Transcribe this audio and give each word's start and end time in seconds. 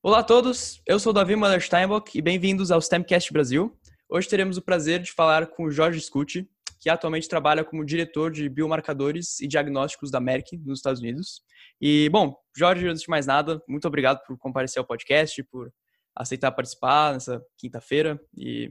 Olá 0.00 0.20
a 0.20 0.22
todos, 0.22 0.80
eu 0.86 0.96
sou 1.00 1.12
Davi 1.12 1.34
Muller 1.34 1.60
Steinbock 1.60 2.16
e 2.16 2.22
bem-vindos 2.22 2.70
ao 2.70 2.80
STEMcast 2.80 3.32
Brasil. 3.32 3.76
Hoje 4.08 4.28
teremos 4.28 4.56
o 4.56 4.62
prazer 4.62 5.00
de 5.00 5.10
falar 5.10 5.48
com 5.48 5.64
o 5.64 5.72
Jorge 5.72 6.00
Scuti, 6.00 6.48
que 6.78 6.88
atualmente 6.88 7.28
trabalha 7.28 7.64
como 7.64 7.84
diretor 7.84 8.30
de 8.30 8.48
biomarcadores 8.48 9.40
e 9.40 9.48
diagnósticos 9.48 10.12
da 10.12 10.20
Merck 10.20 10.56
nos 10.58 10.78
Estados 10.78 11.00
Unidos. 11.00 11.42
E, 11.80 12.08
bom, 12.10 12.36
Jorge, 12.56 12.86
antes 12.86 13.02
de 13.02 13.10
mais 13.10 13.26
nada, 13.26 13.60
muito 13.68 13.88
obrigado 13.88 14.24
por 14.24 14.38
comparecer 14.38 14.78
ao 14.78 14.86
podcast, 14.86 15.42
por 15.42 15.68
aceitar 16.14 16.52
participar 16.52 17.14
nessa 17.14 17.42
quinta-feira 17.58 18.20
e 18.36 18.66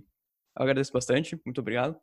eu 0.58 0.64
agradeço 0.64 0.94
bastante. 0.94 1.38
Muito 1.46 1.60
obrigado. 1.60 1.98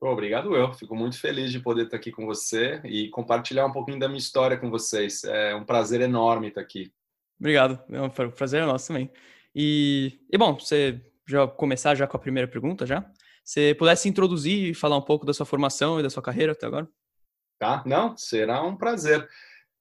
Obrigado 0.00 0.56
eu. 0.56 0.72
Fico 0.74 0.96
muito 0.96 1.20
feliz 1.20 1.52
de 1.52 1.60
poder 1.60 1.84
estar 1.84 1.98
aqui 1.98 2.10
com 2.10 2.26
você 2.26 2.80
e 2.84 3.08
compartilhar 3.10 3.64
um 3.64 3.72
pouquinho 3.72 4.00
da 4.00 4.08
minha 4.08 4.18
história 4.18 4.58
com 4.58 4.70
vocês. 4.70 5.22
É 5.22 5.54
um 5.54 5.64
prazer 5.64 6.00
enorme 6.00 6.48
estar 6.48 6.60
aqui. 6.60 6.92
Obrigado. 7.38 7.78
É 7.90 8.00
um 8.00 8.10
prazer 8.10 8.62
é 8.62 8.66
nosso 8.66 8.88
também. 8.88 9.10
E, 9.54 10.18
e 10.30 10.38
bom, 10.38 10.54
você 10.54 11.00
já 11.26 11.46
começar 11.46 11.94
já 11.94 12.06
com 12.06 12.16
a 12.16 12.20
primeira 12.20 12.48
pergunta 12.48 12.86
já? 12.86 13.04
Você 13.44 13.74
pudesse 13.74 14.08
introduzir 14.08 14.70
e 14.70 14.74
falar 14.74 14.96
um 14.96 15.02
pouco 15.02 15.26
da 15.26 15.34
sua 15.34 15.44
formação 15.44 16.00
e 16.00 16.02
da 16.02 16.10
sua 16.10 16.22
carreira 16.22 16.52
até 16.52 16.66
agora? 16.66 16.88
Tá, 17.58 17.82
não, 17.86 18.16
será 18.16 18.62
um 18.62 18.76
prazer. 18.76 19.28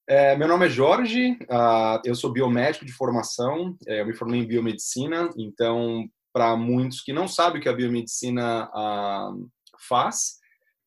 É, 0.07 0.35
meu 0.35 0.49
nome 0.49 0.65
é 0.65 0.69
Jorge, 0.69 1.37
uh, 1.43 2.01
eu 2.03 2.13
sou 2.13 2.31
biomédico 2.31 2.85
de 2.85 2.91
formação, 2.91 3.77
é, 3.87 4.01
eu 4.01 4.05
me 4.05 4.13
formei 4.13 4.41
em 4.41 4.45
biomedicina, 4.45 5.29
então, 5.37 6.05
para 6.33 6.57
muitos 6.57 7.01
que 7.01 7.13
não 7.13 7.25
sabem 7.25 7.59
o 7.59 7.63
que 7.63 7.69
a 7.69 7.73
biomedicina 7.73 8.69
uh, 8.69 9.49
faz, 9.87 10.39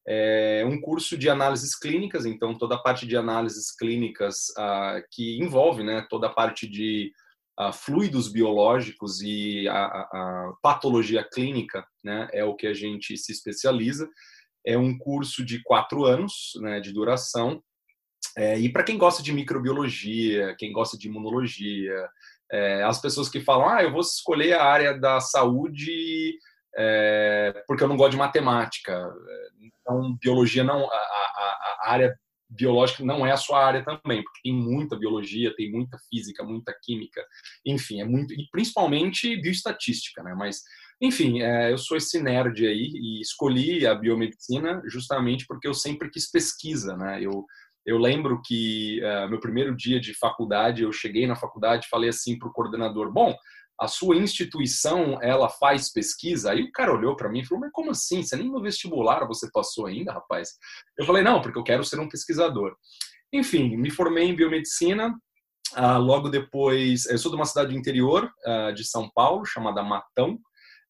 é 0.08 0.64
um 0.64 0.80
curso 0.80 1.18
de 1.18 1.28
análises 1.28 1.76
clínicas, 1.76 2.24
então 2.24 2.56
toda 2.56 2.76
a 2.76 2.82
parte 2.82 3.06
de 3.06 3.16
análises 3.16 3.74
clínicas 3.74 4.50
uh, 4.56 5.02
que 5.10 5.38
envolve 5.42 5.82
né, 5.82 6.06
toda 6.08 6.28
a 6.28 6.32
parte 6.32 6.68
de 6.68 7.10
uh, 7.58 7.72
fluidos 7.72 8.30
biológicos 8.30 9.20
e 9.20 9.66
a, 9.66 9.74
a, 9.74 10.00
a, 10.12 10.52
patologia 10.62 11.24
clínica 11.24 11.84
né, 12.04 12.28
é 12.32 12.44
o 12.44 12.54
que 12.54 12.68
a 12.68 12.74
gente 12.74 13.16
se 13.16 13.32
especializa. 13.32 14.08
É 14.64 14.78
um 14.78 14.96
curso 14.96 15.44
de 15.44 15.60
quatro 15.64 16.04
anos 16.04 16.52
né, 16.60 16.78
de 16.80 16.92
duração. 16.92 17.60
É, 18.36 18.58
e 18.58 18.70
para 18.70 18.84
quem 18.84 18.98
gosta 18.98 19.22
de 19.22 19.32
microbiologia, 19.32 20.54
quem 20.56 20.72
gosta 20.72 20.96
de 20.96 21.08
imunologia, 21.08 22.08
é, 22.52 22.82
as 22.84 23.00
pessoas 23.00 23.28
que 23.28 23.40
falam, 23.40 23.68
ah, 23.68 23.82
eu 23.82 23.90
vou 23.90 24.00
escolher 24.00 24.54
a 24.54 24.64
área 24.64 24.98
da 24.98 25.20
saúde 25.20 26.36
é, 26.76 27.64
porque 27.66 27.82
eu 27.82 27.88
não 27.88 27.96
gosto 27.96 28.12
de 28.12 28.18
matemática. 28.18 29.12
Então, 29.80 30.16
biologia 30.20 30.62
não, 30.62 30.84
a, 30.84 30.96
a, 30.96 31.78
a, 31.86 31.90
área 31.92 32.14
biológica 32.48 33.04
não 33.04 33.26
é 33.26 33.32
a 33.32 33.36
sua 33.36 33.64
área 33.64 33.84
também, 33.84 34.22
porque 34.22 34.40
tem 34.42 34.52
muita 34.52 34.96
biologia, 34.96 35.54
tem 35.56 35.70
muita 35.70 35.98
física, 36.08 36.44
muita 36.44 36.74
química, 36.82 37.24
enfim, 37.64 38.00
é 38.00 38.04
muito 38.04 38.32
e 38.34 38.46
principalmente 38.50 39.36
bioestatística, 39.40 40.22
né? 40.22 40.34
Mas 40.36 40.62
enfim, 41.00 41.42
é, 41.42 41.72
eu 41.72 41.78
sou 41.78 41.96
esse 41.96 42.22
nerd 42.22 42.66
aí 42.66 42.90
e 42.94 43.20
escolhi 43.20 43.86
a 43.86 43.94
biomedicina 43.94 44.80
justamente 44.86 45.44
porque 45.46 45.68
eu 45.68 45.74
sempre 45.74 46.08
quis 46.08 46.30
pesquisa, 46.30 46.96
né? 46.96 47.20
Eu 47.22 47.44
eu 47.86 47.98
lembro 47.98 48.42
que 48.44 49.00
uh, 49.00 49.30
meu 49.30 49.38
primeiro 49.38 49.74
dia 49.76 50.00
de 50.00 50.12
faculdade, 50.12 50.82
eu 50.82 50.92
cheguei 50.92 51.24
na 51.24 51.36
faculdade 51.36 51.86
e 51.86 51.88
falei 51.88 52.10
assim 52.10 52.36
para 52.36 52.48
o 52.48 52.52
coordenador: 52.52 53.12
Bom, 53.12 53.32
a 53.80 53.86
sua 53.88 54.16
instituição 54.16 55.20
ela 55.22 55.48
faz 55.48 55.92
pesquisa? 55.92 56.50
Aí 56.50 56.62
o 56.62 56.72
cara 56.72 56.94
olhou 56.94 57.14
para 57.14 57.28
mim 57.28 57.40
e 57.40 57.44
falou: 57.44 57.60
Mas 57.60 57.72
como 57.72 57.90
assim? 57.90 58.22
Você 58.22 58.36
nem 58.36 58.50
no 58.50 58.62
vestibular 58.62 59.26
você 59.26 59.48
passou 59.52 59.86
ainda, 59.86 60.12
rapaz? 60.12 60.50
Eu 60.98 61.04
falei: 61.04 61.22
Não, 61.22 61.40
porque 61.40 61.58
eu 61.58 61.64
quero 61.64 61.84
ser 61.84 62.00
um 62.00 62.08
pesquisador. 62.08 62.74
Enfim, 63.32 63.76
me 63.76 63.90
formei 63.90 64.24
em 64.24 64.36
biomedicina. 64.36 65.14
Uh, 65.76 65.98
logo 65.98 66.28
depois, 66.28 67.06
eu 67.06 67.18
sou 67.18 67.30
de 67.30 67.36
uma 67.36 67.44
cidade 67.44 67.72
do 67.72 67.78
interior 67.78 68.30
uh, 68.46 68.72
de 68.72 68.84
São 68.84 69.10
Paulo, 69.14 69.44
chamada 69.44 69.82
Matão. 69.82 70.38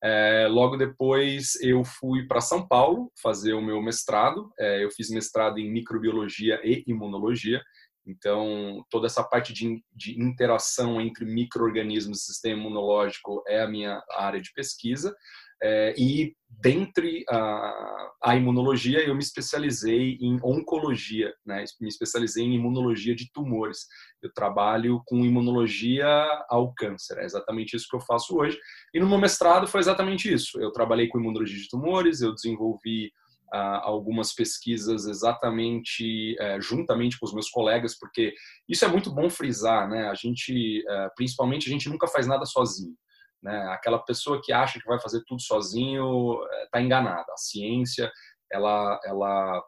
Uh, 0.05 0.49
logo 0.51 0.77
depois, 0.77 1.55
eu 1.63 1.83
fui 1.85 2.27
para 2.27 2.41
São 2.41 2.67
Paulo 2.67 3.11
fazer 3.21 3.55
o 3.55 3.63
meu 3.63 3.83
mestrado. 3.83 4.53
É, 4.59 4.85
eu 4.85 4.91
fiz 4.91 5.09
mestrado 5.11 5.59
em 5.59 5.73
microbiologia 5.73 6.61
e 6.63 6.85
imunologia. 6.87 7.63
Então, 8.07 8.85
toda 8.89 9.07
essa 9.07 9.25
parte 9.25 9.53
de, 9.53 9.83
de 9.95 10.21
interação 10.23 11.01
entre 11.01 11.25
micro-organismos 11.25 12.21
e 12.21 12.25
sistema 12.25 12.61
imunológico 12.61 13.43
é 13.49 13.63
a 13.63 13.69
minha 13.69 14.03
área 14.11 14.41
de 14.41 14.53
pesquisa. 14.53 15.15
É, 15.63 15.95
e 15.99 16.35
dentre 16.49 17.25
a, 17.31 18.11
a, 18.23 18.37
imunologia, 18.37 19.01
eu 19.01 19.15
me 19.15 19.23
especializei 19.23 20.19
em 20.21 20.39
oncologia, 20.43 21.35
né? 21.47 21.65
me 21.81 21.89
especializei 21.89 22.45
em 22.45 22.55
imunologia 22.55 23.15
de 23.15 23.31
tumores. 23.33 23.87
Eu 24.23 24.31
trabalho 24.35 25.03
com 25.07 25.25
imunologia 25.25 26.07
ao 26.51 26.75
câncer, 26.75 27.19
é 27.19 27.25
exatamente 27.25 27.75
isso 27.75 27.87
que 27.89 27.97
eu 27.97 28.01
faço 28.01 28.37
hoje. 28.37 28.59
E 28.93 29.01
no 29.01 29.09
meu 29.09 29.19
mestrado 29.19 29.67
foi 29.67 29.81
exatamente 29.81 30.33
isso. 30.33 30.61
Eu 30.61 30.71
trabalhei 30.73 31.09
com 31.09 31.19
imunologia 31.19 31.57
de 31.57 31.69
tumores, 31.69 32.21
eu 32.21 32.35
desenvolvi 32.35 33.11
algumas 33.53 34.35
pesquisas 34.35 35.07
exatamente 35.07 36.37
é, 36.41 36.61
juntamente 36.61 37.19
com 37.19 37.27
os 37.27 37.33
meus 37.33 37.49
colegas, 37.49 37.97
porque 37.99 38.35
isso 38.69 38.85
é 38.85 38.89
muito 38.89 39.13
bom 39.13 39.31
frisar, 39.31 39.89
né? 39.89 40.09
A 40.09 40.15
gente, 40.15 40.85
é, 40.89 41.09
principalmente, 41.15 41.69
a 41.69 41.73
gente 41.73 41.89
nunca 41.89 42.07
faz 42.07 42.27
nada 42.27 42.45
sozinho. 42.45 42.97
Né? 43.43 43.57
Aquela 43.69 43.99
pessoa 43.99 44.41
que 44.43 44.53
acha 44.53 44.81
que 44.81 44.87
vai 44.87 45.01
fazer 45.01 45.23
tudo 45.27 45.41
sozinho 45.41 46.41
está 46.65 46.81
é, 46.81 46.83
enganada. 46.83 47.33
A 47.33 47.37
ciência, 47.37 48.11
ela, 48.51 49.01
ela, 49.05 49.63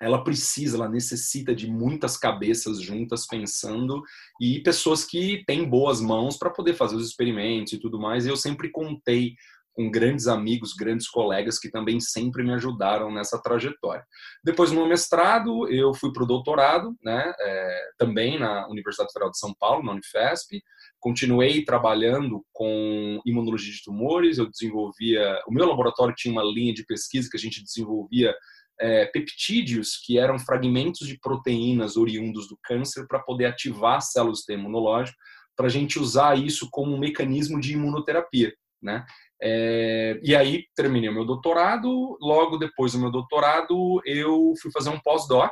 ela 0.00 0.24
precisa, 0.24 0.76
ela 0.76 0.88
necessita 0.88 1.54
de 1.54 1.70
muitas 1.70 2.16
cabeças 2.16 2.80
juntas 2.80 3.26
pensando 3.26 4.02
e 4.40 4.62
pessoas 4.62 5.04
que 5.04 5.44
têm 5.46 5.68
boas 5.68 6.00
mãos 6.00 6.38
para 6.38 6.50
poder 6.50 6.74
fazer 6.74 6.96
os 6.96 7.06
experimentos 7.06 7.74
e 7.74 7.78
tudo 7.78 8.00
mais. 8.00 8.24
E 8.24 8.30
eu 8.30 8.36
sempre 8.36 8.70
contei 8.70 9.34
com 9.72 9.90
grandes 9.90 10.26
amigos, 10.26 10.74
grandes 10.74 11.08
colegas 11.08 11.58
que 11.58 11.70
também 11.70 11.98
sempre 12.00 12.42
me 12.42 12.52
ajudaram 12.52 13.10
nessa 13.10 13.40
trajetória. 13.40 14.04
Depois, 14.44 14.70
no 14.70 14.86
mestrado, 14.86 15.68
eu 15.68 15.94
fui 15.94 16.12
para 16.12 16.22
o 16.22 16.26
doutorado, 16.26 16.94
né, 17.02 17.32
é, 17.40 17.90
também 17.98 18.38
na 18.38 18.68
Universidade 18.68 19.12
Federal 19.12 19.30
de 19.30 19.38
São 19.38 19.54
Paulo, 19.54 19.84
na 19.84 19.92
Unifesp. 19.92 20.62
Continuei 21.00 21.64
trabalhando 21.64 22.44
com 22.52 23.20
imunologia 23.24 23.72
de 23.72 23.82
tumores, 23.82 24.38
eu 24.38 24.48
desenvolvia. 24.48 25.40
O 25.46 25.52
meu 25.52 25.66
laboratório 25.66 26.14
tinha 26.14 26.32
uma 26.32 26.44
linha 26.44 26.74
de 26.74 26.84
pesquisa 26.84 27.28
que 27.30 27.36
a 27.36 27.40
gente 27.40 27.62
desenvolvia 27.62 28.34
é, 28.80 29.06
peptídeos, 29.06 29.96
que 30.04 30.18
eram 30.18 30.38
fragmentos 30.38 31.06
de 31.06 31.18
proteínas 31.18 31.96
oriundos 31.96 32.48
do 32.48 32.58
câncer, 32.62 33.06
para 33.06 33.20
poder 33.20 33.46
ativar 33.46 34.02
células 34.02 34.34
do 34.34 34.38
sistema 34.38 34.62
imunológico, 34.62 35.16
para 35.56 35.66
a 35.66 35.70
gente 35.70 35.98
usar 35.98 36.38
isso 36.38 36.68
como 36.70 36.94
um 36.94 36.98
mecanismo 36.98 37.60
de 37.60 37.74
imunoterapia. 37.74 38.52
Né? 38.82 39.04
É, 39.44 40.20
e 40.22 40.36
aí 40.36 40.66
terminei 40.76 41.08
o 41.08 41.12
meu 41.12 41.24
doutorado. 41.24 42.16
Logo 42.20 42.56
depois 42.56 42.92
do 42.92 43.00
meu 43.00 43.10
doutorado, 43.10 44.00
eu 44.04 44.52
fui 44.62 44.70
fazer 44.70 44.90
um 44.90 45.00
pós-doc 45.00 45.50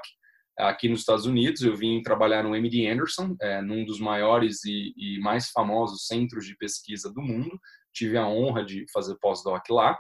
aqui 0.57 0.89
nos 0.89 1.01
Estados 1.01 1.27
Unidos. 1.27 1.63
Eu 1.63 1.77
vim 1.77 2.01
trabalhar 2.03 2.45
no 2.45 2.55
MD 2.55 2.87
Anderson, 2.87 3.35
é, 3.41 3.61
num 3.61 3.85
dos 3.85 3.99
maiores 3.99 4.65
e, 4.65 4.95
e, 4.97 5.19
mais 5.21 5.51
famosos 5.51 6.07
centros 6.07 6.47
de 6.47 6.57
pesquisa 6.57 7.13
do 7.13 7.21
mundo. 7.21 7.59
Tive 7.93 8.17
a 8.17 8.29
honra 8.29 8.65
de 8.65 8.87
fazer 8.93 9.17
pós-doc 9.21 9.69
lá. 9.71 9.99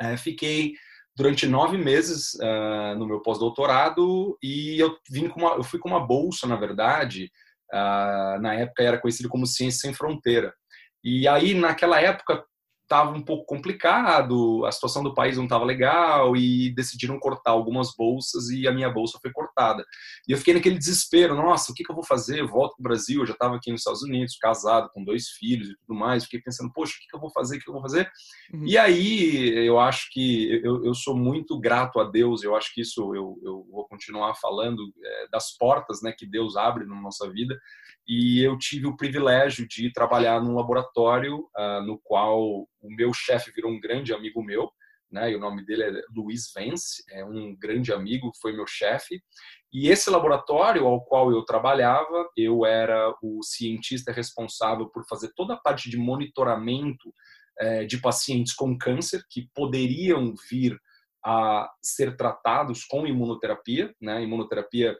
É, 0.00 0.16
fiquei 0.16 0.72
durante 1.14 1.46
nove 1.46 1.76
meses 1.76 2.32
uh, 2.36 2.98
no 2.98 3.06
meu 3.06 3.20
pós-doutorado 3.20 4.38
e 4.42 4.78
eu 4.78 4.96
vim 5.10 5.28
com 5.28 5.40
uma, 5.40 5.56
eu 5.56 5.62
fui 5.62 5.78
com 5.78 5.90
uma 5.90 6.00
bolsa, 6.00 6.46
na 6.46 6.56
verdade. 6.56 7.30
Uh, 7.70 8.40
na 8.40 8.54
época 8.54 8.82
era 8.82 8.98
conhecido 8.98 9.28
como 9.28 9.46
Ciência 9.46 9.80
Sem 9.80 9.92
Fronteira. 9.92 10.54
E 11.04 11.28
aí, 11.28 11.54
naquela 11.54 12.00
época, 12.00 12.44
estava 12.90 13.10
um 13.12 13.22
pouco 13.22 13.44
complicado, 13.44 14.66
a 14.66 14.72
situação 14.72 15.04
do 15.04 15.14
país 15.14 15.36
não 15.36 15.44
estava 15.44 15.64
legal 15.64 16.36
e 16.36 16.74
decidiram 16.74 17.20
cortar 17.20 17.52
algumas 17.52 17.94
bolsas 17.96 18.50
e 18.50 18.66
a 18.66 18.72
minha 18.72 18.90
bolsa 18.90 19.16
foi 19.22 19.30
cortada. 19.30 19.84
E 20.28 20.32
eu 20.32 20.38
fiquei 20.38 20.54
naquele 20.54 20.76
desespero, 20.76 21.36
nossa, 21.36 21.70
o 21.70 21.74
que, 21.74 21.84
que 21.84 21.90
eu 21.90 21.94
vou 21.94 22.04
fazer? 22.04 22.40
Eu 22.40 22.48
volto 22.48 22.74
para 22.74 22.80
o 22.80 22.88
Brasil, 22.88 23.20
eu 23.20 23.26
já 23.26 23.32
estava 23.32 23.54
aqui 23.54 23.70
nos 23.70 23.82
Estados 23.82 24.02
Unidos, 24.02 24.36
casado, 24.36 24.90
com 24.92 25.04
dois 25.04 25.28
filhos 25.28 25.68
e 25.68 25.76
tudo 25.86 25.96
mais. 25.96 26.24
Fiquei 26.24 26.40
pensando, 26.40 26.72
poxa, 26.74 26.94
o 26.96 27.00
que, 27.00 27.06
que 27.08 27.16
eu 27.16 27.20
vou 27.20 27.30
fazer? 27.30 27.54
O 27.54 27.58
que, 27.58 27.64
que 27.64 27.70
eu 27.70 27.74
vou 27.74 27.82
fazer? 27.82 28.10
Uhum. 28.52 28.66
E 28.66 28.76
aí 28.76 29.66
eu 29.66 29.78
acho 29.78 30.08
que 30.10 30.60
eu, 30.64 30.84
eu 30.84 30.94
sou 30.94 31.16
muito 31.16 31.60
grato 31.60 32.00
a 32.00 32.04
Deus, 32.04 32.42
eu 32.42 32.56
acho 32.56 32.74
que 32.74 32.80
isso 32.80 33.14
eu, 33.14 33.38
eu 33.44 33.68
vou 33.70 33.86
continuar 33.86 34.34
falando 34.34 34.82
é, 35.00 35.28
das 35.30 35.56
portas 35.56 36.02
né, 36.02 36.12
que 36.16 36.26
Deus 36.26 36.56
abre 36.56 36.84
na 36.84 37.00
nossa 37.00 37.30
vida. 37.30 37.56
E 38.06 38.42
eu 38.42 38.58
tive 38.58 38.86
o 38.86 38.96
privilégio 38.96 39.68
de 39.68 39.92
trabalhar 39.92 40.42
num 40.42 40.54
laboratório 40.54 41.38
uh, 41.56 41.80
no 41.84 41.98
qual 42.02 42.40
o 42.80 42.96
meu 42.96 43.12
chefe 43.12 43.52
virou 43.52 43.70
um 43.70 43.80
grande 43.80 44.12
amigo 44.12 44.42
meu, 44.42 44.70
né? 45.10 45.30
E 45.30 45.36
o 45.36 45.40
nome 45.40 45.64
dele 45.64 45.84
é 45.84 46.02
Luiz 46.14 46.52
Vence, 46.54 47.02
é 47.10 47.24
um 47.24 47.54
grande 47.56 47.92
amigo, 47.92 48.32
foi 48.40 48.52
meu 48.52 48.66
chefe. 48.66 49.22
E 49.72 49.88
esse 49.88 50.10
laboratório 50.10 50.86
ao 50.86 51.04
qual 51.04 51.30
eu 51.30 51.44
trabalhava, 51.44 52.28
eu 52.36 52.64
era 52.64 53.14
o 53.22 53.42
cientista 53.42 54.12
responsável 54.12 54.88
por 54.88 55.04
fazer 55.08 55.32
toda 55.34 55.54
a 55.54 55.58
parte 55.58 55.88
de 55.88 55.96
monitoramento 55.96 57.12
é, 57.58 57.84
de 57.84 57.98
pacientes 57.98 58.54
com 58.54 58.76
câncer 58.76 59.22
que 59.28 59.48
poderiam 59.54 60.34
vir 60.50 60.78
a 61.24 61.70
ser 61.82 62.16
tratados 62.16 62.84
com 62.84 63.06
imunoterapia, 63.06 63.94
né? 64.00 64.22
Imunoterapia 64.22 64.96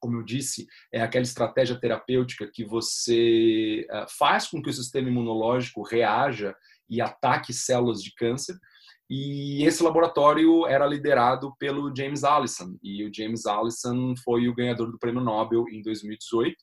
como 0.00 0.16
eu 0.18 0.22
disse, 0.22 0.66
é 0.92 1.00
aquela 1.00 1.22
estratégia 1.22 1.78
terapêutica 1.78 2.50
que 2.52 2.64
você 2.64 3.86
uh, 3.90 4.06
faz 4.18 4.48
com 4.48 4.62
que 4.62 4.70
o 4.70 4.72
sistema 4.72 5.08
imunológico 5.08 5.82
reaja 5.82 6.54
e 6.88 7.00
ataque 7.00 7.52
células 7.52 8.02
de 8.02 8.14
câncer. 8.14 8.56
E 9.10 9.64
esse 9.64 9.82
laboratório 9.82 10.66
era 10.66 10.86
liderado 10.86 11.54
pelo 11.58 11.94
James 11.96 12.24
Allison. 12.24 12.76
E 12.82 13.04
o 13.04 13.14
James 13.14 13.46
Allison 13.46 14.14
foi 14.22 14.48
o 14.48 14.54
ganhador 14.54 14.90
do 14.90 14.98
prêmio 14.98 15.22
Nobel 15.22 15.64
em 15.70 15.82
2018 15.82 16.56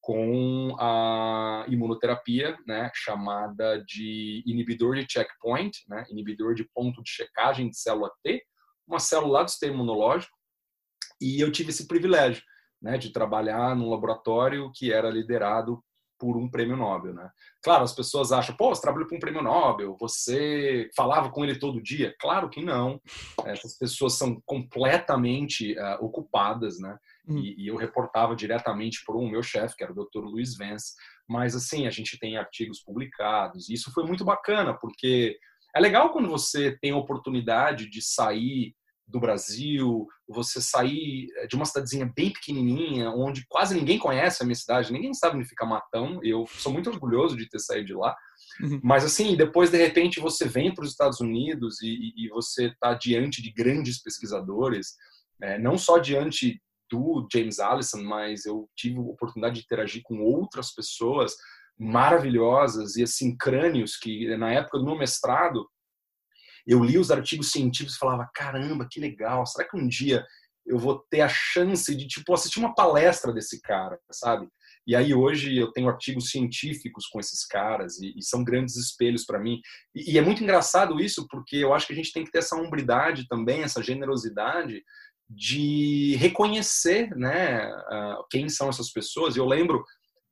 com 0.00 0.74
a 0.80 1.66
imunoterapia, 1.68 2.56
né, 2.66 2.90
chamada 2.94 3.84
de 3.86 4.42
inibidor 4.46 4.96
de 4.96 5.06
checkpoint, 5.08 5.84
né, 5.88 6.04
inibidor 6.10 6.54
de 6.54 6.64
ponto 6.74 7.02
de 7.02 7.10
checagem 7.10 7.68
de 7.68 7.76
célula 7.76 8.10
T, 8.24 8.42
uma 8.88 8.98
célula 8.98 9.44
do 9.44 9.50
sistema 9.50 9.74
imunológico. 9.74 10.34
E 11.20 11.40
eu 11.40 11.52
tive 11.52 11.70
esse 11.70 11.86
privilégio, 11.86 12.42
né, 12.80 12.98
de 12.98 13.10
trabalhar 13.10 13.76
num 13.76 13.90
laboratório 13.90 14.70
que 14.74 14.92
era 14.92 15.10
liderado 15.10 15.82
por 16.20 16.36
um 16.36 16.50
prêmio 16.50 16.76
Nobel, 16.76 17.14
né? 17.14 17.30
Claro, 17.62 17.82
as 17.82 17.94
pessoas 17.94 18.30
acham, 18.30 18.54
pô, 18.54 18.68
você 18.68 18.82
trabalhou 18.82 19.08
com 19.08 19.16
um 19.16 19.20
prêmio 19.20 19.42
Nobel, 19.42 19.96
você 19.98 20.90
falava 20.94 21.30
com 21.30 21.42
ele 21.42 21.58
todo 21.58 21.82
dia? 21.82 22.14
Claro 22.20 22.50
que 22.50 22.62
não. 22.62 23.00
Essas 23.46 23.78
pessoas 23.78 24.18
são 24.18 24.38
completamente 24.44 25.72
uh, 25.78 26.04
ocupadas, 26.04 26.78
né? 26.78 26.94
Uhum. 27.26 27.38
E, 27.38 27.64
e, 27.64 27.68
eu 27.68 27.76
reportava 27.76 28.36
diretamente 28.36 29.02
para 29.04 29.16
o 29.16 29.28
meu 29.30 29.42
chefe, 29.42 29.74
que 29.74 29.82
era 29.82 29.92
o 29.92 29.94
Dr. 29.94 30.22
Luiz 30.22 30.56
Vance. 30.58 30.92
Mas 31.26 31.56
assim, 31.56 31.86
a 31.86 31.90
gente 31.90 32.18
tem 32.18 32.36
artigos 32.36 32.82
publicados. 32.82 33.70
E 33.70 33.72
isso 33.72 33.90
foi 33.90 34.04
muito 34.04 34.24
bacana, 34.24 34.74
porque 34.74 35.38
é 35.74 35.80
legal 35.80 36.12
quando 36.12 36.28
você 36.28 36.76
tem 36.82 36.90
a 36.90 36.96
oportunidade 36.98 37.88
de 37.88 38.02
sair 38.02 38.74
do 39.10 39.20
Brasil, 39.20 40.06
você 40.28 40.60
sair 40.60 41.26
eh, 41.36 41.46
de 41.46 41.56
uma 41.56 41.64
cidadezinha 41.64 42.10
bem 42.14 42.32
pequenininha, 42.32 43.10
onde 43.10 43.44
quase 43.48 43.74
ninguém 43.74 43.98
conhece 43.98 44.42
a 44.42 44.46
minha 44.46 44.54
cidade, 44.54 44.92
ninguém 44.92 45.12
sabe 45.12 45.36
onde 45.36 45.48
fica 45.48 45.66
Matão. 45.66 46.20
Eu 46.22 46.46
sou 46.46 46.72
muito 46.72 46.88
orgulhoso 46.90 47.36
de 47.36 47.48
ter 47.48 47.58
saído 47.58 47.86
de 47.86 47.94
lá. 47.94 48.16
Uhum. 48.62 48.80
Mas 48.82 49.04
assim, 49.04 49.36
depois 49.36 49.70
de 49.70 49.78
repente 49.78 50.20
você 50.20 50.46
vem 50.46 50.72
para 50.72 50.84
os 50.84 50.90
Estados 50.90 51.20
Unidos 51.20 51.80
e, 51.82 52.12
e 52.16 52.28
você 52.28 52.68
está 52.68 52.94
diante 52.94 53.42
de 53.42 53.52
grandes 53.52 54.00
pesquisadores, 54.02 54.94
é, 55.42 55.58
não 55.58 55.76
só 55.76 55.98
diante 55.98 56.60
do 56.90 57.26
James 57.32 57.58
Allison, 57.58 58.02
mas 58.02 58.44
eu 58.46 58.68
tive 58.76 58.98
a 58.98 59.02
oportunidade 59.02 59.56
de 59.56 59.62
interagir 59.62 60.02
com 60.04 60.20
outras 60.20 60.74
pessoas 60.74 61.34
maravilhosas 61.78 62.96
e 62.96 63.02
assim 63.02 63.36
crânios 63.36 63.96
que 63.96 64.36
na 64.36 64.52
época 64.52 64.78
do 64.78 64.84
meu 64.84 64.98
mestrado 64.98 65.66
eu 66.66 66.82
li 66.82 66.98
os 66.98 67.10
artigos 67.10 67.50
científicos 67.50 67.96
e 67.96 67.98
falava, 67.98 68.28
caramba, 68.34 68.86
que 68.90 69.00
legal, 69.00 69.46
será 69.46 69.68
que 69.68 69.76
um 69.76 69.86
dia 69.86 70.24
eu 70.66 70.78
vou 70.78 71.04
ter 71.10 71.20
a 71.20 71.28
chance 71.28 71.94
de, 71.94 72.06
tipo, 72.06 72.32
assistir 72.32 72.58
uma 72.60 72.74
palestra 72.74 73.32
desse 73.32 73.60
cara, 73.60 73.98
sabe? 74.12 74.46
E 74.86 74.94
aí 74.94 75.14
hoje 75.14 75.56
eu 75.56 75.70
tenho 75.72 75.88
artigos 75.88 76.30
científicos 76.30 77.06
com 77.06 77.20
esses 77.20 77.46
caras 77.46 77.98
e, 77.98 78.14
e 78.16 78.22
são 78.22 78.42
grandes 78.42 78.76
espelhos 78.76 79.24
para 79.24 79.38
mim. 79.38 79.60
E, 79.94 80.12
e, 80.12 80.18
é 80.18 80.22
muito 80.22 80.42
engraçado 80.42 81.00
isso, 81.00 81.26
porque 81.28 81.56
eu 81.56 81.74
acho 81.74 81.86
que 81.86 81.92
a 81.92 81.96
gente 81.96 82.12
tem 82.12 82.24
que 82.24 82.30
ter 82.30 82.38
essa 82.38 82.56
hombridade 82.56 83.26
também, 83.28 83.62
essa 83.62 83.82
generosidade 83.82 84.82
de 85.28 86.16
reconhecer, 86.16 87.14
né, 87.16 87.70
quem 88.30 88.48
são 88.48 88.68
essas 88.68 88.92
pessoas. 88.92 89.36
E 89.36 89.38
eu 89.38 89.46
lembro, 89.46 89.84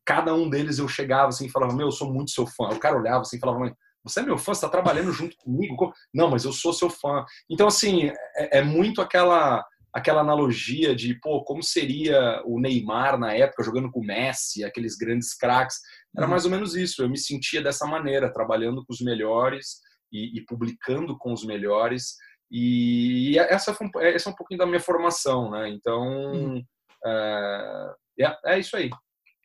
cada 0.05 0.35
um 0.35 0.51
deles 0.51 0.79
eu 0.79 0.89
chegava 0.89 1.29
assim 1.29 1.47
e 1.47 1.51
falava, 1.51 1.75
meu, 1.75 1.87
eu 1.87 1.93
sou 1.93 2.13
muito 2.13 2.31
seu 2.31 2.47
fã. 2.47 2.69
O 2.71 2.81
cara 2.81 2.99
olhava 2.99 3.21
assim 3.21 3.37
e 3.37 3.41
falava, 3.41 3.73
você 4.05 4.21
é 4.21 4.23
meu 4.23 4.39
fã, 4.39 4.55
você 4.55 4.59
está 4.65 4.69
trabalhando 4.69 5.13
junto 5.13 5.37
comigo? 5.37 5.93
Não, 6.13 6.31
mas 6.31 6.45
eu 6.45 6.53
sou 6.53 6.73
seu 6.73 6.89
fã. 6.89 7.25
Então, 7.51 7.67
assim, 7.67 8.11
é, 8.37 8.59
é, 8.59 8.63
muito 8.63 9.01
aquela 9.01 9.65
aquela 9.93 10.21
analogia 10.21 10.95
de, 10.95 11.19
pô, 11.21 11.43
como 11.43 11.63
seria 11.63 12.43
o 12.45 12.61
Neymar 12.61 13.19
na 13.19 13.35
época 13.35 13.65
jogando 13.65 13.91
com 13.91 14.01
o 14.01 14.05
Messi, 14.05 14.63
aqueles 14.63 14.97
grandes 14.97 15.35
craques. 15.35 15.79
Era 16.17 16.27
uhum. 16.27 16.31
mais 16.31 16.45
ou 16.45 16.51
menos 16.51 16.77
isso. 16.77 17.03
Eu 17.03 17.09
me 17.09 17.19
sentia 17.19 17.63
dessa 17.63 17.87
maneira, 17.87 18.33
trabalhando 18.33 18.85
com 18.85 18.93
os 18.93 19.01
melhores 19.01 19.81
e, 20.13 20.39
e 20.39 20.45
publicando 20.45 21.17
com 21.19 21.33
os 21.33 21.45
melhores. 21.45 22.17
E 22.51 23.39
essa, 23.39 23.75
foi, 23.75 23.89
essa 24.15 24.29
é 24.29 24.33
um 24.33 24.37
pouquinho 24.37 24.59
da 24.59 24.67
minha 24.67 24.81
formação, 24.81 25.51
né? 25.51 25.69
Então, 25.69 26.63
é, 27.05 27.95
é, 28.21 28.39
é 28.47 28.59
isso 28.59 28.77
aí. 28.77 28.91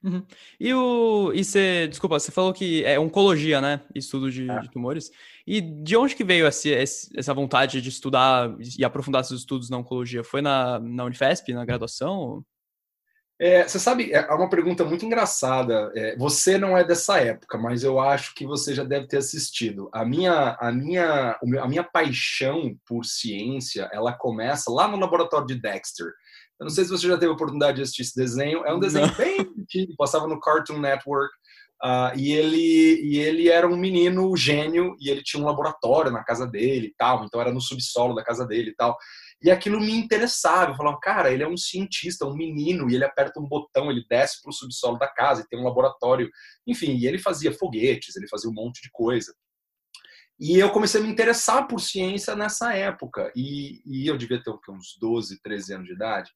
Uhum. 0.03 0.25
E 0.59 0.73
o. 0.73 1.31
E 1.33 1.43
você, 1.43 1.87
desculpa, 1.87 2.19
você 2.19 2.31
falou 2.31 2.53
que 2.53 2.83
é 2.83 2.99
oncologia, 2.99 3.61
né? 3.61 3.81
Estudo 3.95 4.29
de, 4.29 4.49
é. 4.49 4.59
de 4.59 4.69
tumores. 4.69 5.09
E 5.47 5.61
de 5.61 5.95
onde 5.95 6.15
que 6.15 6.23
veio 6.23 6.45
esse, 6.45 6.73
essa 7.15 7.33
vontade 7.33 7.81
de 7.81 7.89
estudar 7.89 8.53
e 8.77 8.83
aprofundar 8.83 9.23
seus 9.23 9.41
estudos 9.41 9.69
na 9.69 9.77
oncologia? 9.77 10.23
Foi 10.23 10.41
na, 10.41 10.79
na 10.79 11.05
Unifesp, 11.05 11.53
na 11.53 11.63
graduação? 11.65 12.43
É, 13.39 13.67
você 13.67 13.79
sabe, 13.79 14.13
é, 14.13 14.17
é 14.17 14.33
uma 14.33 14.49
pergunta 14.49 14.85
muito 14.85 15.05
engraçada. 15.05 15.91
É, 15.95 16.15
você 16.17 16.57
não 16.57 16.77
é 16.77 16.83
dessa 16.83 17.19
época, 17.19 17.57
mas 17.57 17.83
eu 17.83 17.99
acho 17.99 18.33
que 18.35 18.45
você 18.45 18.73
já 18.73 18.83
deve 18.83 19.07
ter 19.07 19.17
assistido. 19.17 19.89
A 19.93 20.05
minha, 20.05 20.57
a 20.59 20.71
minha, 20.71 21.37
a 21.61 21.67
minha 21.67 21.83
paixão 21.83 22.75
por 22.85 23.03
ciência, 23.03 23.89
ela 23.91 24.13
começa 24.13 24.71
lá 24.71 24.87
no 24.87 24.99
laboratório 24.99 25.47
de 25.47 25.55
Dexter. 25.55 26.13
Eu 26.59 26.65
não 26.65 26.69
sei 26.69 26.83
se 26.83 26.91
você 26.91 27.07
já 27.07 27.17
teve 27.17 27.31
a 27.31 27.35
oportunidade 27.35 27.77
de 27.77 27.83
assistir 27.83 28.03
esse 28.03 28.15
desenho. 28.15 28.65
É 28.65 28.73
um 28.73 28.79
desenho 28.79 29.07
não. 29.07 29.15
bem 29.15 29.39
antigo, 29.59 29.95
passava 29.97 30.27
no 30.27 30.39
Cartoon 30.39 30.79
Network. 30.79 31.33
Uh, 31.83 32.15
e, 32.17 32.31
ele, 32.31 33.01
e 33.03 33.17
ele 33.17 33.49
era 33.49 33.67
um 33.67 33.75
menino 33.75 34.37
gênio 34.37 34.95
e 35.01 35.09
ele 35.09 35.21
tinha 35.21 35.43
um 35.43 35.45
laboratório 35.45 36.11
na 36.11 36.23
casa 36.23 36.47
dele 36.47 36.87
e 36.87 36.93
tal. 36.97 37.25
Então 37.25 37.41
era 37.41 37.51
no 37.51 37.59
subsolo 37.59 38.15
da 38.15 38.23
casa 38.23 38.45
dele 38.45 38.69
e 38.69 38.75
tal. 38.75 38.95
E 39.43 39.51
aquilo 39.51 39.79
me 39.81 39.91
interessava. 39.91 40.71
Eu 40.71 40.77
falava, 40.77 40.97
cara, 41.01 41.31
ele 41.31 41.43
é 41.43 41.47
um 41.47 41.57
cientista, 41.57 42.25
um 42.25 42.33
menino, 42.33 42.89
e 42.89 42.95
ele 42.95 43.03
aperta 43.03 43.41
um 43.41 43.47
botão, 43.47 43.91
ele 43.91 44.05
desce 44.09 44.41
para 44.41 44.49
o 44.49 44.53
subsolo 44.53 44.97
da 44.97 45.07
casa 45.07 45.41
e 45.41 45.47
tem 45.47 45.59
um 45.59 45.65
laboratório. 45.65 46.29
Enfim, 46.65 46.95
e 46.95 47.05
ele 47.05 47.17
fazia 47.17 47.51
foguetes, 47.51 48.15
ele 48.15 48.29
fazia 48.29 48.49
um 48.49 48.53
monte 48.53 48.81
de 48.81 48.89
coisa. 48.89 49.33
E 50.43 50.59
eu 50.59 50.69
comecei 50.71 50.99
a 50.99 51.03
me 51.03 51.09
interessar 51.09 51.69
por 51.69 51.79
ciência 51.79 52.35
nessa 52.35 52.73
época. 52.73 53.31
E, 53.33 53.81
e 53.85 54.05
eu 54.05 54.17
devia 54.17 54.43
ter 54.43 54.51
uns 54.69 54.97
12, 54.99 55.41
13 55.41 55.75
anos 55.75 55.87
de 55.87 55.93
idade. 55.93 56.31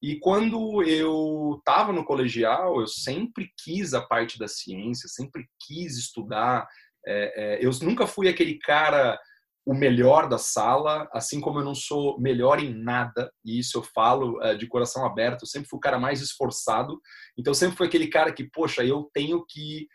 E 0.00 0.14
quando 0.20 0.80
eu 0.84 1.56
estava 1.58 1.92
no 1.92 2.04
colegial, 2.04 2.80
eu 2.80 2.86
sempre 2.86 3.50
quis 3.64 3.94
a 3.94 4.00
parte 4.00 4.38
da 4.38 4.46
ciência, 4.46 5.08
sempre 5.08 5.44
quis 5.66 5.98
estudar. 5.98 6.68
É, 7.04 7.56
é, 7.56 7.66
eu 7.66 7.72
nunca 7.82 8.06
fui 8.06 8.28
aquele 8.28 8.60
cara 8.60 9.18
o 9.66 9.74
melhor 9.74 10.28
da 10.28 10.38
sala, 10.38 11.08
assim 11.12 11.40
como 11.40 11.58
eu 11.58 11.64
não 11.64 11.74
sou 11.74 12.18
melhor 12.18 12.60
em 12.60 12.72
nada, 12.72 13.30
e 13.44 13.58
isso 13.58 13.76
eu 13.76 13.82
falo 13.82 14.40
é, 14.42 14.54
de 14.54 14.66
coração 14.66 15.04
aberto, 15.04 15.42
eu 15.42 15.46
sempre 15.46 15.68
fui 15.68 15.76
o 15.76 15.80
cara 15.80 15.98
mais 15.98 16.22
esforçado, 16.22 16.98
então 17.36 17.52
sempre 17.52 17.76
fui 17.76 17.86
aquele 17.86 18.06
cara 18.06 18.32
que, 18.32 18.48
poxa, 18.50 18.82
eu 18.82 19.10
tenho 19.12 19.44
que 19.46 19.86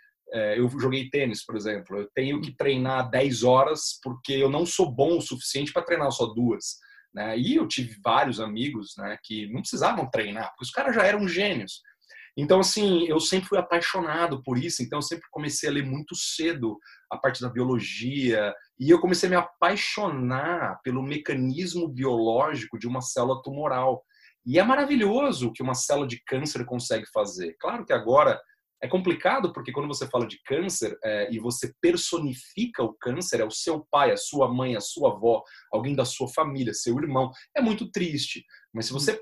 eu 0.57 0.67
joguei 0.79 1.09
tênis, 1.09 1.45
por 1.45 1.55
exemplo. 1.55 1.97
Eu 1.97 2.09
tenho 2.13 2.41
que 2.41 2.55
treinar 2.55 3.09
10 3.09 3.43
horas 3.43 3.99
porque 4.01 4.33
eu 4.33 4.49
não 4.49 4.65
sou 4.65 4.91
bom 4.91 5.17
o 5.17 5.21
suficiente 5.21 5.71
para 5.71 5.83
treinar 5.83 6.11
só 6.11 6.25
duas. 6.27 6.77
Né? 7.13 7.37
E 7.37 7.55
eu 7.55 7.67
tive 7.67 7.95
vários 8.03 8.39
amigos 8.39 8.93
né, 8.97 9.17
que 9.23 9.47
não 9.51 9.61
precisavam 9.61 10.09
treinar, 10.09 10.47
porque 10.49 10.63
os 10.63 10.71
caras 10.71 10.95
já 10.95 11.03
eram 11.03 11.27
gênios. 11.27 11.81
Então, 12.35 12.59
assim, 12.59 13.05
eu 13.07 13.19
sempre 13.19 13.47
fui 13.47 13.59
apaixonado 13.59 14.41
por 14.41 14.57
isso, 14.57 14.81
então 14.81 14.97
eu 14.97 15.03
sempre 15.03 15.27
comecei 15.29 15.69
a 15.69 15.71
ler 15.71 15.85
muito 15.85 16.15
cedo 16.15 16.79
a 17.11 17.15
parte 17.15 17.41
da 17.41 17.49
biologia, 17.49 18.51
e 18.79 18.89
eu 18.89 18.99
comecei 18.99 19.27
a 19.27 19.29
me 19.29 19.35
apaixonar 19.35 20.79
pelo 20.83 21.03
mecanismo 21.03 21.87
biológico 21.87 22.79
de 22.79 22.87
uma 22.87 23.01
célula 23.01 23.39
tumoral. 23.43 24.03
E 24.45 24.57
é 24.57 24.63
maravilhoso 24.63 25.49
o 25.49 25.53
que 25.53 25.61
uma 25.61 25.75
célula 25.75 26.07
de 26.07 26.21
câncer 26.25 26.65
consegue 26.65 27.05
fazer. 27.13 27.55
Claro 27.59 27.85
que 27.85 27.93
agora 27.93 28.41
é 28.83 28.87
complicado 28.87 29.53
porque 29.53 29.71
quando 29.71 29.87
você 29.87 30.05
fala 30.07 30.27
de 30.27 30.43
câncer 30.43 30.99
é, 31.01 31.33
e 31.33 31.39
você 31.39 31.73
personifica 31.79 32.83
o 32.83 32.93
câncer, 32.93 33.39
é 33.39 33.45
o 33.45 33.49
seu 33.49 33.87
pai, 33.89 34.11
a 34.11 34.17
sua 34.17 34.53
mãe, 34.53 34.75
a 34.75 34.81
sua 34.81 35.13
avó, 35.13 35.41
alguém 35.71 35.95
da 35.95 36.03
sua 36.03 36.27
família, 36.27 36.73
seu 36.73 36.99
irmão, 36.99 37.31
é 37.55 37.61
muito 37.61 37.89
triste. 37.89 38.45
Mas 38.73 38.87
se 38.87 38.91
você 38.93 39.17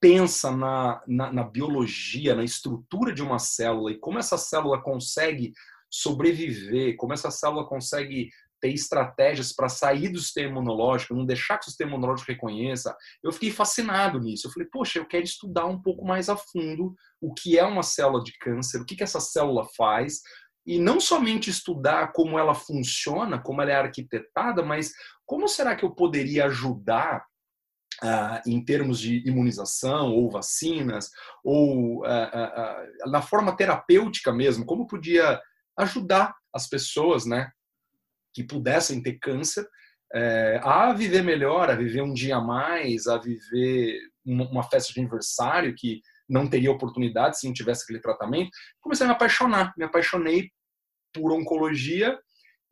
pensa 0.00 0.50
na, 0.50 1.00
na, 1.06 1.32
na 1.32 1.44
biologia, 1.44 2.34
na 2.34 2.42
estrutura 2.42 3.14
de 3.14 3.22
uma 3.22 3.38
célula 3.38 3.92
e 3.92 3.98
como 3.98 4.18
essa 4.18 4.36
célula 4.36 4.82
consegue 4.82 5.52
sobreviver, 5.88 6.96
como 6.96 7.12
essa 7.12 7.30
célula 7.30 7.68
consegue 7.68 8.28
ter 8.60 8.72
estratégias 8.72 9.52
para 9.52 9.68
sair 9.68 10.08
do 10.08 10.18
sistema 10.18 10.50
imunológico, 10.50 11.14
não 11.14 11.24
deixar 11.24 11.58
que 11.58 11.66
o 11.66 11.68
sistema 11.68 11.92
imunológico 11.92 12.30
reconheça. 12.30 12.96
Eu 13.22 13.32
fiquei 13.32 13.50
fascinado 13.50 14.20
nisso. 14.20 14.46
Eu 14.46 14.52
falei, 14.52 14.68
poxa, 14.70 14.98
eu 14.98 15.06
quero 15.06 15.24
estudar 15.24 15.66
um 15.66 15.80
pouco 15.80 16.04
mais 16.04 16.28
a 16.28 16.36
fundo 16.36 16.94
o 17.20 17.32
que 17.34 17.58
é 17.58 17.64
uma 17.64 17.82
célula 17.82 18.22
de 18.22 18.36
câncer, 18.38 18.80
o 18.80 18.84
que, 18.84 18.96
que 18.96 19.02
essa 19.02 19.20
célula 19.20 19.66
faz, 19.76 20.20
e 20.66 20.78
não 20.78 21.00
somente 21.00 21.50
estudar 21.50 22.12
como 22.12 22.38
ela 22.38 22.54
funciona, 22.54 23.40
como 23.40 23.62
ela 23.62 23.70
é 23.70 23.76
arquitetada, 23.76 24.62
mas 24.62 24.92
como 25.26 25.48
será 25.48 25.74
que 25.74 25.84
eu 25.84 25.90
poderia 25.90 26.46
ajudar 26.46 27.24
Uh, 28.02 28.40
em 28.48 28.64
termos 28.64 28.98
de 28.98 29.18
imunização 29.28 30.14
ou 30.14 30.30
vacinas, 30.30 31.10
ou 31.44 31.98
uh, 31.98 32.06
uh, 32.06 33.10
na 33.10 33.20
forma 33.20 33.54
terapêutica 33.54 34.32
mesmo, 34.32 34.64
como 34.64 34.86
podia 34.86 35.38
ajudar 35.78 36.34
as 36.54 36.66
pessoas 36.66 37.26
né, 37.26 37.50
que 38.32 38.44
pudessem 38.44 39.02
ter 39.02 39.18
câncer 39.18 39.66
é, 40.12 40.60
a 40.62 40.92
viver 40.92 41.22
melhor, 41.22 41.70
a 41.70 41.76
viver 41.76 42.02
um 42.02 42.12
dia 42.12 42.36
a 42.36 42.40
mais, 42.40 43.06
a 43.06 43.18
viver 43.18 44.00
uma, 44.24 44.62
festa 44.62 44.92
de 44.92 45.00
aniversário 45.00 45.74
que 45.76 46.00
não 46.28 46.48
teria 46.48 46.70
oportunidade 46.70 47.38
se 47.38 47.46
não 47.46 47.52
tivesse 47.52 47.84
aquele 47.84 48.00
tratamento. 48.00 48.50
Comecei 48.80 49.04
a 49.04 49.08
me 49.08 49.14
apaixonar, 49.14 49.72
me 49.76 49.84
apaixonei 49.84 50.50
por 51.12 51.32
oncologia 51.32 52.18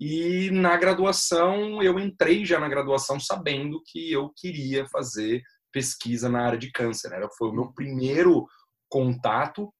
e 0.00 0.50
na 0.50 0.76
graduação 0.76 1.82
eu 1.82 1.98
entrei 1.98 2.44
já 2.44 2.60
na 2.60 2.68
graduação 2.68 3.18
sabendo 3.18 3.82
que 3.84 4.12
eu 4.12 4.32
queria 4.36 4.86
fazer 4.88 5.42
pesquisa 5.72 6.28
na 6.28 6.44
área 6.44 6.58
de 6.58 6.70
câncer. 6.70 7.12
Era 7.12 7.28
foi 7.30 7.48
o 7.48 7.52
meu 7.52 7.72
primeiro 7.72 8.46
contato 8.88 9.72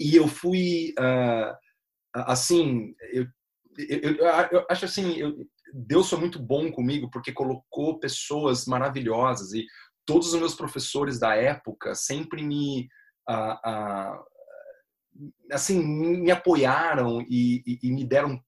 e 0.00 0.16
eu 0.16 0.26
fui 0.26 0.94
uh, 0.98 1.54
assim 2.14 2.94
eu, 3.12 3.26
eu, 3.76 4.16
eu, 4.16 4.66
acho 4.70 4.84
assim 4.84 5.14
eu, 5.16 5.34
Deus 5.72 6.08
foi 6.08 6.18
muito 6.18 6.38
bom 6.38 6.70
comigo 6.70 7.10
porque 7.10 7.32
colocou 7.32 7.98
pessoas 7.98 8.66
maravilhosas 8.66 9.52
e 9.52 9.66
todos 10.06 10.32
os 10.32 10.38
meus 10.38 10.54
professores 10.54 11.18
da 11.18 11.34
época 11.34 11.94
sempre 11.94 12.42
me 12.42 12.88
uh, 13.28 13.54
uh, 13.68 14.24
assim 15.52 15.82
me 15.82 16.30
apoiaram 16.30 17.20
e, 17.22 17.62
e, 17.66 17.78
e 17.82 17.92
me 17.92 18.04
deram 18.04 18.40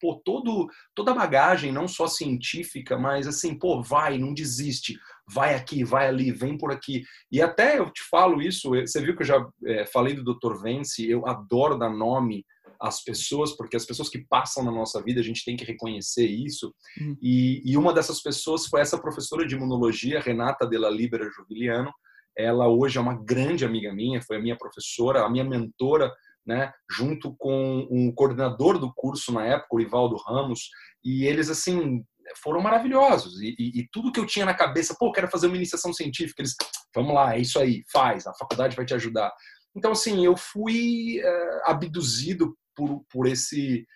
pô, 0.00 0.20
todo, 0.24 0.68
toda 0.94 1.10
a 1.10 1.14
bagagem, 1.14 1.70
não 1.70 1.86
só 1.86 2.06
científica, 2.06 2.98
mas 2.98 3.26
assim, 3.26 3.56
pô, 3.56 3.82
vai, 3.82 4.16
não 4.16 4.32
desiste, 4.32 4.98
vai 5.28 5.54
aqui, 5.54 5.84
vai 5.84 6.08
ali, 6.08 6.32
vem 6.32 6.56
por 6.56 6.72
aqui. 6.72 7.04
E 7.30 7.42
até 7.42 7.78
eu 7.78 7.90
te 7.90 8.02
falo 8.10 8.40
isso, 8.40 8.70
você 8.70 9.00
viu 9.00 9.14
que 9.14 9.22
eu 9.22 9.26
já 9.26 9.46
é, 9.66 9.84
falei 9.86 10.14
do 10.14 10.24
Dr. 10.24 10.60
Vence, 10.62 11.06
eu 11.06 11.26
adoro 11.26 11.78
dar 11.78 11.90
nome 11.90 12.44
às 12.80 13.02
pessoas, 13.02 13.54
porque 13.56 13.76
as 13.76 13.84
pessoas 13.84 14.08
que 14.08 14.24
passam 14.26 14.64
na 14.64 14.70
nossa 14.70 15.02
vida, 15.02 15.20
a 15.20 15.24
gente 15.24 15.44
tem 15.44 15.56
que 15.56 15.64
reconhecer 15.64 16.26
isso. 16.26 16.74
Uhum. 17.00 17.16
E, 17.20 17.62
e, 17.64 17.76
uma 17.76 17.92
dessas 17.92 18.22
pessoas 18.22 18.66
foi 18.66 18.80
essa 18.80 18.98
professora 18.98 19.46
de 19.46 19.54
imunologia, 19.54 20.20
Renata 20.20 20.66
Della 20.66 20.90
Libera 20.90 21.28
Jubiliano. 21.30 21.92
Ela 22.36 22.68
hoje 22.68 22.96
é 22.96 23.00
uma 23.00 23.22
grande 23.22 23.64
amiga 23.64 23.92
minha, 23.92 24.22
foi 24.22 24.36
a 24.36 24.40
minha 24.40 24.56
professora, 24.56 25.24
a 25.24 25.30
minha 25.30 25.44
mentora 25.44 26.10
né, 26.46 26.72
junto 26.90 27.34
com 27.36 27.86
um 27.90 28.12
coordenador 28.12 28.78
do 28.78 28.92
curso 28.94 29.32
na 29.32 29.44
época, 29.44 29.68
o 29.72 29.78
Rivaldo 29.78 30.16
Ramos, 30.16 30.70
e 31.04 31.24
eles 31.24 31.50
assim 31.50 32.02
foram 32.42 32.60
maravilhosos. 32.60 33.40
E, 33.40 33.54
e, 33.58 33.80
e, 33.80 33.88
tudo 33.92 34.12
que 34.12 34.20
eu 34.20 34.26
tinha 34.26 34.46
na 34.46 34.54
cabeça, 34.54 34.96
pô, 34.98 35.12
quero 35.12 35.28
fazer 35.28 35.46
uma 35.46 35.56
iniciação 35.56 35.92
científica, 35.92 36.40
eles, 36.40 36.54
vamos 36.94 37.14
lá, 37.14 37.34
é 37.34 37.40
isso 37.40 37.58
aí, 37.58 37.82
faz, 37.92 38.26
a 38.26 38.34
faculdade 38.34 38.76
vai 38.76 38.84
te 38.84 38.94
ajudar. 38.94 39.32
Então, 39.76 39.92
assim, 39.92 40.24
eu 40.24 40.36
fui 40.36 41.20
é, 41.20 41.70
abduzido 41.70 42.56
por, 42.80 43.04
por 43.10 43.26
esse 43.26 43.86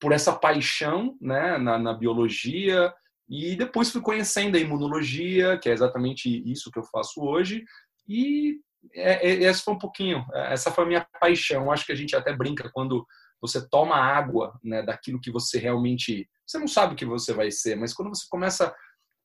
por 0.00 0.12
essa 0.12 0.32
paixão 0.32 1.16
né, 1.20 1.58
na, 1.58 1.76
na 1.76 1.92
biologia 1.92 2.94
e 3.28 3.56
depois 3.56 3.90
fui 3.90 4.00
conhecendo 4.00 4.56
a 4.56 4.60
imunologia, 4.60 5.58
que 5.58 5.68
é 5.68 5.72
exatamente 5.72 6.28
isso 6.48 6.70
que 6.70 6.78
eu 6.78 6.84
faço 6.84 7.20
hoje, 7.20 7.64
e 8.06 8.60
é, 8.94 9.28
é, 9.28 9.34
esse 9.42 9.62
foi 9.62 9.74
um 9.74 9.78
pouquinho, 9.78 10.24
é, 10.32 10.52
essa 10.52 10.70
foi 10.70 10.84
a 10.84 10.86
minha 10.86 11.06
paixão. 11.20 11.70
Acho 11.70 11.84
que 11.84 11.92
a 11.92 11.96
gente 11.96 12.14
até 12.14 12.32
brinca 12.32 12.70
quando 12.72 13.04
você 13.40 13.68
toma 13.68 13.96
água 13.96 14.58
né, 14.62 14.82
daquilo 14.82 15.20
que 15.20 15.32
você 15.32 15.58
realmente. 15.58 16.28
Você 16.46 16.58
não 16.58 16.68
sabe 16.68 16.94
o 16.94 16.96
que 16.96 17.04
você 17.04 17.32
vai 17.32 17.50
ser, 17.50 17.76
mas 17.76 17.92
quando 17.92 18.08
você 18.08 18.24
começa 18.30 18.74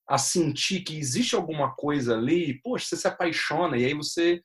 a 0.07 0.17
sentir 0.17 0.81
que 0.81 0.97
existe 0.97 1.35
alguma 1.35 1.73
coisa 1.75 2.15
ali, 2.17 2.59
poxa, 2.61 2.87
você 2.87 2.97
se 2.97 3.07
apaixona 3.07 3.77
e 3.77 3.85
aí 3.85 3.93
você 3.93 4.41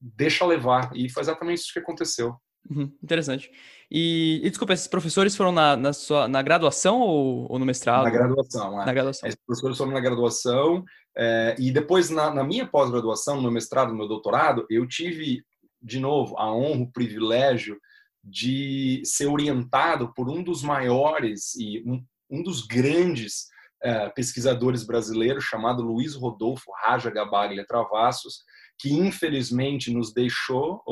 deixa 0.00 0.44
levar. 0.44 0.90
E 0.94 1.08
foi 1.08 1.22
exatamente 1.22 1.60
isso 1.60 1.72
que 1.72 1.78
aconteceu. 1.78 2.36
Uhum, 2.70 2.92
interessante. 3.02 3.50
E, 3.90 4.40
e, 4.44 4.50
desculpa, 4.50 4.74
esses 4.74 4.86
professores 4.86 5.34
foram 5.34 5.50
na, 5.50 5.76
na, 5.76 5.92
sua, 5.92 6.28
na 6.28 6.42
graduação 6.42 7.00
ou, 7.00 7.50
ou 7.50 7.58
no 7.58 7.64
mestrado? 7.64 8.04
Na 8.04 8.10
graduação, 8.10 8.82
é. 8.82 8.84
Na 8.84 8.92
graduação. 8.92 9.28
Esses 9.28 9.40
professores 9.46 9.78
foram 9.78 9.92
na 9.92 10.00
graduação 10.00 10.84
é, 11.16 11.56
e 11.58 11.72
depois 11.72 12.10
na, 12.10 12.32
na 12.32 12.44
minha 12.44 12.66
pós-graduação, 12.66 13.40
no 13.40 13.50
mestrado, 13.50 13.88
no 13.88 13.96
meu 13.96 14.06
doutorado, 14.06 14.66
eu 14.70 14.86
tive, 14.86 15.42
de 15.82 15.98
novo, 15.98 16.36
a 16.38 16.52
honra, 16.54 16.82
o 16.82 16.92
privilégio 16.92 17.78
de 18.22 19.00
ser 19.04 19.26
orientado 19.26 20.12
por 20.14 20.28
um 20.28 20.42
dos 20.42 20.62
maiores 20.62 21.54
e 21.56 21.82
um, 21.86 22.04
um 22.30 22.42
dos 22.42 22.66
grandes 22.66 23.46
é, 23.82 24.08
pesquisadores 24.10 24.84
brasileiros, 24.84 25.44
chamado 25.44 25.82
Luiz 25.82 26.14
Rodolfo 26.14 26.70
Raja 26.82 27.10
Gabaglia 27.10 27.66
Travassos, 27.66 28.42
que 28.78 28.92
infelizmente 28.92 29.92
nos 29.92 30.12
deixou 30.12 30.82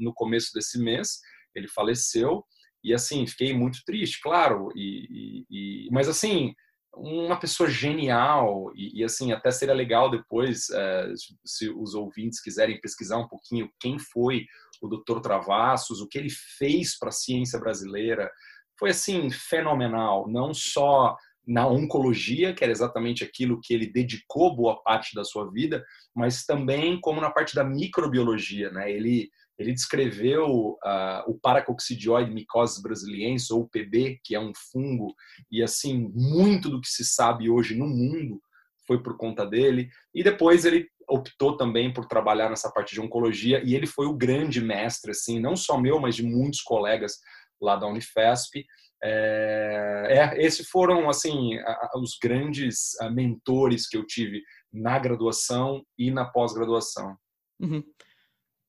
no 0.00 0.12
começo 0.14 0.52
desse 0.54 0.78
mês. 0.78 1.20
Ele 1.54 1.68
faleceu 1.68 2.44
e 2.82 2.92
assim 2.92 3.26
fiquei 3.26 3.56
muito 3.56 3.80
triste, 3.84 4.20
claro. 4.20 4.70
E, 4.74 5.44
e, 5.50 5.86
e 5.86 5.88
mas 5.90 6.08
assim 6.08 6.54
uma 6.94 7.38
pessoa 7.38 7.70
genial 7.70 8.70
e, 8.74 9.00
e, 9.00 9.04
assim 9.04 9.32
até 9.32 9.50
seria 9.50 9.74
legal 9.74 10.10
depois 10.10 10.68
é, 10.68 11.12
se 11.42 11.70
os 11.70 11.94
ouvintes 11.94 12.38
quiserem 12.38 12.78
pesquisar 12.82 13.16
um 13.16 13.26
pouquinho 13.26 13.70
quem 13.80 13.98
foi 13.98 14.44
o 14.82 14.88
Dr. 14.88 15.20
Travassos, 15.22 16.00
o 16.00 16.08
que 16.08 16.18
ele 16.18 16.28
fez 16.58 16.98
para 16.98 17.08
a 17.08 17.12
ciência 17.12 17.58
brasileira, 17.58 18.30
foi 18.78 18.90
assim 18.90 19.30
fenomenal. 19.30 20.28
Não 20.28 20.52
só 20.52 21.16
na 21.46 21.66
oncologia, 21.66 22.54
que 22.54 22.62
era 22.62 22.72
exatamente 22.72 23.24
aquilo 23.24 23.60
que 23.60 23.74
ele 23.74 23.86
dedicou 23.86 24.54
boa 24.54 24.82
parte 24.82 25.14
da 25.14 25.24
sua 25.24 25.50
vida, 25.50 25.84
mas 26.14 26.44
também 26.44 27.00
como 27.00 27.20
na 27.20 27.30
parte 27.30 27.54
da 27.54 27.64
microbiologia, 27.64 28.70
né? 28.70 28.90
Ele 28.90 29.30
ele 29.58 29.72
descreveu 29.72 30.76
uh, 30.82 31.22
o 31.30 31.38
paracoccidioide 31.38 32.32
mycosis 32.32 32.82
brasiliensis 32.82 33.50
ou 33.50 33.68
PB, 33.68 34.18
que 34.24 34.34
é 34.34 34.40
um 34.40 34.50
fungo, 34.72 35.14
e 35.50 35.62
assim 35.62 36.10
muito 36.14 36.68
do 36.68 36.80
que 36.80 36.88
se 36.88 37.04
sabe 37.04 37.50
hoje 37.50 37.76
no 37.76 37.86
mundo 37.86 38.40
foi 38.86 39.02
por 39.02 39.16
conta 39.16 39.46
dele. 39.46 39.88
E 40.14 40.24
depois 40.24 40.64
ele 40.64 40.88
optou 41.08 41.56
também 41.56 41.92
por 41.92 42.06
trabalhar 42.06 42.48
nessa 42.48 42.70
parte 42.70 42.94
de 42.94 43.00
oncologia 43.00 43.62
e 43.64 43.74
ele 43.74 43.86
foi 43.86 44.06
o 44.06 44.16
grande 44.16 44.60
mestre, 44.60 45.10
assim, 45.10 45.38
não 45.38 45.54
só 45.54 45.78
meu, 45.78 46.00
mas 46.00 46.16
de 46.16 46.22
muitos 46.22 46.62
colegas 46.62 47.18
lá 47.60 47.76
da 47.76 47.86
Unifesp. 47.86 48.64
É, 49.04 50.06
é, 50.10 50.44
esses 50.44 50.68
foram 50.68 51.08
assim 51.08 51.56
os 51.96 52.16
grandes 52.22 52.98
ah, 53.00 53.10
mentores 53.10 53.88
que 53.88 53.96
eu 53.96 54.06
tive 54.06 54.42
na 54.72 54.98
graduação 54.98 55.82
e 55.98 56.10
na 56.10 56.24
pós-graduação. 56.24 57.16
Uhum. 57.60 57.82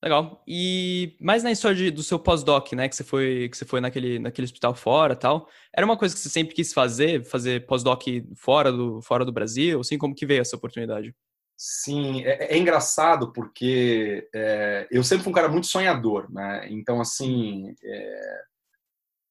Legal. 0.04 0.44
E 0.46 1.16
mais 1.22 1.44
na 1.44 1.52
história 1.52 1.78
de, 1.78 1.90
do 1.90 2.04
seu 2.04 2.20
pós-doc, 2.20 2.74
né, 2.74 2.90
que 2.90 2.96
você 2.96 3.06
foi 3.06 3.48
que 3.48 3.56
você 3.56 3.64
foi 3.64 3.80
naquele, 3.80 4.20
naquele 4.20 4.44
hospital 4.44 4.76
fora, 4.76 5.16
tal. 5.16 5.48
Era 5.74 5.86
uma 5.86 5.96
coisa 5.96 6.14
que 6.14 6.20
você 6.20 6.30
sempre 6.30 6.54
quis 6.54 6.74
fazer, 6.74 7.24
fazer 7.24 7.66
pós-doc 7.66 8.04
fora 8.36 8.70
do 8.70 9.02
fora 9.02 9.24
do 9.24 9.32
Brasil, 9.32 9.80
assim 9.80 9.98
como 9.98 10.14
que 10.14 10.26
veio 10.26 10.42
essa 10.42 10.58
oportunidade? 10.58 11.16
Sim, 11.58 12.22
é, 12.26 12.54
é 12.54 12.58
engraçado 12.58 13.32
porque 13.32 14.28
é, 14.36 14.88
eu 14.92 15.06
sempre 15.06 15.24
fui 15.24 15.32
um 15.32 15.36
cara 15.36 15.48
muito 15.48 15.68
sonhador, 15.68 16.30
né? 16.30 16.68
Então 16.70 17.00
assim, 17.00 17.74
é, 17.82 18.42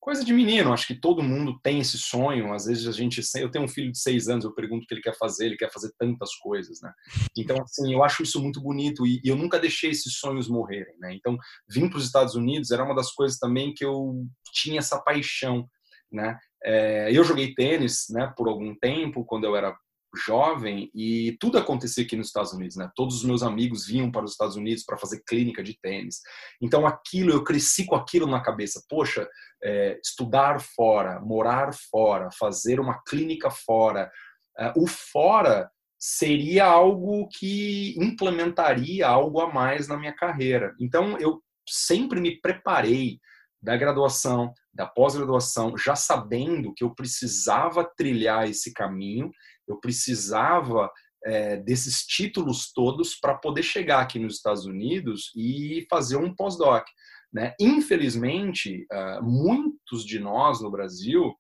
coisa 0.03 0.25
de 0.25 0.33
menino, 0.33 0.73
acho 0.73 0.89
que 0.89 0.97
todo 0.97 1.23
mundo 1.23 1.61
tem 1.63 1.79
esse 1.79 1.97
sonho. 1.97 2.53
Às 2.53 2.67
vezes 2.67 2.89
a 2.89 2.93
gente, 2.93 3.23
eu 3.37 3.49
tenho 3.49 3.65
um 3.65 3.69
filho 3.69 3.93
de 3.93 3.99
seis 3.99 4.27
anos, 4.27 4.45
eu 4.45 4.53
pergunto 4.53 4.83
o 4.83 4.87
que 4.87 4.95
ele 4.95 5.01
quer 5.01 5.17
fazer, 5.17 5.47
ele 5.47 5.57
quer 5.57 5.71
fazer 5.73 5.93
tantas 5.97 6.35
coisas, 6.35 6.81
né? 6.83 6.93
Então, 7.39 7.57
assim, 7.63 7.95
eu 7.95 8.03
acho 8.03 8.25
isso 8.25 8.43
muito 8.43 8.61
bonito 8.61 9.07
e, 9.07 9.21
eu 9.25 9.37
nunca 9.37 9.61
deixei 9.61 9.91
esses 9.91 10.15
sonhos 10.15 10.49
morrerem, 10.49 10.99
né? 10.99 11.15
Então, 11.15 11.39
vim 11.71 11.89
para 11.89 11.99
os 11.99 12.05
Estados 12.05 12.35
Unidos 12.35 12.73
era 12.73 12.83
uma 12.83 12.97
das 12.97 13.13
coisas 13.13 13.39
também 13.39 13.73
que 13.73 13.85
eu 13.85 14.27
tinha 14.53 14.81
essa 14.81 15.01
paixão, 15.01 15.69
né? 16.11 16.37
É, 16.65 17.17
eu 17.17 17.23
joguei 17.23 17.55
tênis, 17.55 18.07
né, 18.11 18.33
por 18.37 18.49
algum 18.49 18.75
tempo 18.75 19.25
quando 19.25 19.45
eu 19.45 19.55
era 19.55 19.73
jovem 20.15 20.91
e 20.95 21.37
tudo 21.41 21.59
acontecia 21.59 22.05
aqui 22.05 22.17
nos 22.17 22.27
Estados 22.29 22.53
Unidos, 22.53 22.77
né? 22.77 22.91
Todos 22.95 23.17
os 23.17 23.25
meus 23.25 23.43
amigos 23.43 23.87
vinham 23.87 24.11
para 24.11 24.25
os 24.25 24.33
Estados 24.33 24.57
Unidos 24.57 24.85
para 24.85 24.99
fazer 24.99 25.23
clínica 25.27 25.63
de 25.63 25.79
tênis. 25.81 26.21
Então 26.61 26.87
aquilo, 26.87 27.33
eu 27.33 27.43
cresci 27.43 27.85
com 27.87 27.95
aquilo 27.95 28.27
na 28.27 28.43
cabeça. 28.43 28.83
Poxa, 28.89 29.29
é, 29.63 29.99
estudar 30.03 30.61
fora, 30.61 31.21
morar 31.21 31.73
fora, 31.91 32.29
fazer 32.39 32.79
uma 32.79 33.03
clínica 33.03 33.51
fora. 33.51 34.11
É, 34.59 34.73
o 34.77 34.87
fora 34.87 35.71
seria 35.99 36.67
algo 36.67 37.29
que 37.29 37.95
implementaria 37.97 39.07
algo 39.07 39.41
a 39.41 39.53
mais 39.53 39.87
na 39.87 39.97
minha 39.97 40.15
carreira. 40.15 40.75
Então 40.81 41.17
eu 41.19 41.41
sempre 41.67 42.21
me 42.21 42.41
preparei 42.41 43.21
da 43.63 43.77
graduação, 43.77 44.53
da 44.75 44.87
pós-graduação, 44.87 45.79
já 45.79 45.95
sabendo 45.95 46.75
que 46.75 46.83
eu 46.83 46.93
precisava 46.93 47.89
trilhar 47.97 48.49
esse 48.49 48.73
caminho 48.73 49.31
eu 49.73 49.81
precisava 49.81 50.91
é, 51.25 51.57
desses 51.57 52.05
títulos 52.05 52.73
todos 52.73 53.15
para 53.15 53.35
poder 53.35 53.63
chegar 53.63 54.01
aqui 54.01 54.19
nos 54.19 54.37
Estados 54.37 54.65
Unidos 54.65 55.31
e 55.37 55.87
fazer 55.89 56.17
um 56.17 56.35
pós-doc. 56.35 56.85
Né? 57.33 57.55
Infelizmente, 57.59 58.87
uh, 58.93 59.23
muitos 59.23 60.05
de 60.05 60.19
nós 60.19 60.61
no 60.61 60.71
Brasil, 60.71 61.35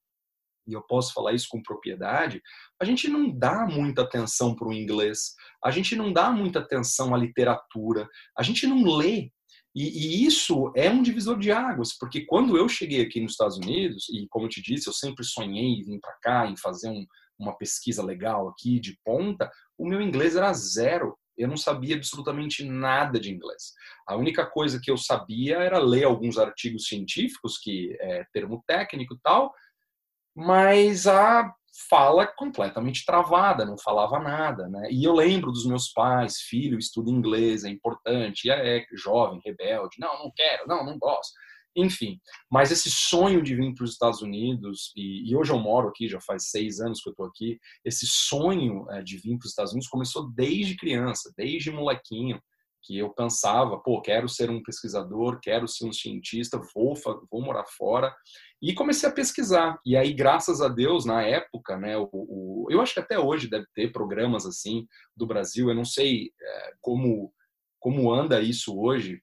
e 0.67 0.73
eu 0.73 0.83
posso 0.83 1.13
falar 1.13 1.33
isso 1.33 1.49
com 1.51 1.63
propriedade, 1.63 2.41
a 2.81 2.85
gente 2.85 3.09
não 3.09 3.31
dá 3.31 3.67
muita 3.67 4.03
atenção 4.03 4.55
para 4.55 4.69
o 4.69 4.73
inglês, 4.73 5.35
a 5.63 5.71
gente 5.71 5.95
não 5.95 6.13
dá 6.13 6.31
muita 6.31 6.61
atenção 6.61 7.15
à 7.15 7.19
literatura, 7.19 8.09
a 8.39 8.43
gente 8.43 8.67
não 8.67 8.85
lê. 8.97 9.31
E, 9.75 10.23
e, 10.23 10.27
isso 10.27 10.71
é 10.77 10.91
um 10.91 11.03
divisor 11.03 11.39
de 11.39 11.51
águas, 11.51 11.97
porque 11.99 12.27
quando 12.27 12.57
eu 12.57 12.69
cheguei 12.69 13.01
aqui 13.01 13.21
nos 13.21 13.33
Estados 13.33 13.57
Unidos, 13.57 14.07
e 14.11 14.27
como 14.29 14.45
eu 14.45 14.51
te 14.51 14.63
disse, 14.63 14.87
eu 14.87 14.93
sempre 14.93 15.25
sonhei 15.25 15.65
em 15.65 15.83
vir 15.83 15.99
para 15.99 16.17
cá, 16.23 16.47
em 16.47 16.57
fazer 16.57 16.91
um, 16.91 17.07
uma 17.39 17.57
pesquisa 17.57 18.05
legal 18.05 18.49
aqui 18.49 18.79
de 18.81 18.99
ponta, 19.05 19.51
o 19.77 19.87
meu 19.87 20.01
inglês 20.01 20.37
era 20.37 20.53
zero. 20.53 21.17
eu 21.37 21.49
não 21.49 21.57
sabia 21.57 21.97
absolutamente 21.97 22.65
nada 22.65 23.19
de 23.19 23.33
inglês. 23.33 23.73
A 24.07 24.17
única 24.17 24.47
coisa 24.47 24.79
que 24.81 24.91
eu 24.91 24.97
sabia 24.97 25.59
era 25.59 25.79
ler 25.79 26.05
alguns 26.05 26.39
artigos 26.39 26.87
científicos, 26.87 27.59
que 27.59 27.97
é 28.01 28.25
termo 28.33 28.63
técnico 28.67 29.15
e 29.15 29.19
tal, 29.23 29.53
mas 30.35 31.07
a 31.07 31.53
fala 31.89 32.27
completamente 32.27 33.05
travada, 33.05 33.65
não 33.65 33.79
falava 33.79 34.19
nada, 34.19 34.69
né? 34.69 34.89
E 34.91 35.05
eu 35.05 35.15
lembro 35.15 35.51
dos 35.51 35.67
meus 35.67 35.89
pais, 35.89 36.39
filho, 36.41 36.79
estuda 36.79 37.11
inglês, 37.11 37.65
é 37.65 37.71
importante, 37.71 38.51
é 38.51 38.85
jovem, 38.93 39.41
rebelde, 39.45 39.97
não, 39.99 40.25
não 40.25 40.31
quero, 40.35 40.69
não, 40.69 40.85
não 40.85 40.99
gosto. 40.99 41.33
Enfim, 41.77 42.21
mas 42.51 42.71
esse 42.71 42.91
sonho 42.91 43.43
de 43.43 43.55
vir 43.55 43.75
para 43.75 43.85
os 43.85 43.93
Estados 43.93 44.21
Unidos, 44.21 44.93
e, 44.97 45.31
e, 45.31 45.37
hoje 45.37 45.53
eu 45.53 45.59
moro 45.59 45.89
aqui, 45.89 46.09
já 46.09 46.21
faz 46.21 46.51
seis 46.51 46.81
anos 46.81 47.01
que 47.01 47.09
eu 47.09 47.13
estou 47.13 47.27
aqui, 47.27 47.59
esse 47.85 48.07
sonho 48.07 48.87
é, 48.91 49.03
de 49.03 49.17
vir 49.17 49.39
para 49.39 49.47
os 49.47 49.51
Estados 49.51 49.73
Unidos 49.73 49.89
começou 49.89 50.31
desde 50.31 50.77
criança, 50.77 51.33
desde 51.37 51.71
molequinho, 51.71 52.41
que 52.83 52.99
eu 52.99 53.11
pensava, 53.11 53.79
pô, 53.79 54.03
quero 54.03 54.29
ser 54.29 54.51
um 54.51 54.63
pesquisador, 54.63 55.39
quero 55.41 55.69
ser 55.69 55.87
um 55.87 55.93
cientista, 55.93 56.61
vou, 56.75 56.95
vou 57.31 57.41
morar 57.41 57.65
fora. 57.65 58.15
E 58.61 58.75
comecei 58.75 59.09
a 59.09 59.13
pesquisar. 59.13 59.81
E 59.87 59.97
aí, 59.97 60.13
graças 60.13 60.61
a 60.61 60.69
Deus, 60.69 61.05
na 61.05 61.23
época, 61.23 61.77
né, 61.77 61.97
o, 61.97 62.09
o 62.13 62.67
eu 62.71 62.81
acho 62.81 62.95
que 62.95 63.01
até 63.01 63.19
hoje 63.19 63.49
deve 63.49 63.67
ter 63.75 63.93
programas 63.93 64.45
assim 64.45 64.87
do 65.17 65.27
Brasil, 65.27 65.69
eu 65.69 65.75
não 65.75 65.85
sei 65.85 66.33
é, 66.41 66.73
como, 66.81 67.33
como 67.79 68.13
anda 68.13 68.41
isso 68.41 68.77
hoje, 68.77 69.23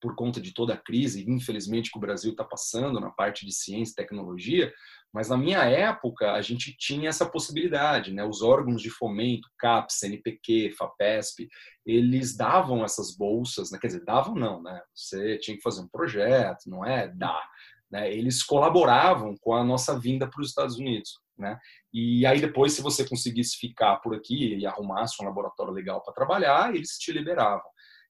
por 0.00 0.14
conta 0.14 0.40
de 0.40 0.54
toda 0.54 0.74
a 0.74 0.76
crise, 0.76 1.28
infelizmente, 1.28 1.90
que 1.90 1.98
o 1.98 2.00
Brasil 2.00 2.32
está 2.32 2.44
passando 2.44 2.98
na 2.98 3.10
parte 3.10 3.44
de 3.44 3.52
ciência 3.52 3.92
e 3.92 3.96
tecnologia, 3.96 4.72
mas 5.12 5.28
na 5.28 5.36
minha 5.36 5.64
época 5.64 6.32
a 6.32 6.40
gente 6.40 6.76
tinha 6.76 7.08
essa 7.08 7.28
possibilidade, 7.28 8.12
né? 8.12 8.24
Os 8.24 8.42
órgãos 8.42 8.80
de 8.80 8.90
fomento, 8.90 9.48
CAPES, 9.58 9.98
CNPq, 9.98 10.72
FAPESP, 10.78 11.48
eles 11.84 12.36
davam 12.36 12.84
essas 12.84 13.16
bolsas, 13.16 13.70
né? 13.70 13.78
quer 13.80 13.88
dizer, 13.88 14.04
davam 14.04 14.34
não, 14.34 14.62
né? 14.62 14.80
Você 14.94 15.38
tinha 15.38 15.56
que 15.56 15.62
fazer 15.62 15.82
um 15.82 15.88
projeto, 15.88 16.68
não 16.68 16.84
é 16.84 17.08
dar. 17.08 17.44
Né? 17.90 18.12
Eles 18.12 18.42
colaboravam 18.42 19.34
com 19.40 19.52
a 19.52 19.64
nossa 19.64 19.98
vinda 19.98 20.28
para 20.28 20.40
os 20.40 20.48
Estados 20.48 20.76
Unidos. 20.76 21.18
Né? 21.36 21.58
E 21.92 22.24
aí 22.26 22.40
depois, 22.40 22.74
se 22.74 22.82
você 22.82 23.08
conseguisse 23.08 23.56
ficar 23.56 23.96
por 23.96 24.14
aqui 24.14 24.56
e 24.56 24.66
arrumasse 24.66 25.16
um 25.20 25.26
laboratório 25.26 25.72
legal 25.72 26.02
para 26.02 26.14
trabalhar, 26.14 26.74
eles 26.74 26.98
te 26.98 27.12
liberavam. 27.12 27.64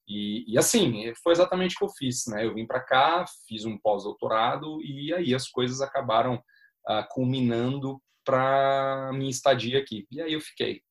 E, 0.08 0.44
e, 0.52 0.58
assim, 0.58 1.12
foi 1.22 1.32
exatamente 1.32 1.74
o 1.74 1.78
que 1.78 1.84
eu 1.84 1.90
fiz, 1.96 2.24
né? 2.26 2.44
Eu 2.44 2.54
vim 2.54 2.66
para 2.66 2.80
cá, 2.80 3.24
fiz 3.46 3.64
um 3.64 3.78
pós-doutorado 3.78 4.82
e 4.82 5.12
aí 5.14 5.34
as 5.34 5.48
coisas 5.48 5.80
acabaram 5.80 6.34
uh, 6.88 7.04
culminando 7.10 8.00
para 8.24 9.10
minha 9.14 9.30
estadia 9.30 9.78
aqui. 9.78 10.06
E 10.10 10.20
aí 10.20 10.32
eu 10.32 10.40
fiquei. 10.40 10.82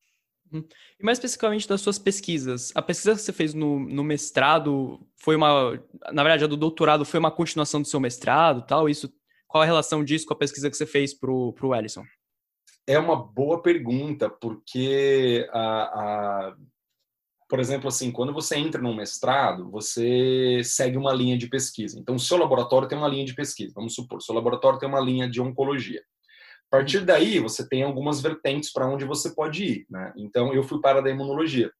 Uhum. 0.51 0.65
E 0.99 1.03
mais 1.03 1.17
especificamente 1.17 1.67
das 1.67 1.81
suas 1.81 1.99
pesquisas, 1.99 2.71
a 2.73 2.81
pesquisa 2.81 3.15
que 3.15 3.21
você 3.21 3.33
fez 3.33 3.53
no, 3.53 3.79
no, 3.79 4.03
mestrado 4.03 4.99
foi 5.17 5.35
uma, 5.35 5.73
na 6.11 6.23
verdade, 6.23 6.43
a 6.43 6.47
do 6.47 6.57
doutorado 6.57 7.05
foi 7.05 7.19
uma 7.19 7.31
continuação 7.31 7.81
do 7.81 7.87
seu 7.87 7.99
mestrado, 7.99 8.65
tal? 8.65 8.89
Isso, 8.89 9.13
qual 9.47 9.61
a 9.61 9.65
relação 9.65 10.03
disso 10.03 10.25
com 10.25 10.33
a 10.33 10.37
pesquisa 10.37 10.69
que 10.69 10.77
você 10.77 10.85
fez 10.85 11.13
para 11.13 11.31
o 11.31 11.75
Ellison? 11.75 12.03
É 12.87 12.97
uma 12.97 13.15
boa 13.15 13.61
pergunta, 13.61 14.29
porque 14.29 15.47
a, 15.51 15.83
a 15.83 16.55
por 17.49 17.59
exemplo, 17.59 17.87
assim, 17.87 18.11
quando 18.11 18.31
você 18.31 18.55
entra 18.57 18.79
num 18.79 18.95
mestrado, 18.95 19.71
você 19.71 20.61
segue 20.63 20.97
uma 20.97 21.11
linha 21.11 21.35
de 21.35 21.47
pesquisa. 21.47 21.99
Então, 21.99 22.13
o 22.13 22.19
seu 22.19 22.37
laboratório 22.37 22.87
tem 22.87 22.95
uma 22.95 23.07
linha 23.07 23.25
de 23.25 23.33
pesquisa. 23.33 23.73
Vamos 23.75 23.95
supor, 23.95 24.21
seu 24.21 24.35
laboratório 24.35 24.77
tem 24.77 24.87
uma 24.87 24.99
linha 24.99 25.27
de 25.27 25.41
oncologia. 25.41 26.03
A 26.71 26.77
partir 26.77 26.99
daí, 26.99 27.39
você 27.39 27.67
tem 27.67 27.81
algumas 27.81 28.21
vertentes 28.21 28.71
para 28.71 28.87
onde 28.87 29.03
você 29.03 29.33
pode 29.33 29.63
ir. 29.63 29.85
Né? 29.89 30.13
Então, 30.15 30.53
eu 30.53 30.61
fui 30.61 30.79
para 30.79 30.99
a 30.99 31.01
da 31.01 31.09
imunologia. 31.09 31.71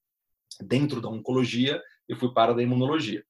Dentro 0.60 1.00
da 1.00 1.08
oncologia, 1.08 1.80
eu 2.08 2.18
fui 2.18 2.34
para 2.34 2.52
a 2.52 2.56
da 2.56 2.64
imunologia. 2.64 3.24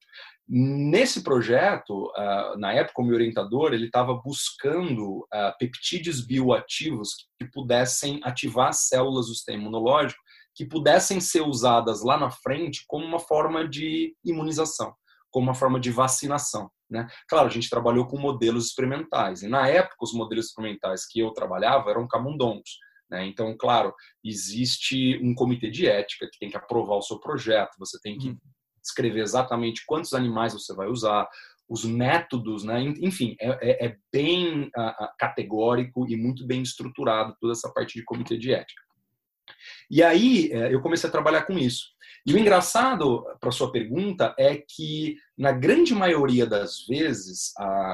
Nesse 0.48 1.22
projeto, 1.22 2.10
na 2.58 2.72
época, 2.72 3.01
o 3.01 3.05
meu 3.05 3.15
orientador 3.15 3.74
ele 3.74 3.88
estava 3.88 4.13
buscando 4.13 5.27
peptídeos 5.60 6.25
bioativos 6.25 7.27
que 7.38 7.46
pudessem 7.51 8.21
ativar 8.23 8.73
células 8.73 9.28
do 9.28 9.34
sistema 9.34 9.62
imunológico 9.62 10.23
que 10.60 10.65
pudessem 10.65 11.22
ser 11.22 11.39
usadas 11.39 12.04
lá 12.04 12.17
na 12.17 12.30
frente 12.30 12.84
como 12.86 13.06
uma 13.06 13.17
forma 13.17 13.65
de 13.65 14.13
imunização, 14.26 14.93
como 15.32 15.48
uma 15.48 15.56
forma 15.56 15.80
de 15.80 15.89
vacinação. 15.89 16.69
Né? 16.89 17.08
Claro, 17.30 17.48
a 17.48 17.50
gente 17.50 17.69
trabalhou 17.69 18.06
com 18.06 18.17
modelos 18.17 18.65
experimentais, 18.65 19.41
e 19.41 19.48
na 19.48 19.69
época 19.69 19.95
os 20.02 20.12
modelos 20.12 20.48
experimentais 20.48 21.08
que 21.08 21.22
eu 21.22 21.32
trabalhava 21.32 21.89
eram 21.91 22.06
camundongos. 22.06 22.78
Né? 23.10 23.26
Então, 23.26 23.56
claro, 23.58 23.93
existe 24.22 25.17
um 25.24 25.34
comitê 25.34 25.69
de 25.69 25.88
ética 25.88 26.28
que 26.30 26.38
tem 26.38 26.50
que 26.50 26.58
aprovar 26.58 26.98
o 26.98 27.02
seu 27.02 27.17
projeto, 27.22 27.78
você 27.80 27.98
tem 28.02 28.17
que 28.17 28.36
escrever 28.84 29.22
exatamente 29.22 29.86
quantos 29.88 30.12
animais 30.12 30.52
você 30.52 30.76
vai 30.76 30.89
usar, 30.89 31.26
os 31.69 31.86
métodos, 31.86 32.65
né? 32.65 32.82
enfim, 33.00 33.38
é, 33.39 33.48
é, 33.62 33.86
é 33.86 33.98
bem 34.12 34.63
uh, 34.78 35.08
categórico 35.17 36.06
e 36.06 36.17
muito 36.17 36.45
bem 36.45 36.62
estruturado 36.62 37.34
toda 37.39 37.54
essa 37.54 37.72
parte 37.72 37.98
de 37.98 38.04
comitê 38.04 38.38
de 38.38 38.54
ética. 38.54 38.88
E 39.89 40.03
aí 40.03 40.51
é, 40.51 40.73
eu 40.73 40.81
comecei 40.81 41.07
a 41.07 41.12
trabalhar 41.12 41.43
com 41.43 41.57
isso. 41.57 41.88
E 42.25 42.33
o 42.33 42.38
engraçado, 42.38 43.25
para 43.39 43.51
sua 43.51 43.71
pergunta, 43.71 44.35
é 44.38 44.57
que 44.57 45.15
na 45.38 45.51
grande 45.51 45.93
maioria 45.95 46.45
das 46.45 46.85
vezes 46.85 47.53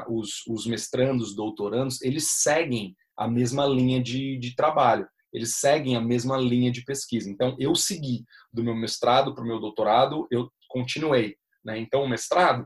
os, 0.09 0.45
os 0.47 0.65
mestrandos, 0.65 1.35
doutorandos, 1.35 2.01
eles 2.01 2.41
seguem 2.41 2.95
a 3.15 3.27
mesma 3.27 3.65
linha 3.65 4.01
de, 4.01 4.37
de 4.37 4.55
trabalho 4.55 5.07
eles 5.35 5.57
seguem 5.57 5.97
a 5.97 6.01
mesma 6.01 6.37
linha 6.37 6.71
de 6.71 6.85
pesquisa. 6.85 7.29
Então, 7.29 7.57
eu 7.59 7.75
segui 7.75 8.23
do 8.53 8.63
meu 8.63 8.73
mestrado 8.73 9.35
para 9.35 9.43
o 9.43 9.47
meu 9.47 9.59
doutorado, 9.59 10.25
eu 10.31 10.49
continuei. 10.69 11.35
Né? 11.63 11.77
Então, 11.77 12.03
o 12.03 12.07
mestrado, 12.07 12.65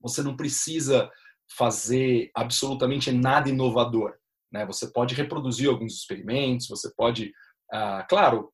você 0.00 0.22
não 0.22 0.34
precisa 0.34 1.10
fazer 1.46 2.30
absolutamente 2.34 3.12
nada 3.12 3.50
inovador. 3.50 4.14
Né? 4.50 4.64
Você 4.64 4.90
pode 4.90 5.14
reproduzir 5.14 5.68
alguns 5.68 5.92
experimentos, 5.92 6.68
você 6.68 6.90
pode 6.96 7.30
ah, 7.72 8.06
claro, 8.08 8.52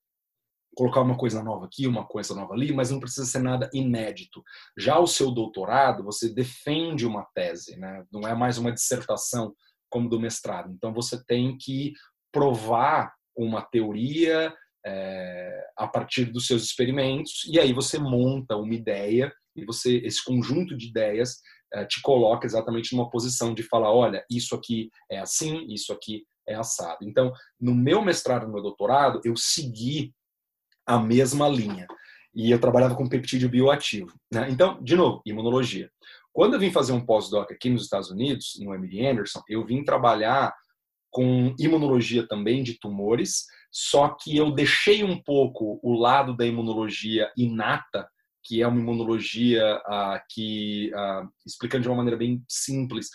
colocar 0.77 1.01
uma 1.01 1.17
coisa 1.17 1.43
nova 1.43 1.67
aqui, 1.67 1.87
uma 1.87 2.07
coisa 2.07 2.35
nova 2.35 2.55
ali, 2.55 2.73
mas 2.73 2.91
não 2.91 3.01
precisa 3.01 3.27
ser 3.27 3.41
nada 3.41 3.69
inédito. 3.73 4.43
Já 4.79 4.99
o 4.99 5.07
seu 5.07 5.31
doutorado, 5.31 6.05
você 6.05 6.33
defende 6.33 7.07
uma 7.07 7.27
tese, 7.35 7.79
né? 7.79 8.05
não 8.13 8.27
é 8.27 8.35
mais 8.35 8.59
uma 8.59 8.73
dissertação 8.73 9.55
como 9.91 10.09
do 10.09 10.21
mestrado. 10.21 10.73
Então 10.73 10.93
você 10.93 11.23
tem 11.25 11.57
que 11.59 11.93
provar 12.33 13.13
uma 13.37 13.63
teoria 13.63 14.55
é, 14.87 15.65
a 15.77 15.87
partir 15.87 16.27
dos 16.27 16.47
seus 16.47 16.63
experimentos 16.63 17.45
e 17.47 17.59
aí 17.59 17.73
você 17.73 17.99
monta 17.99 18.57
uma 18.57 18.75
ideia 18.75 19.33
e 19.55 19.65
você 19.65 19.99
esse 19.99 20.25
conjunto 20.25 20.77
de 20.77 20.89
ideias 20.89 21.37
é, 21.75 21.85
te 21.85 22.01
coloca 22.01 22.47
exatamente 22.47 22.95
numa 22.95 23.11
posição 23.11 23.53
de 23.53 23.63
falar, 23.63 23.93
olha, 23.93 24.25
isso 24.31 24.55
aqui 24.55 24.91
é 25.11 25.19
assim, 25.19 25.67
isso 25.69 25.93
aqui 25.93 26.25
é 26.47 26.55
assado. 26.55 26.99
Então, 27.03 27.33
no 27.61 27.75
meu 27.75 28.03
mestrado, 28.03 28.47
no 28.47 28.53
meu 28.53 28.63
doutorado, 28.63 29.21
eu 29.25 29.37
segui 29.37 30.13
a 30.87 30.99
mesma 30.99 31.49
linha. 31.49 31.87
E 32.35 32.51
eu 32.51 32.61
trabalhava 32.61 32.95
com 32.95 33.09
peptídeo 33.09 33.49
bioativo. 33.49 34.13
Né? 34.33 34.49
Então, 34.51 34.83
de 34.83 34.97
novo, 34.97 35.21
imunologia. 35.27 35.91
Quando 36.33 36.55
eu 36.55 36.61
vim 36.61 36.71
fazer 36.71 36.93
um 36.93 37.05
pós-doc 37.05 37.51
aqui 37.51 37.69
nos 37.69 37.83
Estados 37.83 38.11
Unidos, 38.11 38.57
no 38.61 38.75
MD 38.75 39.05
Anderson, 39.07 39.43
eu 39.49 39.65
vim 39.65 39.83
trabalhar 39.83 40.55
com 41.11 41.55
imunologia 41.59 42.27
também 42.27 42.63
de 42.63 42.79
tumores, 42.79 43.47
só 43.71 44.09
que 44.11 44.37
eu 44.37 44.53
deixei 44.53 45.03
um 45.03 45.21
pouco 45.21 45.81
o 45.83 45.93
lado 45.93 46.37
da 46.37 46.47
imunologia 46.47 47.31
inata, 47.37 48.09
que 48.45 48.63
é 48.63 48.67
uma 48.67 48.81
imunologia 48.81 49.63
ah, 49.87 50.23
que, 50.31 50.93
ah, 50.95 51.27
explicando 51.45 51.83
de 51.83 51.89
uma 51.89 51.97
maneira 51.97 52.17
bem 52.17 52.43
simples, 52.49 53.09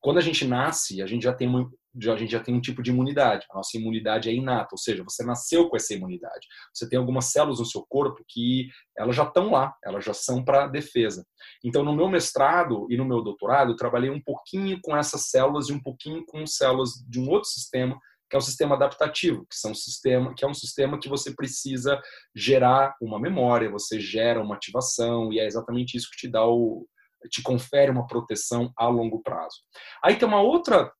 quando 0.00 0.18
a 0.18 0.22
gente 0.22 0.46
nasce, 0.46 1.02
a 1.02 1.06
gente 1.06 1.24
já 1.24 1.34
tem 1.34 1.48
uma, 1.48 1.68
a 1.94 2.16
gente 2.16 2.30
já 2.30 2.40
tem 2.40 2.54
um 2.54 2.60
tipo 2.60 2.82
de 2.82 2.90
imunidade. 2.90 3.46
A 3.50 3.56
nossa 3.56 3.76
imunidade 3.76 4.28
é 4.28 4.32
inata, 4.32 4.68
ou 4.72 4.78
seja, 4.78 5.02
você 5.02 5.24
nasceu 5.24 5.68
com 5.68 5.76
essa 5.76 5.94
imunidade. 5.94 6.46
Você 6.72 6.88
tem 6.88 6.98
algumas 6.98 7.26
células 7.26 7.58
no 7.58 7.64
seu 7.64 7.84
corpo 7.88 8.24
que 8.28 8.68
elas 8.96 9.16
já 9.16 9.24
estão 9.24 9.50
lá, 9.50 9.74
elas 9.84 10.04
já 10.04 10.14
são 10.14 10.44
para 10.44 10.68
defesa. 10.68 11.26
Então, 11.64 11.82
no 11.82 11.94
meu 11.94 12.08
mestrado 12.08 12.86
e 12.90 12.96
no 12.96 13.04
meu 13.04 13.22
doutorado, 13.22 13.72
eu 13.72 13.76
trabalhei 13.76 14.10
um 14.10 14.22
pouquinho 14.22 14.78
com 14.82 14.96
essas 14.96 15.30
células 15.30 15.68
e 15.68 15.72
um 15.72 15.82
pouquinho 15.82 16.24
com 16.26 16.46
células 16.46 16.90
de 17.08 17.18
um 17.18 17.28
outro 17.28 17.48
sistema, 17.48 17.98
que 18.28 18.36
é 18.36 18.38
o 18.38 18.42
sistema 18.42 18.76
adaptativo, 18.76 19.44
que, 19.46 19.56
são 19.56 19.74
sistema, 19.74 20.32
que 20.34 20.44
é 20.44 20.48
um 20.48 20.54
sistema 20.54 21.00
que 21.00 21.08
você 21.08 21.34
precisa 21.34 22.00
gerar 22.34 22.94
uma 23.02 23.18
memória, 23.18 23.68
você 23.68 23.98
gera 23.98 24.40
uma 24.40 24.54
ativação, 24.54 25.32
e 25.32 25.40
é 25.40 25.46
exatamente 25.46 25.96
isso 25.96 26.08
que 26.12 26.16
te 26.16 26.28
dá 26.28 26.46
o, 26.46 26.86
te 27.28 27.42
confere 27.42 27.90
uma 27.90 28.06
proteção 28.06 28.72
a 28.76 28.86
longo 28.86 29.20
prazo. 29.22 29.56
Aí 30.02 30.16
tem 30.16 30.28
uma 30.28 30.40
outra 30.40 30.92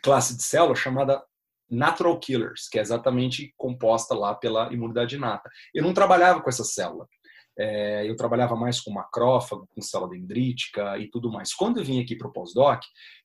classe 0.00 0.36
de 0.36 0.42
células 0.42 0.78
chamada 0.78 1.22
natural 1.70 2.18
killers, 2.20 2.68
que 2.68 2.78
é 2.78 2.82
exatamente 2.82 3.54
composta 3.56 4.14
lá 4.14 4.34
pela 4.34 4.72
imunidade 4.72 5.16
inata. 5.16 5.50
Eu 5.74 5.82
não 5.82 5.94
trabalhava 5.94 6.40
com 6.40 6.50
essa 6.50 6.64
célula. 6.64 7.08
É, 7.58 8.08
eu 8.08 8.16
trabalhava 8.16 8.56
mais 8.56 8.80
com 8.80 8.90
macrófago, 8.90 9.68
com 9.74 9.80
célula 9.80 10.10
dendrítica 10.10 10.98
e 10.98 11.08
tudo 11.10 11.30
mais. 11.30 11.54
Quando 11.54 11.78
eu 11.78 11.84
vim 11.84 12.00
aqui 12.00 12.16
para 12.16 12.28
o 12.28 12.32
pós-doc, 12.32 12.82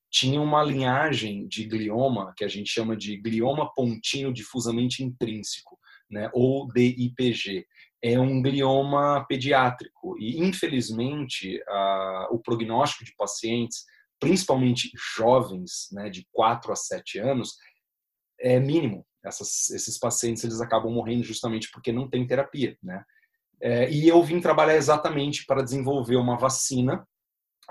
tinha 0.10 0.41
uma 0.41 0.63
linhagem 0.63 1.47
de 1.47 1.65
glioma 1.65 2.34
que 2.36 2.45
a 2.45 2.47
gente 2.47 2.69
chama 2.69 2.95
de 2.95 3.17
glioma 3.17 3.69
pontinho 3.73 4.34
difusamente 4.34 5.03
intrínseco, 5.03 5.77
né, 6.10 6.30
ou 6.34 6.67
DIPG. 6.67 7.65
é 8.01 8.17
um 8.17 8.41
glioma 8.41 9.25
pediátrico 9.27 10.17
e 10.17 10.39
infelizmente 10.39 11.62
o 12.32 12.39
prognóstico 12.39 13.03
de 13.03 13.13
pacientes, 13.17 13.86
principalmente 14.19 14.91
jovens, 15.15 15.88
né, 15.91 16.10
de 16.10 16.27
4 16.32 16.71
a 16.71 16.75
7 16.75 17.19
anos, 17.19 17.56
é 18.39 18.60
mínimo. 18.60 19.06
Essas, 19.23 19.69
esses 19.71 19.97
pacientes 19.97 20.43
eles 20.43 20.62
acabam 20.62 20.91
morrendo 20.91 21.23
justamente 21.23 21.69
porque 21.71 21.91
não 21.91 22.10
tem 22.10 22.25
terapia, 22.25 22.77
né? 22.82 23.03
É, 23.60 23.89
e 23.89 24.08
eu 24.08 24.21
vim 24.23 24.39
trabalhar 24.39 24.75
exatamente 24.75 25.45
para 25.45 25.63
desenvolver 25.63 26.15
uma 26.15 26.38
vacina, 26.38 27.06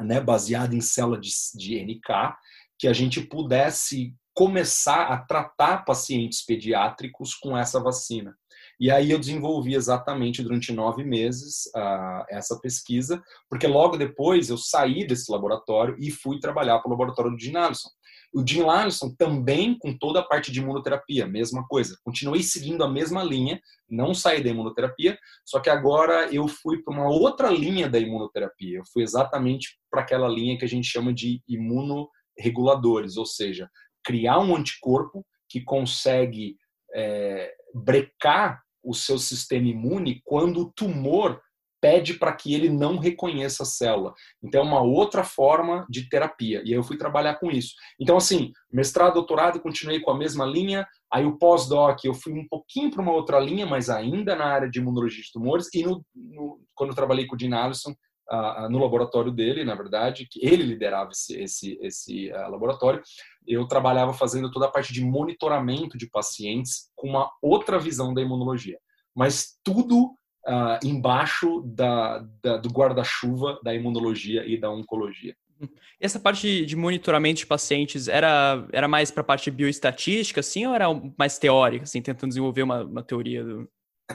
né, 0.01 0.21
baseada 0.21 0.75
em 0.75 0.81
célula 0.81 1.19
de, 1.19 1.31
de 1.55 1.81
NK, 1.81 2.37
que 2.79 2.89
a 2.89 2.93
gente 2.93 3.21
pudesse 3.21 4.15
começar 4.35 5.07
a 5.07 5.19
tratar 5.19 5.85
pacientes 5.85 6.45
pediátricos 6.45 7.35
com 7.35 7.57
essa 7.57 7.81
vacina. 7.81 8.37
E 8.79 8.91
aí 8.91 9.11
eu 9.11 9.19
desenvolvi 9.19 9.75
exatamente 9.75 10.43
durante 10.43 10.73
nove 10.73 11.03
meses 11.03 11.67
uh, 11.75 12.25
essa 12.29 12.59
pesquisa, 12.61 13.23
porque 13.49 13.67
logo 13.67 13.97
depois 13.97 14.51
eu 14.51 14.59
saí 14.59 15.07
desse 15.07 15.33
laboratório 15.33 15.97
e 15.99 16.11
fui 16.11 16.39
trabalhar 16.39 16.79
para 16.79 16.89
o 16.89 16.91
laboratório 16.91 17.31
do 17.31 17.41
Jim 17.41 17.57
Allison. 17.57 17.89
O 18.35 18.47
Jim 18.47 18.69
Allison 18.69 19.15
também 19.17 19.79
com 19.79 19.97
toda 19.97 20.21
a 20.21 20.23
parte 20.23 20.53
de 20.53 20.61
imunoterapia, 20.61 21.27
mesma 21.27 21.67
coisa. 21.67 21.97
Continuei 22.05 22.43
seguindo 22.43 22.85
a 22.85 22.89
mesma 22.89 23.25
linha, 23.25 23.59
não 23.89 24.13
saí 24.13 24.43
da 24.45 24.51
imunoterapia, 24.51 25.19
só 25.43 25.59
que 25.59 25.71
agora 25.71 26.29
eu 26.31 26.47
fui 26.47 26.83
para 26.83 26.93
uma 26.93 27.09
outra 27.09 27.49
linha 27.49 27.89
da 27.89 27.99
imunoterapia. 27.99 28.79
Eu 28.79 28.85
fui 28.93 29.03
exatamente 29.03 29.79
para 29.91 30.03
aquela 30.03 30.29
linha 30.29 30.59
que 30.59 30.67
a 30.67 30.69
gente 30.69 30.87
chama 30.87 31.15
de 31.15 31.41
imunoreguladores, 31.49 33.17
ou 33.17 33.25
seja, 33.25 33.71
criar 34.05 34.39
um 34.39 34.55
anticorpo 34.55 35.25
que 35.49 35.63
consegue 35.63 36.59
é, 36.95 37.55
brecar 37.73 38.66
o 38.87 38.95
seu 38.95 39.19
sistema 39.19 39.69
imune 39.69 40.21
quando 40.25 40.61
o 40.61 40.73
tumor 40.73 41.41
pede 41.81 42.15
para 42.15 42.33
que 42.33 42.55
ele 42.55 42.69
não 42.69 42.99
reconheça 42.99 43.63
a 43.63 43.67
célula. 43.67 44.15
Então, 44.43 44.61
é 44.61 44.65
uma 44.65 44.81
outra 44.81 45.23
forma 45.23 45.87
de 45.89 46.09
terapia. 46.09 46.63
E 46.65 46.71
aí 46.71 46.73
eu 46.73 46.83
fui 46.83 46.97
trabalhar 46.97 47.35
com 47.37 47.51
isso. 47.51 47.75
Então, 48.01 48.17
assim, 48.17 48.51
mestrado, 48.73 49.15
doutorado, 49.15 49.61
continuei 49.61 50.01
com 50.01 50.11
a 50.11 50.19
mesma 50.19 50.45
linha. 50.45 50.87
Aí 51.13 51.25
o 51.25 51.39
pós-doc, 51.39 52.05
eu 52.05 52.15
fui 52.15 52.33
um 52.33 52.47
pouquinho 52.49 52.91
para 52.91 53.03
uma 53.03 53.13
outra 53.13 53.39
linha, 53.39 53.67
mas 53.67 53.91
ainda 53.91 54.35
na 54.35 54.47
área 54.47 54.71
de 54.71 54.79
imunologia 54.79 55.23
de 55.23 55.31
tumores. 55.31 55.69
E 55.75 55.83
no, 55.83 56.05
no, 56.15 56.61
quando 56.75 56.91
eu 56.91 56.97
trabalhei 56.97 57.27
com 57.27 57.35
o 57.35 57.39
Dean 57.39 57.55
Allison, 57.57 57.95
no 58.71 58.79
laboratório 58.79 59.31
dele, 59.31 59.65
na 59.65 59.75
verdade, 59.75 60.27
que 60.31 60.45
ele 60.45 60.63
liderava 60.65 61.11
esse, 61.13 61.41
esse, 61.41 61.79
esse 61.81 62.33
uh, 62.33 62.51
laboratório, 62.51 63.03
eu 63.47 63.67
trabalhava 63.67 64.13
fazendo 64.13 64.51
toda 64.51 64.67
a 64.67 64.71
parte 64.71 64.93
de 64.93 65.01
monitoramento 65.05 65.97
de 65.97 66.09
pacientes 66.09 66.91
com 66.97 67.09
uma 67.09 67.31
outra 67.41 67.79
visão 67.79 68.13
da 68.13 68.21
imunologia. 68.21 68.79
Mas 69.15 69.59
tudo 69.63 70.17
uh, 70.47 70.85
embaixo 70.85 71.63
da, 71.65 72.25
da 72.43 72.57
do 72.57 72.69
guarda-chuva 72.69 73.61
da 73.63 73.75
imunologia 73.75 74.45
e 74.45 74.59
da 74.59 74.71
oncologia. 74.71 75.37
Essa 75.99 76.21
parte 76.21 76.67
de 76.67 76.77
monitoramento 76.77 77.39
de 77.39 77.47
pacientes 77.47 78.09
era, 78.09 78.67
era 78.73 78.87
mais 78.87 79.11
para 79.11 79.23
a 79.23 79.25
parte 79.25 79.51
bioestatística, 79.51 80.41
assim, 80.41 80.67
ou 80.67 80.75
era 80.75 80.87
mais 81.17 81.39
teórica, 81.39 81.85
assim, 81.85 82.03
tentando 82.03 82.29
desenvolver 82.29 82.63
uma, 82.63 82.85
uma 82.85 83.03
teoria 83.03 83.43
do, 83.43 83.69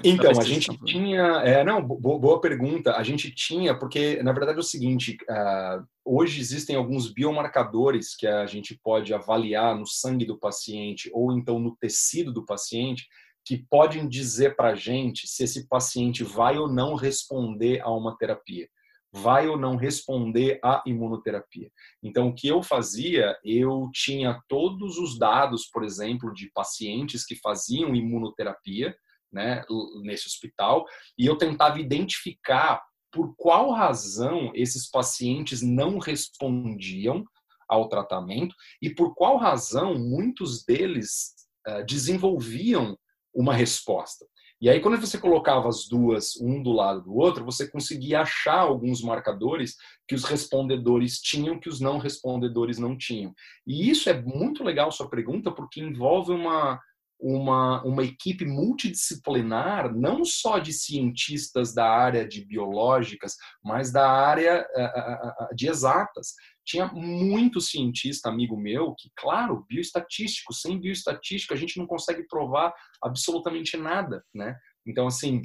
então, 0.04 0.32
a 0.32 0.44
gente 0.44 0.70
tinha. 0.86 1.22
É, 1.44 1.64
não, 1.64 1.82
boa 1.82 2.40
pergunta. 2.40 2.96
A 2.96 3.04
gente 3.04 3.30
tinha, 3.34 3.78
porque, 3.78 4.24
na 4.24 4.32
verdade, 4.32 4.58
é 4.58 4.62
o 4.62 4.64
seguinte: 4.64 5.18
uh, 5.30 5.86
hoje 6.06 6.40
existem 6.40 6.76
alguns 6.76 7.12
biomarcadores 7.12 8.16
que 8.16 8.26
a 8.26 8.46
gente 8.46 8.80
pode 8.82 9.14
avaliar 9.14 9.76
no 9.76 9.86
sangue 9.86 10.26
do 10.26 10.40
paciente 10.40 11.10
ou 11.14 11.34
então 11.34 11.60
no 11.60 11.76
tecido 11.76 12.32
do 12.32 12.46
paciente 12.46 13.06
que 13.46 13.66
podem 13.70 14.08
dizer 14.08 14.56
para 14.56 14.70
a 14.70 14.76
gente 14.76 15.28
se 15.28 15.44
esse 15.44 15.68
paciente 15.68 16.24
vai 16.24 16.58
ou 16.58 16.72
não 16.72 16.96
responder 16.96 17.82
a 17.82 17.90
uma 17.90 18.16
terapia, 18.16 18.70
vai 19.12 19.48
ou 19.48 19.58
não 19.58 19.76
responder 19.76 20.60
à 20.64 20.82
imunoterapia. 20.86 21.70
Então, 22.04 22.30
o 22.30 22.36
que 22.36 22.48
eu 22.48 22.62
fazia, 22.62 23.36
eu 23.44 23.90
tinha 23.94 24.40
todos 24.48 24.98
os 24.98 25.18
dados, 25.18 25.66
por 25.66 25.84
exemplo, 25.84 26.32
de 26.34 26.52
pacientes 26.54 27.26
que 27.26 27.36
faziam 27.36 27.96
imunoterapia, 27.96 28.96
né, 29.32 29.64
nesse 30.04 30.28
hospital, 30.28 30.86
e 31.18 31.26
eu 31.26 31.38
tentava 31.38 31.80
identificar 31.80 32.82
por 33.12 33.36
qual 33.36 33.72
razão 33.72 34.52
esses 34.56 34.90
pacientes 34.90 35.62
não 35.62 36.00
respondiam 36.00 37.26
ao 37.68 37.88
tratamento 37.88 38.56
e 38.82 38.90
por 38.94 39.14
qual 39.16 39.38
razão 39.38 39.98
muitos 39.98 40.64
deles 40.66 41.34
uh, 41.68 41.86
desenvolviam 41.86 42.98
uma 43.34 43.54
resposta. 43.54 44.26
E 44.62 44.70
aí, 44.70 44.80
quando 44.80 44.98
você 44.98 45.18
colocava 45.18 45.68
as 45.68 45.88
duas, 45.88 46.36
um 46.40 46.62
do 46.62 46.72
lado 46.72 47.02
do 47.02 47.16
outro, 47.16 47.44
você 47.44 47.68
conseguia 47.68 48.22
achar 48.22 48.60
alguns 48.60 49.02
marcadores 49.02 49.76
que 50.08 50.14
os 50.14 50.24
respondedores 50.24 51.20
tinham, 51.20 51.60
que 51.60 51.68
os 51.68 51.80
não 51.80 51.98
respondedores 51.98 52.78
não 52.78 52.96
tinham. 52.96 53.34
E 53.66 53.90
isso 53.90 54.08
é 54.08 54.22
muito 54.22 54.64
legal, 54.64 54.92
sua 54.92 55.10
pergunta, 55.10 55.52
porque 55.52 55.82
envolve 55.82 56.32
uma, 56.32 56.80
uma, 57.22 57.84
uma 57.84 58.04
equipe 58.04 58.44
multidisciplinar, 58.46 59.94
não 59.96 60.26
só 60.26 60.58
de 60.58 60.74
cientistas 60.74 61.74
da 61.74 61.88
área 61.88 62.28
de 62.28 62.44
biológicas, 62.44 63.36
mas 63.64 63.92
da 63.92 64.10
área 64.10 64.66
uh, 64.76 65.44
uh, 65.44 65.56
de 65.56 65.68
exatas. 65.68 66.34
Tinha 66.66 66.88
muito 66.88 67.62
cientista 67.62 68.30
amigo 68.30 68.58
meu 68.58 68.96
que, 68.98 69.12
claro, 69.16 69.66
bioestatístico, 69.70 70.54
sem 70.54 70.80
bioestatística 70.80 71.54
a 71.54 71.58
gente 71.58 71.78
não 71.78 71.86
consegue 71.86 72.26
provar 72.28 72.74
absolutamente 73.04 73.78
nada, 73.78 74.24
né? 74.34 74.56
Então, 74.86 75.06
assim, 75.06 75.42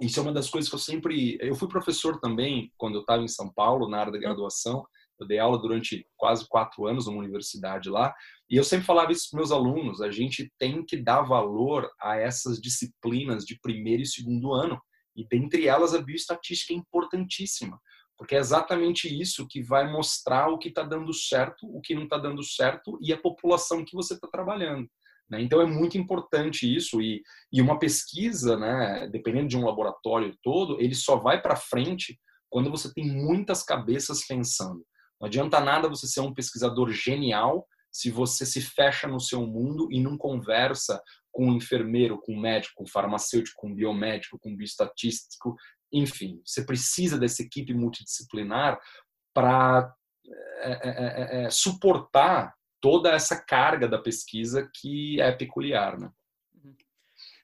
isso 0.00 0.20
é 0.20 0.22
uma 0.22 0.32
das 0.32 0.48
coisas 0.48 0.68
que 0.68 0.74
eu 0.74 0.80
sempre. 0.80 1.36
Eu 1.40 1.56
fui 1.56 1.68
professor 1.68 2.20
também 2.20 2.72
quando 2.76 2.94
eu 2.94 3.00
estava 3.00 3.22
em 3.22 3.28
São 3.28 3.52
Paulo, 3.52 3.88
na 3.88 3.98
área 3.98 4.12
da 4.12 4.18
graduação. 4.18 4.86
Eu 5.20 5.26
dei 5.26 5.38
aula 5.38 5.58
durante 5.58 6.06
quase 6.16 6.46
quatro 6.48 6.86
anos 6.86 7.06
numa 7.06 7.18
universidade 7.18 7.88
lá. 7.88 8.14
E 8.50 8.56
eu 8.56 8.64
sempre 8.64 8.86
falava 8.86 9.12
isso 9.12 9.28
para 9.30 9.38
meus 9.38 9.52
alunos: 9.52 10.00
a 10.00 10.10
gente 10.10 10.52
tem 10.58 10.84
que 10.84 10.96
dar 10.96 11.22
valor 11.22 11.90
a 12.00 12.16
essas 12.16 12.60
disciplinas 12.60 13.44
de 13.44 13.58
primeiro 13.60 14.02
e 14.02 14.06
segundo 14.06 14.52
ano. 14.52 14.80
E 15.16 15.26
dentre 15.26 15.66
elas, 15.66 15.94
a 15.94 16.00
bioestatística 16.00 16.72
é 16.72 16.76
importantíssima, 16.76 17.80
porque 18.16 18.36
é 18.36 18.38
exatamente 18.38 19.08
isso 19.08 19.48
que 19.48 19.60
vai 19.60 19.90
mostrar 19.90 20.48
o 20.48 20.58
que 20.58 20.68
está 20.68 20.84
dando 20.84 21.12
certo, 21.12 21.66
o 21.66 21.80
que 21.80 21.94
não 21.94 22.04
está 22.04 22.18
dando 22.18 22.42
certo 22.42 22.96
e 23.02 23.12
a 23.12 23.18
população 23.18 23.84
que 23.84 23.96
você 23.96 24.14
está 24.14 24.28
trabalhando. 24.28 24.88
Né? 25.28 25.42
Então 25.42 25.60
é 25.60 25.66
muito 25.66 25.98
importante 25.98 26.72
isso 26.72 27.02
e, 27.02 27.22
e 27.52 27.60
uma 27.60 27.78
pesquisa, 27.78 28.56
né, 28.56 29.08
dependendo 29.08 29.48
de 29.48 29.56
um 29.56 29.64
laboratório 29.64 30.36
todo, 30.42 30.80
ele 30.80 30.94
só 30.94 31.16
vai 31.16 31.40
para 31.42 31.56
frente 31.56 32.18
quando 32.48 32.70
você 32.70 32.92
tem 32.92 33.06
muitas 33.06 33.62
cabeças 33.62 34.26
pensando. 34.26 34.84
Não 35.20 35.26
adianta 35.26 35.60
nada 35.60 35.88
você 35.88 36.06
ser 36.06 36.20
um 36.20 36.34
pesquisador 36.34 36.90
genial 36.90 37.66
se 37.90 38.10
você 38.10 38.44
se 38.44 38.60
fecha 38.60 39.08
no 39.08 39.20
seu 39.20 39.46
mundo 39.46 39.88
e 39.90 40.00
não 40.00 40.16
conversa 40.16 41.02
com 41.32 41.48
um 41.48 41.56
enfermeiro, 41.56 42.20
com 42.20 42.34
um 42.34 42.40
médico, 42.40 42.74
com 42.76 42.84
um 42.84 42.88
farmacêutico, 42.88 43.60
com 43.60 43.68
um 43.68 43.74
biomédico, 43.74 44.38
com 44.38 44.50
um 44.50 44.56
bioestatístico, 44.56 45.56
enfim, 45.92 46.40
você 46.44 46.64
precisa 46.64 47.18
dessa 47.18 47.42
equipe 47.42 47.72
multidisciplinar 47.72 48.78
para 49.34 49.92
é, 50.60 50.72
é, 50.72 50.90
é, 50.90 51.44
é, 51.44 51.50
suportar 51.50 52.54
toda 52.80 53.10
essa 53.10 53.36
carga 53.36 53.88
da 53.88 53.98
pesquisa 53.98 54.68
que 54.74 55.20
é 55.20 55.32
peculiar, 55.32 55.98
né? 55.98 56.10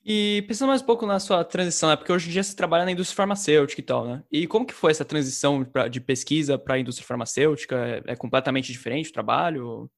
E 0.06 0.42
pensando 0.46 0.68
mais 0.68 0.82
um 0.82 0.84
pouco 0.84 1.06
na 1.06 1.18
sua 1.18 1.42
transição, 1.42 1.88
né? 1.88 1.96
porque 1.96 2.12
hoje 2.12 2.28
em 2.28 2.32
dia 2.32 2.42
você 2.42 2.54
trabalha 2.54 2.84
na 2.84 2.92
indústria 2.92 3.16
farmacêutica 3.16 3.80
e 3.80 3.84
tal, 3.84 4.06
né? 4.06 4.22
E 4.30 4.46
como 4.46 4.66
que 4.66 4.74
foi 4.74 4.90
essa 4.90 5.04
transição 5.04 5.64
pra, 5.64 5.88
de 5.88 5.98
pesquisa 5.98 6.58
para 6.58 6.74
a 6.74 6.78
indústria 6.78 7.06
farmacêutica? 7.06 7.74
É, 7.76 8.12
é, 8.12 8.16
completamente 8.16 8.70
diferente 8.70 9.08
o 9.08 9.12
trabalho? 9.14 9.90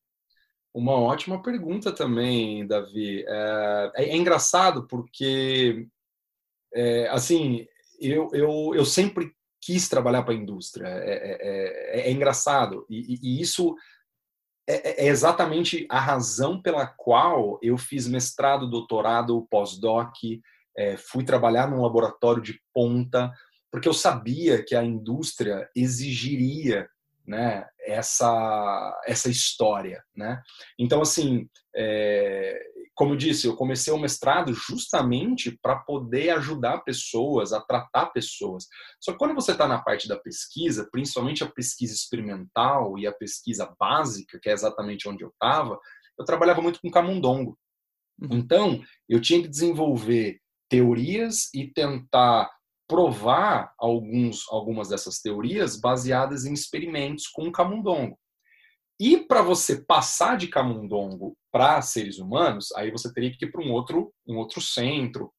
Uma 0.72 0.92
ótima 0.92 1.42
pergunta 1.42 1.90
também, 1.90 2.64
Davi. 2.64 3.24
É, 3.26 3.90
é, 3.96 4.04
é 4.10 4.16
engraçado 4.16 4.86
porque, 4.86 5.88
é, 6.72 7.08
assim, 7.08 7.66
eu, 7.98 8.28
eu, 8.32 8.74
eu 8.76 8.84
sempre 8.84 9.32
quis 9.60 9.88
trabalhar 9.88 10.22
para 10.22 10.34
a 10.34 10.36
indústria. 10.36 10.86
É, 10.86 11.98
é, 11.98 12.08
é 12.08 12.12
engraçado. 12.12 12.86
E, 12.88 13.18
e, 13.20 13.40
isso 13.40 13.74
é, 14.68 15.04
é, 15.04 15.06
é, 15.06 15.08
exatamente 15.08 15.86
a 15.88 16.00
razão 16.00 16.60
pela 16.60 16.86
qual 16.86 17.58
eu 17.62 17.78
fiz 17.78 18.06
mestrado, 18.08 18.68
doutorado, 18.68 19.46
pós-doc, 19.50 20.14
é, 20.76 20.96
fui 20.96 21.24
trabalhar 21.24 21.70
num 21.70 21.82
laboratório 21.82 22.42
de 22.42 22.60
ponta, 22.74 23.32
porque 23.70 23.88
eu 23.88 23.94
sabia 23.94 24.64
que 24.64 24.74
a 24.74 24.84
indústria 24.84 25.68
exigiria 25.74 26.88
né, 27.26 27.66
essa, 27.80 29.00
essa 29.06 29.28
história. 29.28 30.02
Né? 30.14 30.40
Então, 30.78 31.00
assim, 31.00 31.48
é, 31.74 32.60
como 32.96 33.12
eu 33.12 33.16
disse, 33.16 33.46
eu 33.46 33.54
comecei 33.54 33.92
o 33.92 33.98
mestrado 33.98 34.54
justamente 34.54 35.56
para 35.62 35.76
poder 35.76 36.30
ajudar 36.30 36.78
pessoas, 36.78 37.52
a 37.52 37.60
tratar 37.60 38.06
pessoas. 38.06 38.66
Só 38.98 39.12
que 39.12 39.18
quando 39.18 39.34
você 39.34 39.52
está 39.52 39.68
na 39.68 39.82
parte 39.82 40.08
da 40.08 40.18
pesquisa, 40.18 40.88
principalmente 40.90 41.44
a 41.44 41.50
pesquisa 41.50 41.92
experimental 41.92 42.98
e 42.98 43.06
a 43.06 43.12
pesquisa 43.12 43.70
básica, 43.78 44.40
que 44.40 44.48
é 44.48 44.52
exatamente 44.52 45.06
onde 45.06 45.22
eu 45.22 45.28
estava, 45.28 45.78
eu 46.18 46.24
trabalhava 46.24 46.62
muito 46.62 46.80
com 46.80 46.90
camundongo. 46.90 47.58
Uhum. 48.18 48.28
Então, 48.32 48.82
eu 49.06 49.20
tinha 49.20 49.42
que 49.42 49.48
desenvolver 49.48 50.40
teorias 50.66 51.52
e 51.54 51.70
tentar 51.70 52.50
provar 52.88 53.74
alguns, 53.78 54.46
algumas 54.48 54.88
dessas 54.88 55.18
teorias 55.18 55.78
baseadas 55.78 56.46
em 56.46 56.54
experimentos 56.54 57.26
com 57.26 57.52
camundongo. 57.52 58.18
E 58.98 59.18
para 59.18 59.42
você 59.42 59.84
passar 59.84 60.36
de 60.36 60.48
camundongo 60.48 61.36
para 61.52 61.82
seres 61.82 62.18
humanos, 62.18 62.72
aí 62.72 62.90
você 62.90 63.12
teria 63.12 63.30
que 63.30 63.44
ir 63.44 63.52
para 63.52 63.62
um 63.62 63.72
outro, 63.72 64.12
um 64.26 64.36
outro 64.36 64.60
centro. 64.60 65.32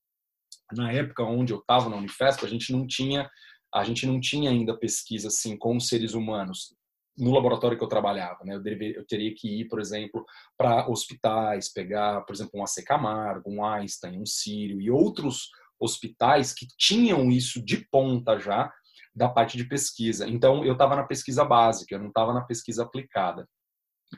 Na 0.74 0.92
época 0.92 1.24
onde 1.24 1.54
eu 1.54 1.60
estava 1.60 1.90
na 1.90 1.98
Unifesp, 1.98 2.46
a 2.46 2.50
gente 2.50 2.72
não 2.72 2.86
tinha 2.86 3.30
a 3.74 3.84
gente 3.84 4.08
não 4.08 4.20
tinha 4.20 4.50
ainda 4.50 4.78
pesquisa 4.78 5.28
assim 5.28 5.58
com 5.58 5.78
seres 5.80 6.14
humanos 6.14 6.74
no 7.18 7.32
laboratório 7.32 7.78
que 7.78 7.84
eu 7.84 7.88
trabalhava, 7.90 8.44
né? 8.46 8.56
Eu, 8.56 8.64
eu 8.64 9.06
teria 9.06 9.34
que 9.36 9.62
ir, 9.62 9.68
por 9.68 9.80
exemplo, 9.80 10.24
para 10.58 10.88
hospitais, 10.88 11.72
pegar, 11.72 12.22
por 12.22 12.34
exemplo, 12.34 12.52
um 12.56 12.64
AC 12.64 12.84
Camargo, 12.86 13.50
um 13.50 13.66
Einstein, 13.66 14.22
um 14.22 14.26
Sírio 14.26 14.80
e 14.80 14.90
outros 14.92 15.50
hospitais 15.80 16.54
que 16.54 16.68
tinham 16.78 17.30
isso 17.32 17.64
de 17.64 17.86
ponta 17.90 18.40
já 18.40 18.72
da 19.18 19.28
parte 19.28 19.58
de 19.58 19.66
pesquisa. 19.66 20.28
Então, 20.28 20.64
eu 20.64 20.74
estava 20.74 20.96
na 20.96 21.04
pesquisa 21.04 21.44
básica, 21.44 21.96
eu 21.96 22.00
não 22.00 22.10
estava 22.10 22.34
na 22.34 22.42
pesquisa 22.42 22.84
aplicada. 22.84 23.48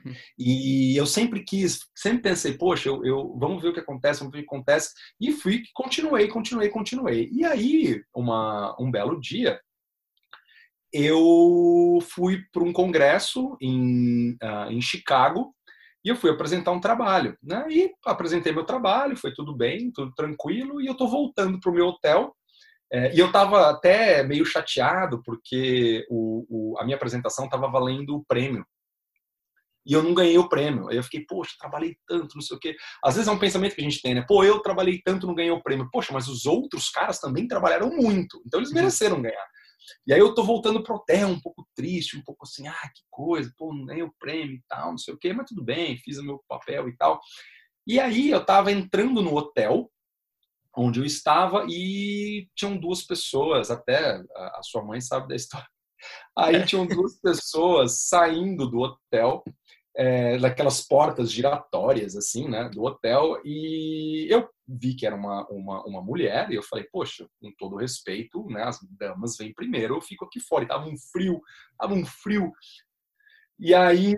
Uhum. 0.04 0.14
E 0.38 0.96
eu 0.96 1.06
sempre 1.06 1.42
quis, 1.42 1.80
sempre 1.96 2.22
pensei, 2.22 2.56
poxa, 2.56 2.88
eu, 2.88 3.04
eu, 3.04 3.36
vamos 3.38 3.62
ver 3.62 3.70
o 3.70 3.72
que 3.72 3.80
acontece, 3.80 4.20
vamos 4.20 4.32
ver 4.32 4.40
o 4.40 4.42
que 4.42 4.54
acontece. 4.54 4.92
E 5.20 5.32
fui, 5.32 5.62
continuei, 5.74 6.28
continuei, 6.28 6.68
continuei. 6.68 7.28
E 7.32 7.44
aí, 7.44 8.02
uma, 8.14 8.76
um 8.78 8.90
belo 8.90 9.18
dia, 9.20 9.60
eu 10.92 11.98
fui 12.02 12.44
para 12.52 12.62
um 12.62 12.72
congresso 12.72 13.56
em, 13.60 14.32
uh, 14.42 14.70
em 14.70 14.80
Chicago 14.80 15.54
e 16.04 16.08
eu 16.08 16.16
fui 16.16 16.30
apresentar 16.30 16.72
um 16.72 16.80
trabalho. 16.80 17.36
Né? 17.42 17.66
E 17.70 17.92
apresentei 18.06 18.52
meu 18.52 18.64
trabalho, 18.64 19.16
foi 19.16 19.32
tudo 19.32 19.56
bem, 19.56 19.90
tudo 19.92 20.12
tranquilo, 20.14 20.80
e 20.80 20.86
eu 20.86 20.92
estou 20.92 21.08
voltando 21.08 21.58
para 21.60 21.70
o 21.70 21.74
meu 21.74 21.86
hotel. 21.88 22.34
É, 22.92 23.14
e 23.14 23.18
eu 23.18 23.26
estava 23.26 23.70
até 23.70 24.22
meio 24.22 24.44
chateado 24.44 25.22
porque 25.24 26.04
o, 26.10 26.46
o, 26.48 26.78
a 26.78 26.84
minha 26.84 26.96
apresentação 26.96 27.44
estava 27.44 27.68
valendo 27.68 28.16
o 28.16 28.24
prêmio 28.24 28.64
e 29.86 29.92
eu 29.92 30.02
não 30.02 30.14
ganhei 30.14 30.36
o 30.38 30.48
prêmio. 30.48 30.88
Aí 30.88 30.96
eu 30.96 31.02
fiquei, 31.02 31.24
poxa, 31.26 31.54
trabalhei 31.58 31.96
tanto, 32.06 32.34
não 32.34 32.42
sei 32.42 32.56
o 32.56 32.60
quê. 32.60 32.76
Às 33.02 33.14
vezes 33.14 33.28
é 33.28 33.32
um 33.32 33.38
pensamento 33.38 33.74
que 33.74 33.80
a 33.80 33.84
gente 33.84 34.02
tem, 34.02 34.14
né? 34.14 34.24
Pô, 34.26 34.44
eu 34.44 34.60
trabalhei 34.60 35.00
tanto, 35.02 35.26
não 35.26 35.34
ganhei 35.34 35.50
o 35.50 35.62
prêmio. 35.62 35.88
Poxa, 35.90 36.12
mas 36.12 36.28
os 36.28 36.46
outros 36.46 36.90
caras 36.90 37.18
também 37.18 37.48
trabalharam 37.48 37.90
muito, 37.90 38.42
então 38.46 38.60
eles 38.60 38.70
uhum. 38.70 38.76
mereceram 38.76 39.22
ganhar. 39.22 39.46
E 40.06 40.12
aí 40.12 40.20
eu 40.20 40.34
tô 40.34 40.44
voltando 40.44 40.82
pro 40.82 40.96
hotel 40.96 41.28
um 41.28 41.40
pouco 41.40 41.66
triste, 41.74 42.16
um 42.16 42.22
pouco 42.22 42.44
assim, 42.44 42.68
ah, 42.68 42.90
que 42.94 43.02
coisa, 43.10 43.52
pô, 43.56 43.72
não 43.74 43.86
ganhei 43.86 44.02
o 44.02 44.14
prêmio 44.18 44.54
e 44.54 44.62
tal, 44.68 44.90
não 44.90 44.98
sei 44.98 45.14
o 45.14 45.18
quê, 45.18 45.32
mas 45.32 45.46
tudo 45.48 45.64
bem, 45.64 45.96
fiz 45.98 46.18
o 46.18 46.24
meu 46.24 46.42
papel 46.48 46.88
e 46.88 46.96
tal. 46.96 47.18
E 47.86 47.98
aí 47.98 48.30
eu 48.30 48.44
tava 48.44 48.70
entrando 48.70 49.22
no 49.22 49.34
hotel 49.34 49.90
onde 50.76 51.00
eu 51.00 51.04
estava 51.04 51.66
e 51.68 52.48
tinham 52.54 52.76
duas 52.76 53.02
pessoas, 53.02 53.70
até 53.70 54.22
a 54.36 54.60
sua 54.62 54.84
mãe 54.84 55.00
sabe 55.00 55.28
da 55.28 55.34
história. 55.34 55.66
Aí 56.36 56.64
tinham 56.64 56.86
duas 56.86 57.20
pessoas 57.20 58.08
saindo 58.08 58.68
do 58.68 58.78
hotel 58.78 59.42
é, 59.96 60.38
daquelas 60.38 60.80
portas 60.80 61.30
giratórias, 61.30 62.16
assim, 62.16 62.48
né, 62.48 62.68
do 62.68 62.82
hotel, 62.82 63.40
e 63.44 64.26
eu 64.30 64.48
vi 64.66 64.94
que 64.94 65.04
era 65.04 65.16
uma, 65.16 65.46
uma, 65.48 65.84
uma 65.84 66.02
mulher, 66.02 66.50
e 66.50 66.54
eu 66.54 66.62
falei, 66.62 66.86
poxa, 66.90 67.28
com 67.40 67.52
todo 67.58 67.76
respeito, 67.76 68.46
né, 68.46 68.62
as 68.62 68.78
damas 68.98 69.36
vêm 69.36 69.52
primeiro, 69.52 69.96
eu 69.96 70.00
fico 70.00 70.24
aqui 70.24 70.40
fora, 70.40 70.64
e 70.64 70.68
tava 70.68 70.86
um 70.86 70.96
frio, 71.12 71.40
tava 71.78 71.92
um 71.92 72.06
frio, 72.06 72.52
e 73.58 73.74
aí 73.74 74.16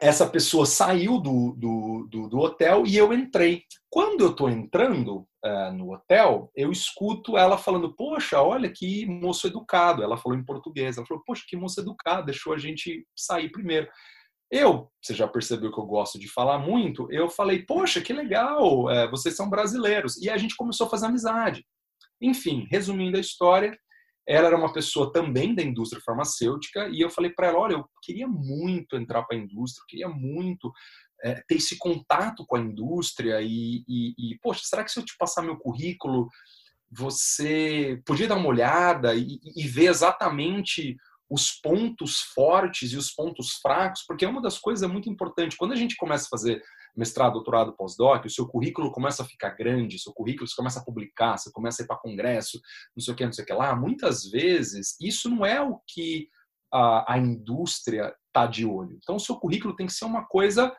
essa 0.00 0.28
pessoa 0.28 0.64
saiu 0.64 1.20
do, 1.20 1.54
do, 1.56 2.08
do, 2.10 2.28
do 2.28 2.38
hotel 2.38 2.86
e 2.86 2.96
eu 2.96 3.12
entrei. 3.12 3.64
Quando 3.88 4.24
eu 4.24 4.34
tô 4.34 4.48
entrando 4.48 5.28
uh, 5.44 5.72
no 5.72 5.92
hotel, 5.92 6.50
eu 6.54 6.70
escuto 6.70 7.36
ela 7.36 7.58
falando, 7.58 7.94
poxa, 7.94 8.40
olha 8.40 8.70
que 8.70 9.06
moço 9.06 9.46
educado, 9.46 10.02
ela 10.02 10.16
falou 10.16 10.38
em 10.38 10.44
português, 10.44 10.96
ela 10.96 11.06
falou, 11.06 11.22
poxa, 11.26 11.44
que 11.46 11.56
moço 11.56 11.80
educado, 11.80 12.26
deixou 12.26 12.52
a 12.52 12.58
gente 12.58 13.06
sair 13.16 13.50
primeiro. 13.50 13.88
Eu, 14.50 14.90
você 15.00 15.14
já 15.14 15.28
percebeu 15.28 15.72
que 15.72 15.78
eu 15.78 15.86
gosto 15.86 16.18
de 16.18 16.28
falar 16.28 16.58
muito, 16.58 17.10
eu 17.12 17.30
falei, 17.30 17.64
poxa, 17.64 18.00
que 18.00 18.12
legal, 18.12 18.90
é, 18.90 19.08
vocês 19.08 19.36
são 19.36 19.48
brasileiros. 19.48 20.16
E 20.20 20.28
a 20.28 20.36
gente 20.36 20.56
começou 20.56 20.86
a 20.86 20.90
fazer 20.90 21.06
amizade. 21.06 21.64
Enfim, 22.20 22.66
resumindo 22.70 23.16
a 23.16 23.20
história, 23.20 23.78
ela 24.28 24.48
era 24.48 24.56
uma 24.56 24.72
pessoa 24.72 25.12
também 25.12 25.54
da 25.54 25.62
indústria 25.62 26.02
farmacêutica 26.04 26.88
e 26.88 27.00
eu 27.00 27.10
falei 27.10 27.30
para 27.30 27.48
ela, 27.48 27.58
olha, 27.58 27.74
eu 27.74 27.84
queria 28.02 28.28
muito 28.28 28.96
entrar 28.96 29.22
para 29.24 29.36
a 29.36 29.40
indústria, 29.40 29.84
queria 29.88 30.08
muito 30.08 30.72
é, 31.22 31.42
ter 31.46 31.56
esse 31.56 31.78
contato 31.78 32.44
com 32.46 32.56
a 32.56 32.60
indústria 32.60 33.40
e, 33.40 33.84
e, 33.88 34.14
e, 34.18 34.38
poxa, 34.42 34.62
será 34.64 34.84
que 34.84 34.90
se 34.90 34.98
eu 34.98 35.04
te 35.04 35.16
passar 35.18 35.42
meu 35.42 35.56
currículo, 35.56 36.28
você 36.90 38.02
podia 38.04 38.26
dar 38.26 38.36
uma 38.36 38.48
olhada 38.48 39.14
e, 39.14 39.38
e 39.56 39.66
ver 39.66 39.86
exatamente 39.86 40.96
os 41.30 41.52
pontos 41.52 42.18
fortes 42.34 42.90
e 42.90 42.96
os 42.96 43.12
pontos 43.12 43.52
fracos, 43.62 44.02
porque 44.04 44.24
é 44.24 44.28
uma 44.28 44.42
das 44.42 44.58
coisas 44.58 44.90
muito 44.90 45.08
importantes. 45.08 45.56
Quando 45.56 45.72
a 45.72 45.76
gente 45.76 45.96
começa 45.96 46.26
a 46.26 46.28
fazer 46.28 46.60
mestrado, 46.96 47.34
doutorado, 47.34 47.76
pós-doc, 47.76 48.24
o 48.24 48.30
seu 48.30 48.48
currículo 48.48 48.90
começa 48.90 49.22
a 49.22 49.26
ficar 49.26 49.50
grande, 49.50 50.00
seu 50.00 50.12
currículo 50.12 50.48
você 50.48 50.56
começa 50.56 50.80
a 50.80 50.84
publicar, 50.84 51.38
você 51.38 51.52
começa 51.52 51.82
a 51.82 51.84
ir 51.84 51.86
para 51.86 51.96
congresso, 51.98 52.60
não 52.96 53.02
sei 53.02 53.14
o 53.14 53.16
que, 53.16 53.24
não 53.24 53.32
sei 53.32 53.44
o 53.44 53.46
que 53.46 53.52
lá. 53.52 53.76
Muitas 53.76 54.24
vezes, 54.24 54.96
isso 55.00 55.30
não 55.30 55.46
é 55.46 55.62
o 55.62 55.80
que 55.86 56.28
a, 56.72 57.14
a 57.14 57.18
indústria 57.18 58.12
está 58.26 58.46
de 58.46 58.66
olho. 58.66 58.98
Então, 59.00 59.14
o 59.14 59.20
seu 59.20 59.36
currículo 59.36 59.76
tem 59.76 59.86
que 59.86 59.92
ser 59.92 60.06
uma 60.06 60.24
coisa 60.26 60.74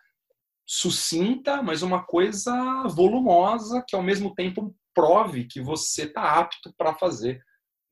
sucinta, 0.73 1.61
mas 1.61 1.81
uma 1.81 2.01
coisa 2.01 2.87
volumosa, 2.87 3.83
que 3.85 3.93
ao 3.93 4.01
mesmo 4.01 4.33
tempo 4.33 4.73
prove 4.95 5.43
que 5.43 5.59
você 5.59 6.03
está 6.03 6.39
apto 6.39 6.73
para 6.77 6.95
fazer, 6.95 7.41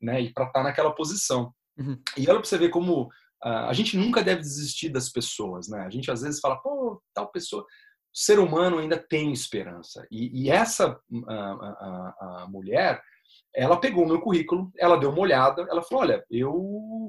né, 0.02 0.22
e 0.22 0.32
para 0.32 0.46
estar 0.46 0.60
tá 0.60 0.63
naquela 0.63 0.96
posição. 0.96 1.54
Uhum. 1.78 2.02
E 2.15 2.22
olha 2.22 2.39
para 2.39 2.48
você 2.48 2.58
ver 2.58 2.70
como 2.70 3.04
uh, 3.04 3.68
a 3.68 3.74
gente 3.74 3.98
nunca 3.98 4.24
deve 4.24 4.39
desistir 4.39 4.88
das 4.88 5.10
pessoas, 5.10 5.68
né? 5.68 5.82
A 5.82 5.89
gente 5.89 6.10
às 6.10 6.22
vezes 6.22 6.39
fala, 6.39 6.56
pô, 6.62 7.02
tal 7.13 7.30
pessoa. 7.30 7.63
O 7.63 7.65
ser 8.13 8.39
humano 8.39 8.80
ainda 8.80 8.98
tem 8.98 9.34
esperança. 9.34 10.08
E, 10.10 10.44
e 10.44 10.50
essa 10.50 10.98
uh, 11.12 11.15
uh, 11.18 12.50
mulher, 12.50 13.02
ela 13.60 13.80
pegou 13.80 14.06
o 14.06 14.08
meu 14.08 14.22
currículo, 14.22 14.72
ela 14.78 14.98
deu 14.98 15.10
uma 15.10 15.19
olhada, 15.19 15.63
ela 15.69 15.84
falou: 15.84 16.04
Olha, 16.04 16.24
eu 16.32 16.52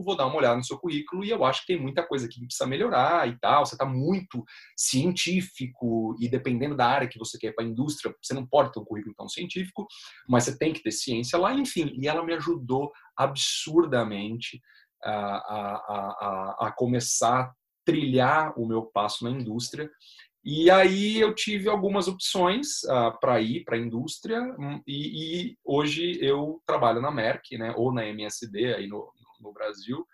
vou 0.04 0.16
dar 0.16 0.26
uma 0.26 0.36
olhada 0.36 0.56
no 0.56 0.64
seu 0.64 0.76
currículo 0.76 1.24
e 1.24 1.30
eu 1.30 1.44
acho 1.44 1.60
que 1.60 1.68
tem 1.68 1.80
muita 1.80 2.02
coisa 2.02 2.26
aqui 2.26 2.40
que 2.40 2.46
precisa 2.46 2.68
melhorar 2.68 3.28
e 3.28 3.38
tal. 3.38 3.64
Você 3.64 3.76
está 3.76 3.86
muito 3.86 4.44
científico 4.76 6.16
e 6.18 6.28
dependendo 6.28 6.76
da 6.76 6.86
área 6.86 7.08
que 7.08 7.18
você 7.18 7.38
quer 7.38 7.54
para 7.54 7.64
a 7.64 7.68
indústria, 7.68 8.12
você 8.20 8.34
não 8.34 8.44
pode 8.44 8.72
ter 8.72 8.80
um 8.80 8.84
currículo 8.84 9.14
tão 9.14 9.28
científico, 9.28 9.86
mas 10.28 10.44
você 10.44 10.58
tem 10.58 10.72
que 10.72 10.82
ter 10.82 10.90
ciência 10.90 11.38
lá, 11.38 11.54
enfim. 11.54 11.92
E 11.96 12.08
ela 12.08 12.24
me 12.24 12.34
ajudou 12.34 12.90
absurdamente 13.16 14.60
a, 15.02 15.12
a, 15.12 16.56
a, 16.60 16.66
a 16.66 16.72
começar 16.72 17.40
a 17.40 17.52
trilhar 17.84 18.52
o 18.58 18.66
meu 18.66 18.82
passo 18.82 19.24
na 19.24 19.30
indústria. 19.30 19.88
E 20.42 20.70
aí 20.70 21.20
eu 21.20 21.34
tive 21.34 21.68
algumas 21.68 22.08
opções 22.08 22.82
uh, 22.84 22.92
ah, 22.92 23.10
para 23.12 23.40
ir 23.42 23.62
para 23.62 23.76
a 23.76 23.80
indústria 23.80 24.40
hum, 24.58 24.82
e, 24.86 25.50
e, 25.50 25.58
hoje 25.62 26.18
eu 26.22 26.62
trabalho 26.66 27.02
na 27.02 27.10
Merck, 27.10 27.58
né, 27.58 27.74
ou 27.76 27.92
na 27.92 28.06
MSD 28.06 28.74
aí 28.74 28.86
no, 28.86 29.12
no 29.38 29.52
Brasil 29.52 30.06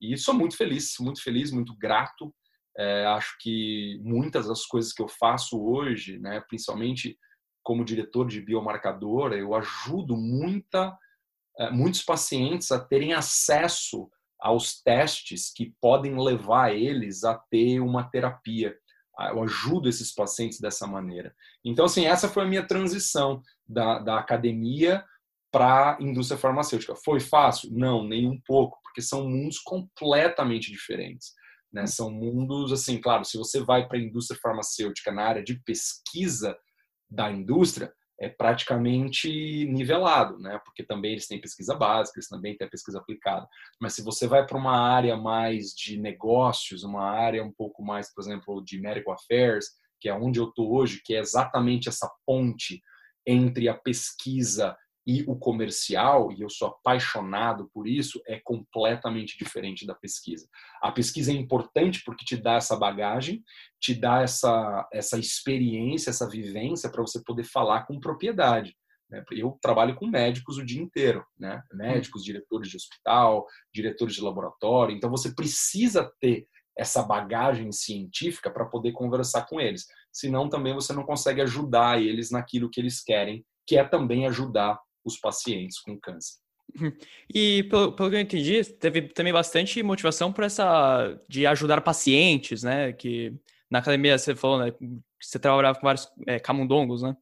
e 0.00 0.16
sou 0.16 0.32
muito 0.34 0.56
feliz, 0.56 0.94
muito 1.00 1.22
feliz, 1.22 1.50
muito 1.50 1.76
grato. 1.76 2.34
É, 2.76 3.04
acho 3.06 3.36
que 3.40 4.00
muitas 4.02 4.48
das 4.48 4.64
coisas 4.66 4.92
que 4.92 5.02
eu 5.02 5.08
faço 5.08 5.62
hoje, 5.62 6.18
né, 6.18 6.42
principalmente 6.48 7.16
como 7.62 7.84
diretor 7.84 8.26
de 8.26 8.40
biomarcador, 8.40 9.32
eu 9.32 9.54
ajudo 9.54 10.16
muita, 10.16 10.96
é, 11.58 11.70
muitos 11.70 12.02
pacientes 12.02 12.72
a 12.72 12.82
terem 12.82 13.12
acesso 13.12 14.10
aos 14.40 14.82
testes 14.82 15.52
que 15.52 15.74
podem 15.80 16.18
levar 16.18 16.74
eles 16.74 17.22
a 17.22 17.34
ter 17.50 17.80
uma 17.80 18.04
terapia 18.04 18.76
eu 19.20 19.42
ajudo 19.42 19.88
esses 19.88 20.12
pacientes 20.12 20.60
dessa 20.60 20.86
maneira. 20.86 21.34
Então, 21.64 21.84
assim, 21.84 22.06
essa 22.06 22.28
foi 22.28 22.44
a 22.44 22.48
minha 22.48 22.66
transição 22.66 23.40
da, 23.66 23.98
da 23.98 24.18
academia 24.18 25.04
para 25.52 25.96
a 25.96 26.02
indústria 26.02 26.38
farmacêutica. 26.38 26.96
Foi 26.96 27.20
fácil? 27.20 27.70
Não, 27.72 28.02
nem 28.06 28.28
um 28.28 28.40
pouco, 28.44 28.78
porque 28.82 29.00
são 29.00 29.28
mundos 29.28 29.58
completamente 29.60 30.70
diferentes. 30.70 31.32
Né? 31.72 31.86
São 31.86 32.10
mundos, 32.10 32.72
assim, 32.72 33.00
claro, 33.00 33.24
se 33.24 33.38
você 33.38 33.60
vai 33.60 33.86
para 33.86 33.98
a 33.98 34.00
indústria 34.00 34.38
farmacêutica 34.42 35.12
na 35.12 35.22
área 35.22 35.44
de 35.44 35.60
pesquisa 35.64 36.56
da 37.08 37.30
indústria, 37.30 37.92
é 38.20 38.28
praticamente 38.28 39.66
nivelado, 39.66 40.38
né? 40.38 40.60
Porque 40.64 40.84
também 40.84 41.12
eles 41.12 41.26
têm 41.26 41.40
pesquisa 41.40 41.74
básica, 41.74 42.18
eles 42.18 42.28
também 42.28 42.56
têm 42.56 42.68
pesquisa 42.68 42.98
aplicada. 42.98 43.46
Mas 43.80 43.94
se 43.94 44.02
você 44.02 44.26
vai 44.26 44.46
para 44.46 44.56
uma 44.56 44.78
área 44.78 45.16
mais 45.16 45.74
de 45.74 45.98
negócios, 45.98 46.84
uma 46.84 47.10
área 47.10 47.42
um 47.42 47.52
pouco 47.52 47.82
mais, 47.82 48.12
por 48.12 48.22
exemplo, 48.22 48.62
de 48.64 48.80
medical 48.80 49.14
affairs, 49.14 49.66
que 50.00 50.08
é 50.08 50.14
onde 50.14 50.38
eu 50.38 50.48
estou 50.48 50.72
hoje, 50.74 51.00
que 51.04 51.14
é 51.14 51.18
exatamente 51.18 51.88
essa 51.88 52.10
ponte 52.26 52.82
entre 53.26 53.68
a 53.68 53.74
pesquisa 53.74 54.76
e 55.06 55.22
o 55.26 55.36
comercial, 55.36 56.32
e 56.32 56.40
eu 56.40 56.48
sou 56.48 56.68
apaixonado 56.68 57.68
por 57.72 57.86
isso, 57.86 58.22
é 58.26 58.40
completamente 58.42 59.36
diferente 59.36 59.86
da 59.86 59.94
pesquisa. 59.94 60.48
A 60.82 60.90
pesquisa 60.90 61.30
é 61.30 61.34
importante 61.34 62.02
porque 62.04 62.24
te 62.24 62.36
dá 62.36 62.54
essa 62.54 62.74
bagagem, 62.74 63.42
te 63.78 63.94
dá 63.94 64.22
essa, 64.22 64.88
essa 64.92 65.18
experiência, 65.18 66.10
essa 66.10 66.28
vivência 66.28 66.90
para 66.90 67.02
você 67.02 67.22
poder 67.22 67.44
falar 67.44 67.86
com 67.86 68.00
propriedade. 68.00 68.74
Né? 69.10 69.22
Eu 69.32 69.58
trabalho 69.60 69.94
com 69.94 70.06
médicos 70.06 70.56
o 70.56 70.64
dia 70.64 70.80
inteiro, 70.80 71.24
né? 71.38 71.62
médicos, 71.72 72.24
diretores 72.24 72.70
de 72.70 72.76
hospital, 72.76 73.46
diretores 73.72 74.14
de 74.14 74.22
laboratório. 74.22 74.96
Então 74.96 75.10
você 75.10 75.34
precisa 75.34 76.10
ter 76.18 76.46
essa 76.76 77.02
bagagem 77.02 77.70
científica 77.70 78.50
para 78.50 78.64
poder 78.64 78.92
conversar 78.92 79.46
com 79.46 79.60
eles. 79.60 79.86
Senão 80.10 80.48
também 80.48 80.74
você 80.74 80.92
não 80.92 81.04
consegue 81.04 81.42
ajudar 81.42 82.02
eles 82.02 82.30
naquilo 82.30 82.70
que 82.70 82.80
eles 82.80 83.02
querem, 83.02 83.44
que 83.66 83.76
é 83.76 83.84
também 83.84 84.26
ajudar 84.26 84.78
os 85.04 85.18
pacientes 85.18 85.80
com 85.80 85.98
câncer. 85.98 86.34
E 87.32 87.64
pelo, 87.64 87.92
pelo, 87.92 88.10
que 88.10 88.16
eu 88.16 88.20
entendi, 88.20 88.64
teve 88.64 89.02
também 89.02 89.32
bastante 89.32 89.82
motivação 89.82 90.32
por 90.32 90.44
essa 90.44 91.18
de 91.28 91.46
ajudar 91.46 91.80
pacientes, 91.82 92.62
né? 92.62 92.92
Que 92.92 93.34
na 93.70 93.80
academia 93.80 94.18
você 94.18 94.34
falou, 94.34 94.58
né? 94.58 94.72
Você 95.20 95.38
trabalhava 95.38 95.78
com 95.78 95.86
vários 95.86 96.08
é, 96.26 96.38
camundongos, 96.38 97.02
né? 97.02 97.14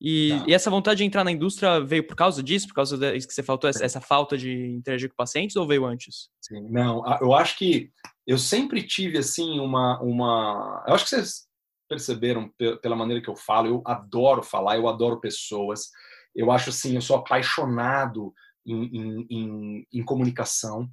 E, 0.00 0.30
tá. 0.30 0.44
e, 0.48 0.54
essa 0.54 0.70
vontade 0.70 0.98
de 0.98 1.04
entrar 1.04 1.24
na 1.24 1.32
indústria 1.32 1.80
veio 1.80 2.06
por 2.06 2.16
causa 2.16 2.42
disso, 2.42 2.68
por 2.68 2.74
causa 2.74 2.98
disso 2.98 3.26
que 3.26 3.34
você 3.34 3.42
faltou, 3.42 3.68
essa, 3.68 3.84
essa, 3.84 4.00
falta 4.00 4.36
de 4.36 4.74
interagir 4.74 5.08
com 5.08 5.16
pacientes, 5.16 5.56
ou 5.56 5.66
veio 5.66 5.86
antes? 5.86 6.28
Sim, 6.40 6.68
não, 6.70 7.02
eu 7.20 7.32
acho 7.32 7.56
que 7.56 7.90
eu 8.26 8.36
sempre 8.36 8.82
tive 8.82 9.18
assim 9.18 9.58
uma, 9.58 9.98
uma, 10.02 10.84
eu 10.86 10.94
acho 10.94 11.04
que 11.04 11.10
vocês 11.10 11.46
perceberam 11.88 12.50
pela 12.82 12.96
maneira 12.96 13.22
que 13.22 13.30
eu 13.30 13.36
falo, 13.36 13.68
eu 13.68 13.82
adoro 13.86 14.42
falar, 14.42 14.76
eu 14.76 14.88
adoro 14.88 15.20
pessoas, 15.20 15.88
eu 16.36 16.52
acho 16.52 16.68
assim, 16.68 16.94
eu 16.94 17.00
sou 17.00 17.16
apaixonado 17.16 18.32
em, 18.64 19.26
em, 19.30 19.86
em, 19.92 20.04
comunicação. 20.04 20.88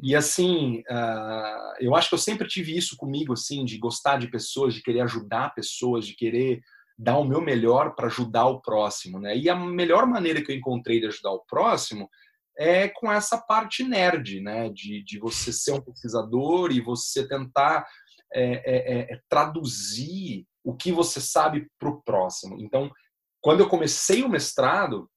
E 0.00 0.14
assim, 0.14 0.82
uh, 0.90 1.74
eu 1.80 1.94
acho 1.94 2.08
que 2.08 2.14
eu 2.14 2.18
sempre 2.18 2.48
tive 2.48 2.76
isso 2.76 2.96
comigo, 2.96 3.32
assim, 3.32 3.64
de 3.64 3.78
gostar 3.78 4.18
de 4.18 4.28
pessoas, 4.28 4.74
de 4.74 4.82
querer 4.82 5.00
ajudar 5.02 5.54
pessoas, 5.54 6.06
de 6.06 6.14
querer 6.14 6.60
dar 6.98 7.18
o 7.18 7.24
meu 7.24 7.40
melhor 7.40 7.94
para 7.94 8.06
ajudar 8.06 8.46
o 8.46 8.60
próximo, 8.60 9.20
né? 9.20 9.36
E 9.36 9.48
a 9.48 9.54
melhor 9.54 10.04
maneira 10.06 10.42
que 10.42 10.50
eu 10.50 10.56
encontrei 10.56 10.98
de 11.00 11.06
ajudar 11.06 11.30
o 11.30 11.44
próximo 11.44 12.10
é 12.56 12.88
com 12.88 13.10
essa 13.10 13.38
parte 13.38 13.84
nerd, 13.84 14.40
né? 14.40 14.68
De, 14.70 15.04
de 15.04 15.18
você 15.18 15.52
ser 15.52 15.72
um 15.72 15.80
pesquisador 15.80 16.72
e 16.72 16.80
você 16.80 17.26
tentar 17.28 17.86
é, 18.34 19.12
é, 19.12 19.14
é 19.14 19.20
traduzir 19.28 20.44
o 20.64 20.74
que 20.74 20.90
você 20.90 21.20
sabe 21.20 21.68
para 21.78 21.88
o 21.88 22.02
próximo. 22.02 22.56
Então, 22.60 22.90
quando 23.40 23.60
eu 23.60 23.68
comecei 23.68 24.22
o 24.22 24.28
mestrado, 24.28 25.10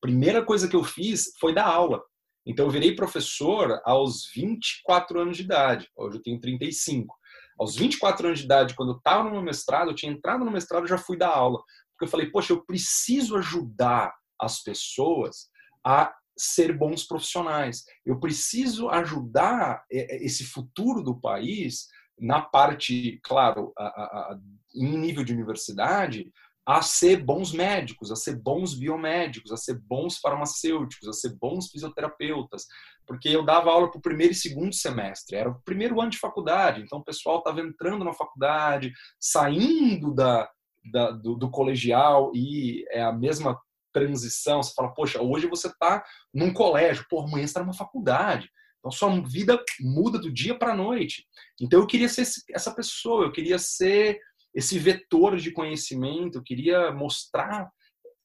primeira 0.00 0.44
coisa 0.44 0.68
que 0.68 0.76
eu 0.76 0.84
fiz 0.84 1.32
foi 1.38 1.54
dar 1.54 1.66
aula. 1.66 2.02
Então, 2.46 2.66
eu 2.66 2.70
virei 2.70 2.94
professor 2.94 3.80
aos 3.84 4.30
24 4.34 5.20
anos 5.20 5.36
de 5.36 5.42
idade. 5.42 5.88
Hoje 5.94 6.16
eu 6.16 6.22
tenho 6.22 6.40
35. 6.40 7.14
Aos 7.58 7.76
24 7.76 8.28
anos 8.28 8.38
de 8.38 8.46
idade, 8.46 8.74
quando 8.74 8.92
eu 8.92 8.96
estava 8.96 9.24
no 9.24 9.30
meu 9.30 9.42
mestrado, 9.42 9.90
eu 9.90 9.94
tinha 9.94 10.10
entrado 10.10 10.44
no 10.44 10.50
mestrado, 10.50 10.86
já 10.86 10.96
fui 10.96 11.18
dar 11.18 11.28
aula. 11.28 11.62
Porque 11.92 12.06
eu 12.06 12.08
falei, 12.08 12.30
poxa, 12.30 12.52
eu 12.54 12.64
preciso 12.64 13.36
ajudar 13.36 14.14
as 14.40 14.62
pessoas 14.62 15.50
a 15.84 16.14
ser 16.36 16.76
bons 16.76 17.04
profissionais. 17.04 17.84
Eu 18.04 18.18
preciso 18.18 18.88
ajudar 18.88 19.84
esse 19.90 20.44
futuro 20.44 21.02
do 21.02 21.20
país 21.20 21.86
na 22.18 22.40
parte, 22.40 23.20
claro, 23.22 23.72
a, 23.76 23.84
a, 23.84 24.04
a, 24.32 24.38
em 24.74 24.96
nível 24.96 25.24
de 25.24 25.32
universidade, 25.32 26.30
a 26.70 26.82
ser 26.82 27.24
bons 27.24 27.52
médicos, 27.52 28.12
a 28.12 28.16
ser 28.16 28.36
bons 28.36 28.74
biomédicos, 28.78 29.50
a 29.50 29.56
ser 29.56 29.74
bons 29.74 30.18
farmacêuticos, 30.18 31.08
a 31.08 31.12
ser 31.12 31.34
bons 31.36 31.68
fisioterapeutas, 31.68 32.64
porque 33.04 33.28
eu 33.28 33.44
dava 33.44 33.72
aula 33.72 33.90
para 33.90 33.98
o 33.98 34.02
primeiro 34.02 34.32
e 34.32 34.36
segundo 34.36 34.72
semestre, 34.72 35.36
era 35.36 35.50
o 35.50 35.60
primeiro 35.64 36.00
ano 36.00 36.10
de 36.10 36.18
faculdade, 36.18 36.80
então 36.80 37.00
o 37.00 37.04
pessoal 37.04 37.38
estava 37.38 37.60
entrando 37.60 38.04
na 38.04 38.12
faculdade, 38.12 38.92
saindo 39.18 40.14
da, 40.14 40.48
da 40.92 41.10
do, 41.10 41.34
do, 41.34 41.50
colegial 41.50 42.30
e 42.36 42.84
é 42.90 43.02
a 43.02 43.12
mesma 43.12 43.60
transição. 43.92 44.62
Você 44.62 44.72
fala, 44.72 44.94
poxa, 44.94 45.20
hoje 45.20 45.48
você 45.48 45.66
está 45.66 46.04
num 46.32 46.52
colégio, 46.52 47.04
pô, 47.10 47.18
amanhã 47.18 47.38
você 47.38 47.46
está 47.46 47.60
numa 47.60 47.74
faculdade. 47.74 48.48
Então 48.78 48.92
sua 48.92 49.20
vida 49.22 49.60
muda 49.80 50.20
do 50.20 50.32
dia 50.32 50.56
para 50.56 50.72
a 50.72 50.76
noite. 50.76 51.26
Então 51.60 51.80
eu 51.80 51.86
queria 51.86 52.08
ser 52.08 52.24
essa 52.54 52.72
pessoa, 52.72 53.24
eu 53.24 53.32
queria 53.32 53.58
ser 53.58 54.20
esse 54.54 54.78
vetor 54.78 55.36
de 55.36 55.52
conhecimento, 55.52 56.38
eu 56.38 56.42
queria 56.42 56.92
mostrar, 56.92 57.70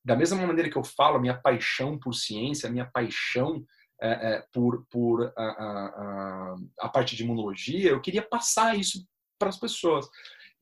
da 0.03 0.15
mesma 0.15 0.45
maneira 0.45 0.69
que 0.69 0.77
eu 0.77 0.83
falo, 0.83 1.17
a 1.17 1.21
minha 1.21 1.39
paixão 1.39 1.97
por 1.99 2.13
ciência, 2.13 2.67
a 2.67 2.71
minha 2.71 2.89
paixão 2.91 3.63
é, 4.01 4.09
é, 4.09 4.45
por, 4.51 4.85
por 4.89 5.31
a, 5.37 5.43
a, 5.43 6.55
a, 6.81 6.89
parte 6.89 7.15
de 7.15 7.23
imunologia, 7.23 7.91
eu 7.91 8.01
queria 8.01 8.21
passar 8.21 8.77
isso 8.77 9.05
para 9.39 9.49
as 9.49 9.57
pessoas. 9.57 10.07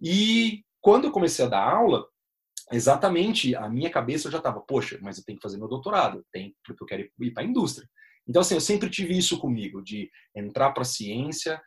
E 0.02 0.64
quando 0.82 1.06
eu 1.06 1.12
comecei 1.12 1.46
a 1.46 1.50
dar 1.50 1.68
aula, 1.68 2.06
exatamente 2.72 3.56
a 3.56 3.68
minha 3.70 3.90
cabeça 3.90 4.30
já 4.30 4.38
estava, 4.38 4.62
poxa, 4.62 5.00
mas 5.02 5.18
eu 5.18 5.24
tenho 5.24 5.38
que 5.38 5.44
fazer 5.44 5.58
meu 5.58 5.68
doutorado, 5.68 6.24
tenho, 6.32 6.54
porque 6.66 6.84
eu 6.84 6.88
quero 6.88 7.10
ir 7.22 7.32
para 7.32 7.44
a 7.44 7.46
indústria. 7.46 7.88
Então, 8.28 8.42
assim, 8.42 8.56
eu 8.56 8.62
sempre 8.62 8.90
tive 8.90 9.18
isso 9.18 9.40
comigo, 9.40 9.82
de 9.84 10.10
entrar 10.36 10.72
para 10.72 10.84
a 10.84 10.86
ciência, 10.86 11.62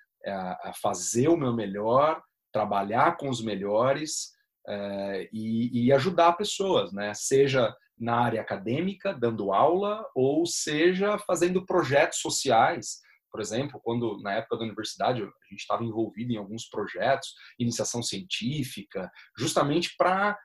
fazer 0.80 1.28
o 1.28 1.36
meu 1.36 1.52
melhor, 1.52 2.22
trabalhar 2.56 3.18
com 3.18 3.28
os 3.28 3.42
melhores 3.42 4.32
é, 4.66 5.28
e, 5.30 5.84
e, 5.84 5.92
ajudar 5.92 6.32
pessoas, 6.32 6.90
né? 6.90 7.12
Seja 7.12 7.76
na 7.98 8.16
área 8.18 8.40
acadêmica, 8.40 9.12
dando 9.12 9.52
aula, 9.52 10.02
ou 10.14 10.46
seja 10.46 11.18
fazendo 11.18 11.66
projetos 11.66 12.18
sociais. 12.20 13.00
Por 13.30 13.42
exemplo, 13.42 13.78
quando 13.84 14.18
na 14.22 14.32
época 14.32 14.56
da 14.56 14.64
universidade 14.64 15.22
a 15.22 15.26
gente 15.50 15.60
estava 15.60 15.84
envolvido 15.84 16.32
em 16.32 16.38
alguns 16.38 16.66
projetos, 16.66 17.34
iniciação 17.58 18.02
científica, 18.02 19.10
justamente 19.38 19.94
para 19.98 20.38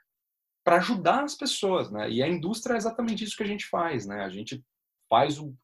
para 0.63 0.75
ajudar 0.75 1.23
as 1.23 1.33
pessoas, 1.33 1.89
né? 1.89 2.11
E 2.11 2.21
a 2.21 2.27
indústria 2.27 2.75
é 2.75 2.77
exatamente 2.77 3.23
isso 3.23 3.35
que 3.35 3.41
a 3.41 3.47
gente 3.47 3.65
faz, 3.65 4.05
né? 4.05 4.23
A 4.23 4.29
gente 4.29 4.63
faz 5.09 5.39
o 5.39 5.55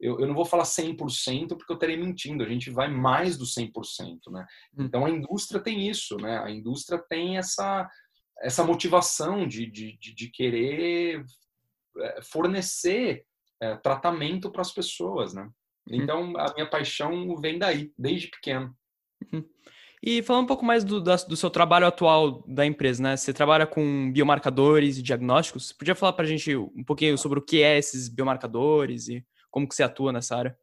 eu, 0.00 0.20
eu 0.20 0.26
não 0.26 0.34
vou 0.34 0.44
falar 0.44 0.64
100% 0.64 1.48
porque 1.48 1.72
eu 1.72 1.74
estarei 1.74 1.96
mentindo, 1.96 2.44
a 2.44 2.48
gente 2.48 2.70
vai 2.70 2.88
mais 2.88 3.36
do 3.36 3.44
100%, 3.44 4.30
né? 4.30 4.46
Hum. 4.76 4.84
Então 4.84 5.06
a 5.06 5.10
indústria 5.10 5.60
tem 5.60 5.88
isso, 5.88 6.16
né? 6.16 6.38
A 6.38 6.50
indústria 6.50 7.02
tem 7.08 7.38
essa, 7.38 7.88
essa 8.40 8.64
motivação 8.64 9.46
de, 9.46 9.66
de, 9.66 9.96
de 9.98 10.30
querer 10.30 11.24
é, 11.98 12.22
fornecer 12.22 13.24
é, 13.60 13.76
tratamento 13.76 14.50
para 14.50 14.60
as 14.60 14.72
pessoas, 14.72 15.32
né? 15.32 15.48
Uhum. 15.88 16.02
Então 16.02 16.36
a 16.36 16.52
minha 16.54 16.68
paixão 16.68 17.36
vem 17.36 17.58
daí, 17.58 17.92
desde 17.98 18.28
pequeno. 18.28 18.76
Uhum. 19.32 19.44
E 20.02 20.22
falando 20.22 20.44
um 20.44 20.46
pouco 20.46 20.64
mais 20.64 20.84
do, 20.84 21.00
do 21.00 21.36
seu 21.36 21.50
trabalho 21.50 21.86
atual 21.86 22.44
da 22.46 22.66
empresa, 22.66 23.02
né? 23.02 23.16
Você 23.16 23.32
trabalha 23.32 23.66
com 23.66 24.12
biomarcadores 24.12 24.98
e 24.98 25.02
diagnósticos. 25.02 25.72
Podia 25.72 25.94
falar 25.94 26.12
para 26.12 26.24
a 26.24 26.28
gente 26.28 26.54
um 26.54 26.84
pouquinho 26.84 27.16
sobre 27.16 27.38
o 27.38 27.42
que 27.42 27.62
é 27.62 27.78
esses 27.78 28.08
biomarcadores 28.08 29.08
e 29.08 29.24
como 29.56 29.66
que 29.66 29.74
você 29.74 29.82
atua 29.82 30.12
nessa 30.12 30.36
área? 30.36 30.58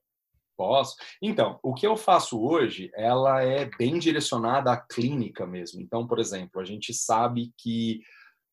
Posso. 0.56 0.95
Então, 1.19 1.60
o 1.63 1.73
que 1.73 1.88
eu 1.88 1.97
faço 1.97 2.39
hoje, 2.39 2.91
ela 2.93 3.41
é 3.41 3.67
bem 3.75 3.97
direcionada 3.97 4.71
à 4.71 4.77
clínica 4.77 5.47
mesmo. 5.47 5.82
Então, 5.82 6.06
por 6.06 6.19
exemplo, 6.19 6.62
a 6.62 6.63
gente 6.63 6.93
sabe 6.93 7.51
que 7.58 8.01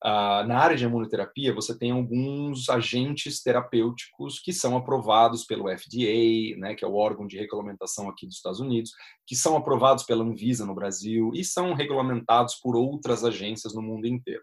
uh, 0.02 0.48
na 0.48 0.58
área 0.58 0.78
de 0.78 0.84
imunoterapia 0.86 1.52
você 1.52 1.78
tem 1.78 1.90
alguns 1.90 2.70
agentes 2.70 3.42
terapêuticos 3.42 4.40
que 4.40 4.50
são 4.50 4.78
aprovados 4.78 5.44
pelo 5.44 5.68
FDA, 5.68 6.56
né, 6.56 6.74
que 6.74 6.86
é 6.86 6.88
o 6.88 6.94
órgão 6.94 7.26
de 7.26 7.36
regulamentação 7.36 8.08
aqui 8.08 8.24
dos 8.24 8.36
Estados 8.36 8.60
Unidos, 8.60 8.92
que 9.26 9.36
são 9.36 9.58
aprovados 9.58 10.04
pela 10.04 10.24
Anvisa 10.24 10.64
no 10.64 10.74
Brasil 10.74 11.32
e 11.34 11.44
são 11.44 11.74
regulamentados 11.74 12.54
por 12.54 12.76
outras 12.76 13.24
agências 13.26 13.74
no 13.74 13.82
mundo 13.82 14.06
inteiro. 14.06 14.42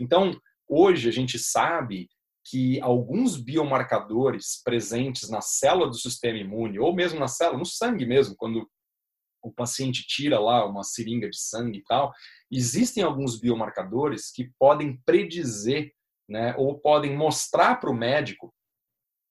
Então, 0.00 0.34
hoje 0.66 1.06
a 1.06 1.12
gente 1.12 1.38
sabe 1.38 2.08
que 2.44 2.80
alguns 2.80 3.36
biomarcadores 3.36 4.60
presentes 4.62 5.30
na 5.30 5.40
célula 5.40 5.88
do 5.88 5.96
sistema 5.96 6.38
imune, 6.38 6.78
ou 6.78 6.94
mesmo 6.94 7.18
na 7.18 7.28
célula, 7.28 7.58
no 7.58 7.64
sangue 7.64 8.04
mesmo, 8.04 8.36
quando 8.36 8.68
o 9.42 9.52
paciente 9.52 10.06
tira 10.06 10.38
lá 10.38 10.64
uma 10.66 10.82
seringa 10.82 11.28
de 11.28 11.38
sangue 11.38 11.78
e 11.78 11.84
tal, 11.84 12.12
existem 12.50 13.02
alguns 13.02 13.38
biomarcadores 13.38 14.30
que 14.30 14.50
podem 14.58 15.00
predizer, 15.04 15.92
né, 16.28 16.54
ou 16.56 16.78
podem 16.78 17.14
mostrar 17.16 17.76
para 17.76 17.90
o 17.90 17.94
médico 17.94 18.54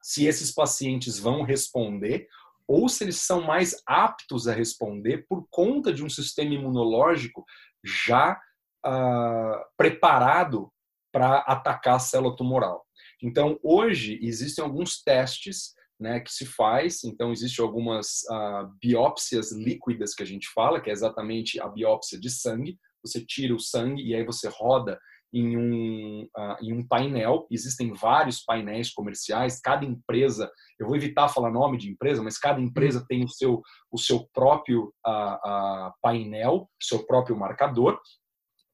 se 0.02 0.26
esses 0.26 0.54
pacientes 0.54 1.18
vão 1.18 1.42
responder 1.42 2.28
ou 2.68 2.88
se 2.88 3.04
eles 3.04 3.18
são 3.18 3.42
mais 3.42 3.76
aptos 3.86 4.48
a 4.48 4.54
responder 4.54 5.26
por 5.28 5.46
conta 5.50 5.92
de 5.92 6.04
um 6.04 6.10
sistema 6.10 6.54
imunológico 6.54 7.44
já 7.84 8.40
uh, 8.86 9.66
preparado 9.76 10.72
para 11.12 11.40
atacar 11.40 11.96
a 11.96 12.00
célula 12.00 12.36
tumoral. 12.36 12.86
Então, 13.24 13.58
hoje, 13.64 14.20
existem 14.22 14.62
alguns 14.62 15.02
testes 15.02 15.74
né, 15.98 16.20
que 16.20 16.32
se 16.32 16.46
faz. 16.46 17.04
Então, 17.06 17.32
existem 17.32 17.64
algumas 17.64 18.24
uh, 18.30 18.70
biópsias 18.82 19.54
líquidas 19.54 20.14
que 20.14 20.22
a 20.22 20.26
gente 20.26 20.50
fala, 20.54 20.82
que 20.82 20.90
é 20.90 20.94
exatamente 20.94 21.60
a 21.62 21.70
biópsia 21.70 22.20
de 22.20 22.30
sangue. 22.30 22.78
Você 23.04 23.26
tira 23.26 23.56
o 23.56 23.60
sangue 23.60 24.04
e 24.04 24.14
aí 24.14 24.26
você 24.26 24.50
roda 24.50 25.00
em 25.34 25.58
um, 25.58 26.24
uh, 26.38 26.58
em 26.62 26.74
um 26.74 26.86
painel. 26.86 27.48
Existem 27.50 27.94
vários 27.94 28.44
painéis 28.44 28.92
comerciais. 28.92 29.62
Cada 29.62 29.86
empresa, 29.86 30.52
eu 30.78 30.86
vou 30.86 30.96
evitar 30.98 31.30
falar 31.30 31.50
nome 31.50 31.78
de 31.78 31.90
empresa, 31.90 32.22
mas 32.22 32.38
cada 32.38 32.60
empresa 32.60 33.06
tem 33.08 33.24
o 33.24 33.30
seu, 33.30 33.62
o 33.90 33.98
seu 33.98 34.28
próprio 34.34 34.94
uh, 35.08 35.92
painel, 36.02 36.70
seu 36.82 37.06
próprio 37.06 37.38
marcador. 37.38 37.98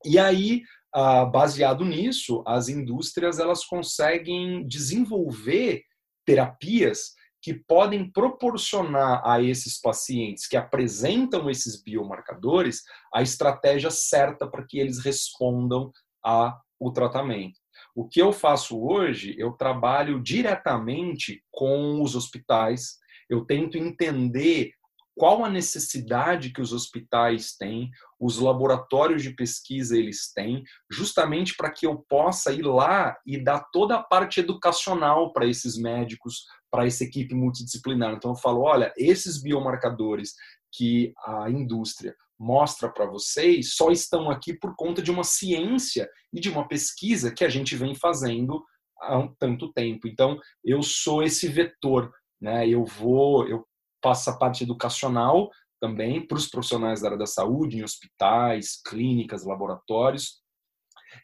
E 0.04 0.18
aí 0.18 0.64
ah, 0.94 1.26
baseado 1.26 1.86
nisso, 1.86 2.44
as 2.48 2.68
indústrias 2.68 3.40
elas 3.40 3.64
conseguem 3.64 4.68
desenvolver 4.68 5.84
terapias 6.26 7.14
que 7.42 7.54
podem 7.54 8.12
proporcionar 8.12 9.22
a 9.26 9.42
esses 9.42 9.80
pacientes 9.80 10.48
que 10.48 10.58
apresentam 10.58 11.50
esses 11.50 11.82
biomarcadores 11.82 12.84
a 13.14 13.22
estratégia 13.22 13.90
certa 13.90 14.48
para 14.48 14.66
que 14.68 14.78
eles 14.78 15.00
respondam 15.00 15.92
ao 16.22 16.92
tratamento. 16.94 17.60
O 17.96 18.08
que 18.08 18.22
eu 18.22 18.34
faço 18.34 18.82
hoje, 18.82 19.36
eu 19.38 19.52
trabalho 19.54 20.22
diretamente 20.22 21.42
com 21.52 22.02
os 22.02 22.16
hospitais, 22.16 22.98
eu 23.30 23.46
tento 23.46 23.78
entender 23.78 24.72
qual 25.20 25.44
a 25.44 25.50
necessidade 25.50 26.54
que 26.54 26.62
os 26.62 26.72
hospitais 26.72 27.52
têm, 27.58 27.92
os 28.18 28.40
laboratórios 28.40 29.22
de 29.22 29.32
pesquisa 29.32 29.98
eles 29.98 30.32
têm, 30.32 30.64
justamente 30.90 31.58
para 31.58 31.70
que 31.70 31.86
eu 31.86 31.98
possa 32.08 32.54
ir 32.54 32.62
lá 32.62 33.18
e 33.26 33.38
dar 33.38 33.60
toda 33.74 33.98
a 33.98 34.02
parte 34.02 34.40
educacional 34.40 35.34
para 35.34 35.46
esses 35.46 35.78
médicos, 35.78 36.46
para 36.72 36.88
essa 36.88 37.04
equipe 37.04 37.36
multidisciplinar. 37.36 38.14
Então 38.14 38.32
eu 38.32 38.38
falo, 38.38 38.62
olha, 38.62 38.94
esses 38.96 39.44
biomarcadores 39.44 40.36
que 40.72 41.12
a 41.26 41.50
indústria 41.50 42.16
mostra 42.40 42.88
para 42.88 43.06
vocês 43.06 43.76
só 43.76 43.92
estão 43.92 44.32
aqui 44.32 44.54
por 44.54 44.74
conta 44.78 45.02
de 45.02 45.12
uma 45.12 45.26
ciência 45.26 46.10
e 46.32 46.40
de 46.40 46.50
uma 46.50 46.66
pesquisa 46.66 47.30
que 47.30 47.44
a 47.44 47.50
gente 47.50 47.76
vem 47.76 47.94
fazendo 47.94 48.64
há 49.02 49.18
um 49.18 49.36
tanto 49.38 49.74
tempo. 49.74 50.08
Então 50.08 50.40
eu 50.64 50.82
sou 50.82 51.22
esse 51.22 51.50
vetor, 51.50 52.10
né? 52.40 52.66
Eu 52.70 52.86
vou, 52.86 53.46
eu 53.46 53.68
passa 54.02 54.32
a 54.32 54.38
parte 54.38 54.64
educacional 54.64 55.50
também 55.80 56.26
para 56.26 56.38
os 56.38 56.48
profissionais 56.48 57.02
da 57.02 57.08
área 57.08 57.18
da 57.18 57.26
saúde, 57.26 57.78
em 57.78 57.84
hospitais, 57.84 58.82
clínicas, 58.82 59.46
laboratórios. 59.46 60.42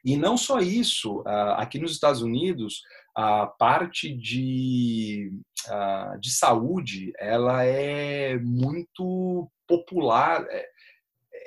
E 0.03 0.15
não 0.17 0.37
só 0.37 0.59
isso, 0.59 1.21
ah, 1.25 1.61
aqui 1.61 1.77
nos 1.77 1.91
Estados 1.91 2.21
Unidos, 2.21 2.81
a 3.13 3.45
parte 3.45 4.13
de, 4.13 5.31
ah, 5.67 6.17
de 6.19 6.31
saúde 6.31 7.13
ela 7.19 7.63
é 7.63 8.37
muito 8.39 9.49
popular, 9.67 10.45
é, 10.49 10.69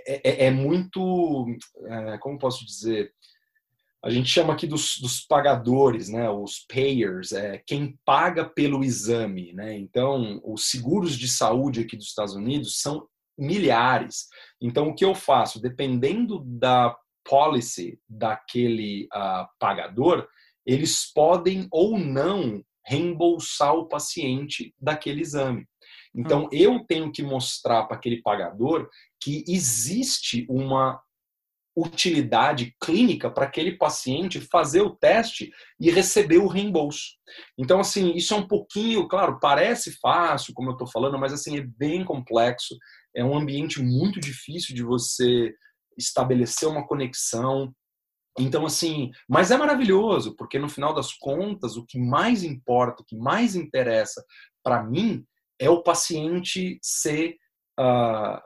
é, 0.06 0.46
é 0.46 0.50
muito, 0.50 1.46
é, 1.86 2.18
como 2.18 2.38
posso 2.38 2.64
dizer, 2.64 3.12
a 4.04 4.10
gente 4.10 4.28
chama 4.28 4.52
aqui 4.52 4.66
dos, 4.66 4.98
dos, 5.00 5.20
pagadores, 5.26 6.08
né, 6.08 6.30
os 6.30 6.64
payers, 6.72 7.32
é, 7.32 7.58
quem 7.66 7.98
paga 8.04 8.44
pelo 8.44 8.84
exame. 8.84 9.52
Né? 9.52 9.76
Então, 9.76 10.40
os 10.44 10.70
seguros 10.70 11.16
de 11.16 11.28
saúde 11.28 11.80
aqui 11.80 11.96
dos 11.96 12.06
Estados 12.06 12.34
Unidos 12.34 12.80
são 12.80 13.08
milhares. 13.36 14.26
Então, 14.60 14.88
o 14.88 14.94
que 14.94 15.04
eu 15.04 15.14
faço? 15.14 15.60
Dependendo 15.60 16.42
da 16.44 16.96
policy 17.24 18.00
daquele 18.08 19.08
uh, 19.14 19.46
pagador, 19.58 20.26
eles 20.64 21.12
podem 21.12 21.68
ou 21.70 21.98
não 21.98 22.62
reembolsar 22.86 23.74
o 23.74 23.86
paciente 23.86 24.74
daquele 24.80 25.20
exame. 25.20 25.66
Então, 26.14 26.44
hum. 26.44 26.48
eu 26.52 26.84
tenho 26.86 27.12
que 27.12 27.22
mostrar 27.22 27.84
para 27.84 27.96
aquele 27.96 28.22
pagador 28.22 28.88
que 29.20 29.44
existe 29.46 30.46
uma 30.48 31.00
utilidade 31.80 32.74
clínica 32.82 33.30
para 33.30 33.44
aquele 33.44 33.76
paciente 33.76 34.40
fazer 34.40 34.80
o 34.80 34.96
teste 34.96 35.50
e 35.78 35.90
receber 35.90 36.38
o 36.38 36.48
reembolso. 36.48 37.16
Então, 37.56 37.78
assim, 37.78 38.12
isso 38.14 38.34
é 38.34 38.36
um 38.36 38.46
pouquinho, 38.46 39.06
claro, 39.06 39.38
parece 39.40 39.98
fácil, 40.00 40.52
como 40.54 40.70
eu 40.70 40.72
estou 40.72 40.90
falando, 40.90 41.18
mas 41.18 41.32
assim, 41.32 41.58
é 41.58 41.60
bem 41.60 42.04
complexo. 42.04 42.76
É 43.14 43.24
um 43.24 43.36
ambiente 43.36 43.80
muito 43.80 44.18
difícil 44.18 44.74
de 44.74 44.82
você 44.82 45.54
estabelecer 45.96 46.68
uma 46.68 46.86
conexão. 46.86 47.72
Então, 48.38 48.66
assim, 48.66 49.10
mas 49.28 49.50
é 49.50 49.56
maravilhoso, 49.56 50.34
porque 50.36 50.58
no 50.58 50.68
final 50.68 50.94
das 50.94 51.12
contas, 51.12 51.76
o 51.76 51.84
que 51.84 51.98
mais 51.98 52.42
importa, 52.42 53.02
o 53.02 53.06
que 53.06 53.16
mais 53.16 53.54
interessa 53.54 54.24
para 54.64 54.82
mim 54.82 55.24
é 55.60 55.68
o 55.70 55.82
paciente 55.82 56.78
ser 56.82 57.36
uh, 57.78 58.40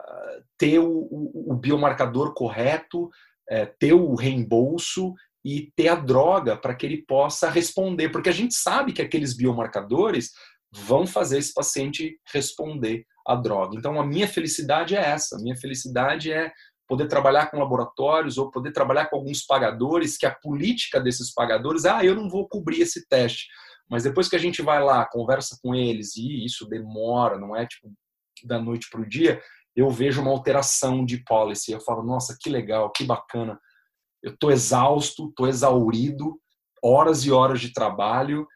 ter 0.57 0.79
o, 0.79 0.89
o, 0.89 1.53
o, 1.53 1.55
biomarcador 1.55 2.33
correto, 2.33 3.09
é, 3.49 3.65
ter 3.65 3.93
o 3.93 4.15
reembolso 4.15 5.13
e 5.43 5.71
ter 5.75 5.89
a 5.89 5.95
droga 5.95 6.55
para 6.55 6.73
que 6.73 6.85
ele 6.85 7.03
possa 7.05 7.49
responder, 7.49 8.09
porque 8.09 8.29
a 8.29 8.33
gente 8.33 8.53
sabe 8.53 8.93
que 8.93 9.01
aqueles 9.01 9.35
biomarcadores 9.35 10.31
vão 10.71 11.05
fazer 11.05 11.39
esse 11.39 11.53
paciente 11.53 12.17
responder 12.31 13.05
à 13.27 13.35
droga. 13.35 13.77
Então, 13.77 13.99
a 13.99 14.05
minha 14.05 14.27
felicidade 14.27 14.95
é 14.95 15.01
essa. 15.01 15.35
A 15.35 15.39
minha 15.39 15.55
felicidade 15.55 16.31
é 16.31 16.51
poder 16.87 17.07
trabalhar 17.07 17.47
com 17.47 17.59
laboratórios 17.59 18.37
ou 18.37 18.51
poder 18.51 18.71
trabalhar 18.71 19.07
com 19.07 19.17
alguns 19.17 19.45
pagadores 19.45 20.17
que 20.17 20.25
a 20.25 20.33
política 20.33 20.99
desses 20.99 21.33
pagadores, 21.33 21.85
ah, 21.85 22.03
eu 22.03 22.15
não 22.15 22.29
vou 22.29 22.47
cobrir 22.47 22.81
esse 22.81 23.07
teste. 23.07 23.47
Mas 23.89 24.03
depois 24.03 24.29
que 24.29 24.35
a 24.35 24.39
gente 24.39 24.61
vai 24.61 24.81
lá, 24.81 25.05
conversa 25.05 25.57
com 25.61 25.75
eles 25.75 26.15
e 26.15 26.45
isso 26.45 26.67
demora, 26.67 27.37
não 27.37 27.55
é 27.55 27.65
tipo 27.65 27.91
da 28.43 28.59
noite 28.59 28.87
para 28.91 29.01
o 29.01 29.07
dia, 29.07 29.41
eu 29.75 29.89
vejo 29.89 30.21
uma 30.21 30.31
alteração 30.31 31.05
de 31.05 31.23
policy. 31.23 31.71
Eu 31.71 31.81
falo, 31.81 32.03
nossa, 32.03 32.37
que 32.39 32.49
legal, 32.49 32.91
que 32.91 33.03
bacana. 33.03 33.59
Eu 34.21 34.33
estou 34.33 34.51
exausto, 34.51 35.29
estou 35.29 35.47
exaurido, 35.47 36.39
horas 36.83 37.25
e 37.25 37.31
horas 37.31 37.59
de 37.59 37.73
trabalho, 37.73 38.47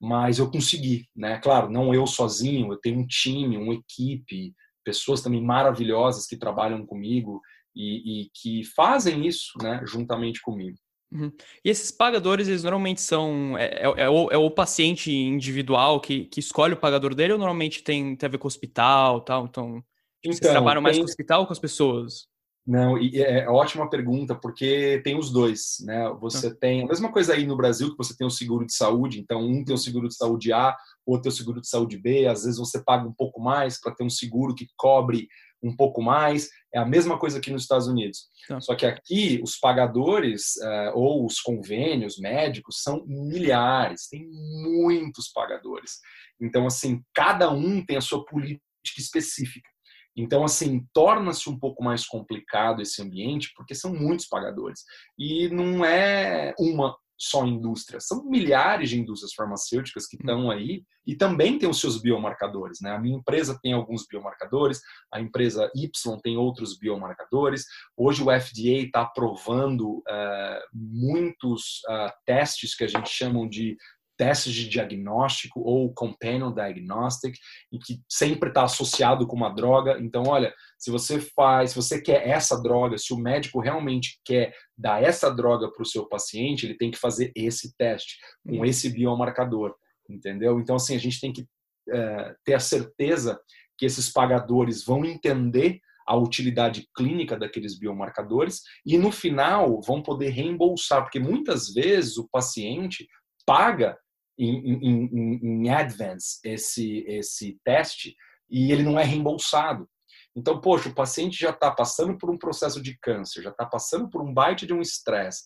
mas 0.00 0.38
eu 0.38 0.50
consegui, 0.50 1.08
né? 1.14 1.38
Claro, 1.38 1.70
não 1.70 1.94
eu 1.94 2.06
sozinho, 2.06 2.72
eu 2.72 2.78
tenho 2.78 3.00
um 3.00 3.06
time, 3.06 3.56
uma 3.56 3.74
equipe, 3.74 4.54
pessoas 4.84 5.22
também 5.22 5.42
maravilhosas 5.42 6.26
que 6.26 6.36
trabalham 6.36 6.86
comigo 6.86 7.40
e, 7.74 8.22
e 8.22 8.30
que 8.34 8.64
fazem 8.64 9.26
isso, 9.26 9.52
né, 9.60 9.82
juntamente 9.84 10.40
comigo. 10.40 10.78
Uhum. 11.12 11.30
E 11.64 11.70
esses 11.70 11.90
pagadores, 11.90 12.48
eles 12.48 12.62
normalmente 12.62 13.00
são. 13.00 13.56
É, 13.56 13.66
é, 13.66 13.84
é, 13.84 14.08
o, 14.08 14.30
é, 14.30 14.36
o, 14.36 14.50
paciente 14.50 15.12
individual 15.12 16.00
que, 16.00 16.24
que 16.24 16.40
escolhe 16.40 16.74
o 16.74 16.78
pagador 16.78 17.14
dele 17.14 17.32
ou 17.32 17.38
normalmente 17.38 17.82
tem, 17.82 18.16
tem 18.16 18.26
a 18.26 18.30
ver 18.30 18.38
com 18.38 18.46
o 18.46 18.48
hospital 18.48 19.20
tal? 19.20 19.46
Então, 19.46 19.74
tipo, 19.76 19.84
então 20.20 20.32
vocês 20.32 20.52
trabalham 20.52 20.82
mais 20.82 20.96
com 20.96 21.02
o 21.02 21.06
hospital 21.06 21.40
ou 21.40 21.46
com 21.46 21.52
as 21.52 21.58
pessoas? 21.58 22.28
Não, 22.66 22.98
e 22.98 23.22
é, 23.22 23.44
é 23.44 23.48
ótima 23.48 23.88
pergunta, 23.88 24.34
porque 24.34 25.00
tem 25.04 25.16
os 25.16 25.30
dois, 25.30 25.76
né? 25.82 26.12
Você 26.20 26.48
ah. 26.48 26.54
tem 26.54 26.82
a 26.82 26.86
mesma 26.86 27.12
coisa 27.12 27.32
aí 27.32 27.46
no 27.46 27.56
Brasil, 27.56 27.92
que 27.92 27.96
você 27.96 28.16
tem 28.16 28.26
o 28.26 28.30
seguro 28.30 28.66
de 28.66 28.74
saúde, 28.74 29.20
então 29.20 29.40
um 29.40 29.64
tem 29.64 29.72
o 29.72 29.78
seguro 29.78 30.08
de 30.08 30.16
saúde 30.16 30.52
A, 30.52 30.76
outro 31.06 31.22
tem 31.22 31.30
o 31.30 31.36
seguro 31.36 31.60
de 31.60 31.68
saúde 31.68 31.96
B, 31.96 32.26
às 32.26 32.42
vezes 32.42 32.58
você 32.58 32.82
paga 32.82 33.06
um 33.06 33.12
pouco 33.12 33.40
mais 33.40 33.80
para 33.80 33.94
ter 33.94 34.02
um 34.02 34.10
seguro 34.10 34.52
que 34.52 34.66
cobre 34.76 35.28
um 35.66 35.74
pouco 35.74 36.02
mais. 36.02 36.48
É 36.74 36.78
a 36.78 36.84
mesma 36.84 37.18
coisa 37.18 37.38
aqui 37.38 37.50
nos 37.50 37.62
Estados 37.62 37.86
Unidos. 37.86 38.28
Tá. 38.48 38.60
Só 38.60 38.74
que 38.74 38.86
aqui 38.86 39.40
os 39.42 39.58
pagadores 39.58 40.56
uh, 40.56 40.92
ou 40.94 41.26
os 41.26 41.40
convênios 41.40 42.18
médicos 42.18 42.82
são 42.82 43.04
milhares, 43.06 44.08
tem 44.08 44.26
muitos 44.26 45.28
pagadores. 45.28 45.98
Então, 46.40 46.66
assim, 46.66 47.02
cada 47.14 47.50
um 47.50 47.84
tem 47.84 47.96
a 47.96 48.02
sua 48.02 48.24
política 48.24 48.62
específica. 48.98 49.68
Então, 50.16 50.44
assim, 50.44 50.86
torna-se 50.94 51.48
um 51.50 51.58
pouco 51.58 51.84
mais 51.84 52.06
complicado 52.06 52.80
esse 52.80 53.02
ambiente, 53.02 53.52
porque 53.54 53.74
são 53.74 53.92
muitos 53.92 54.26
pagadores. 54.26 54.80
E 55.18 55.48
não 55.50 55.84
é 55.84 56.54
uma 56.58 56.96
só 57.18 57.46
indústria, 57.46 58.00
são 58.00 58.24
milhares 58.24 58.90
de 58.90 59.00
indústrias 59.00 59.32
farmacêuticas 59.32 60.06
que 60.06 60.16
estão 60.16 60.50
aí 60.50 60.84
e 61.06 61.14
também 61.14 61.58
tem 61.58 61.68
os 61.68 61.80
seus 61.80 62.00
biomarcadores. 62.00 62.80
Né? 62.80 62.90
A 62.90 62.98
minha 62.98 63.16
empresa 63.16 63.58
tem 63.62 63.72
alguns 63.72 64.06
biomarcadores, 64.06 64.80
a 65.12 65.20
empresa 65.20 65.70
Y 65.74 66.20
tem 66.22 66.36
outros 66.36 66.76
biomarcadores. 66.76 67.64
Hoje 67.96 68.22
o 68.22 68.26
FDA 68.26 68.84
está 68.84 69.02
aprovando 69.02 69.98
uh, 69.98 70.60
muitos 70.72 71.80
uh, 71.88 72.10
testes 72.24 72.74
que 72.74 72.84
a 72.84 72.88
gente 72.88 73.08
chama 73.08 73.48
de 73.48 73.76
testes 74.16 74.52
de 74.52 74.68
diagnóstico 74.68 75.60
ou 75.60 75.92
companion 75.92 76.52
diagnostic, 76.52 77.36
e 77.72 77.78
que 77.78 78.00
sempre 78.08 78.48
está 78.48 78.64
associado 78.64 79.26
com 79.26 79.36
uma 79.36 79.50
droga. 79.50 79.98
Então, 80.00 80.24
olha, 80.26 80.52
se 80.78 80.90
você 80.90 81.20
faz, 81.20 81.70
se 81.70 81.76
você 81.76 82.00
quer 82.00 82.26
essa 82.26 82.60
droga, 82.60 82.98
se 82.98 83.12
o 83.12 83.18
médico 83.18 83.60
realmente 83.60 84.20
quer 84.24 84.54
dar 84.76 85.02
essa 85.02 85.30
droga 85.30 85.70
para 85.70 85.82
o 85.82 85.86
seu 85.86 86.06
paciente, 86.06 86.66
ele 86.66 86.76
tem 86.76 86.90
que 86.90 86.98
fazer 86.98 87.32
esse 87.34 87.76
teste 87.76 88.16
com 88.46 88.64
esse 88.64 88.90
biomarcador, 88.90 89.74
entendeu? 90.08 90.58
Então, 90.60 90.76
assim, 90.76 90.94
a 90.94 91.00
gente 91.00 91.20
tem 91.20 91.32
que 91.32 91.46
é, 91.88 92.34
ter 92.44 92.54
a 92.54 92.60
certeza 92.60 93.38
que 93.78 93.86
esses 93.86 94.10
pagadores 94.10 94.84
vão 94.84 95.04
entender 95.04 95.80
a 96.06 96.16
utilidade 96.16 96.88
clínica 96.96 97.36
daqueles 97.36 97.78
biomarcadores 97.78 98.62
e 98.84 98.96
no 98.96 99.10
final 99.10 99.80
vão 99.82 100.00
poder 100.00 100.30
reembolsar, 100.30 101.02
porque 101.02 101.18
muitas 101.18 101.74
vezes 101.74 102.16
o 102.16 102.28
paciente 102.28 103.06
paga 103.44 103.98
em, 104.38 105.08
em, 105.12 105.40
em 105.42 105.70
advance 105.70 106.38
esse, 106.44 107.04
esse 107.06 107.58
teste 107.64 108.14
e 108.50 108.72
ele 108.72 108.82
não 108.82 108.98
é 108.98 109.04
reembolsado. 109.04 109.88
Então, 110.34 110.60
poxa, 110.60 110.90
o 110.90 110.94
paciente 110.94 111.40
já 111.40 111.50
está 111.50 111.70
passando 111.70 112.16
por 112.18 112.30
um 112.30 112.36
processo 112.36 112.80
de 112.82 112.98
câncer, 112.98 113.42
já 113.42 113.50
está 113.50 113.64
passando 113.64 114.10
por 114.10 114.22
um 114.22 114.32
baita 114.32 114.66
de 114.66 114.74
um 114.74 114.82
estresse, 114.82 115.44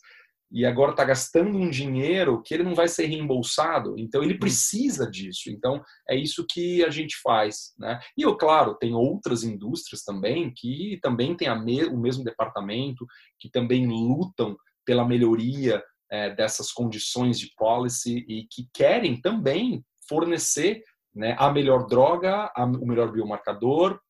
e 0.52 0.66
agora 0.66 0.90
está 0.90 1.04
gastando 1.04 1.56
um 1.56 1.70
dinheiro 1.70 2.42
que 2.42 2.52
ele 2.52 2.64
não 2.64 2.74
vai 2.74 2.88
ser 2.88 3.06
reembolsado, 3.06 3.94
então 3.96 4.20
ele 4.20 4.36
precisa 4.36 5.08
disso. 5.08 5.48
Então, 5.48 5.80
é 6.08 6.16
isso 6.16 6.44
que 6.48 6.84
a 6.84 6.90
gente 6.90 7.16
faz. 7.22 7.72
Né? 7.78 8.00
E, 8.18 8.22
eu, 8.22 8.36
claro, 8.36 8.74
tem 8.74 8.92
outras 8.92 9.44
indústrias 9.44 10.02
também 10.02 10.52
que 10.52 10.98
também 11.00 11.36
têm 11.36 11.48
me 11.64 11.84
o 11.84 11.96
mesmo 11.96 12.24
departamento, 12.24 13.06
que 13.38 13.48
também 13.48 13.86
lutam 13.86 14.56
pela 14.84 15.06
melhoria 15.06 15.80
é, 16.10 16.30
dessas 16.30 16.72
condições 16.72 17.38
de 17.38 17.52
policy 17.56 18.24
e 18.28 18.46
que 18.50 18.68
querem 18.74 19.20
também 19.20 19.84
fornecer 20.08 20.82
né, 21.14 21.36
a 21.38 21.50
melhor 21.50 21.86
droga, 21.86 22.50
a, 22.54 22.64
o 22.64 22.86
melhor 22.86 23.12
biomarcador 23.12 24.00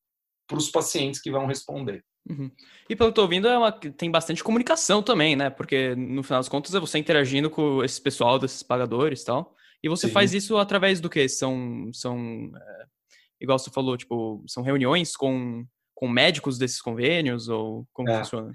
para 0.47 0.57
os 0.57 0.69
pacientes 0.69 1.21
que 1.21 1.31
vão 1.31 1.45
responder. 1.45 2.03
Uhum. 2.29 2.51
E 2.89 2.95
pelo 2.95 3.09
que 3.09 3.11
eu 3.11 3.13
tô 3.13 3.21
ouvindo, 3.23 3.47
é 3.47 3.57
uma, 3.57 3.71
tem 3.71 4.11
bastante 4.11 4.43
comunicação 4.43 5.01
também, 5.01 5.35
né? 5.35 5.49
Porque 5.49 5.95
no 5.95 6.21
final 6.23 6.39
das 6.39 6.49
contas 6.49 6.73
é 6.75 6.79
você 6.79 6.99
interagindo 6.99 7.49
com 7.49 7.83
esse 7.83 7.99
pessoal 7.99 8.37
desses 8.37 8.61
pagadores 8.61 9.21
e 9.21 9.25
tal. 9.25 9.55
E 9.83 9.89
você 9.89 10.07
Sim. 10.07 10.13
faz 10.13 10.33
isso 10.33 10.57
através 10.57 10.99
do 10.99 11.09
que? 11.09 11.27
São, 11.27 11.89
são 11.93 12.51
é, 12.55 12.85
igual 13.39 13.57
você 13.57 13.71
falou, 13.71 13.97
tipo, 13.97 14.43
são 14.47 14.61
reuniões 14.61 15.15
com, 15.15 15.65
com 15.95 16.07
médicos 16.07 16.57
desses 16.57 16.81
convênios 16.81 17.49
ou 17.49 17.87
como 17.91 18.09
é. 18.09 18.19
funciona? 18.19 18.51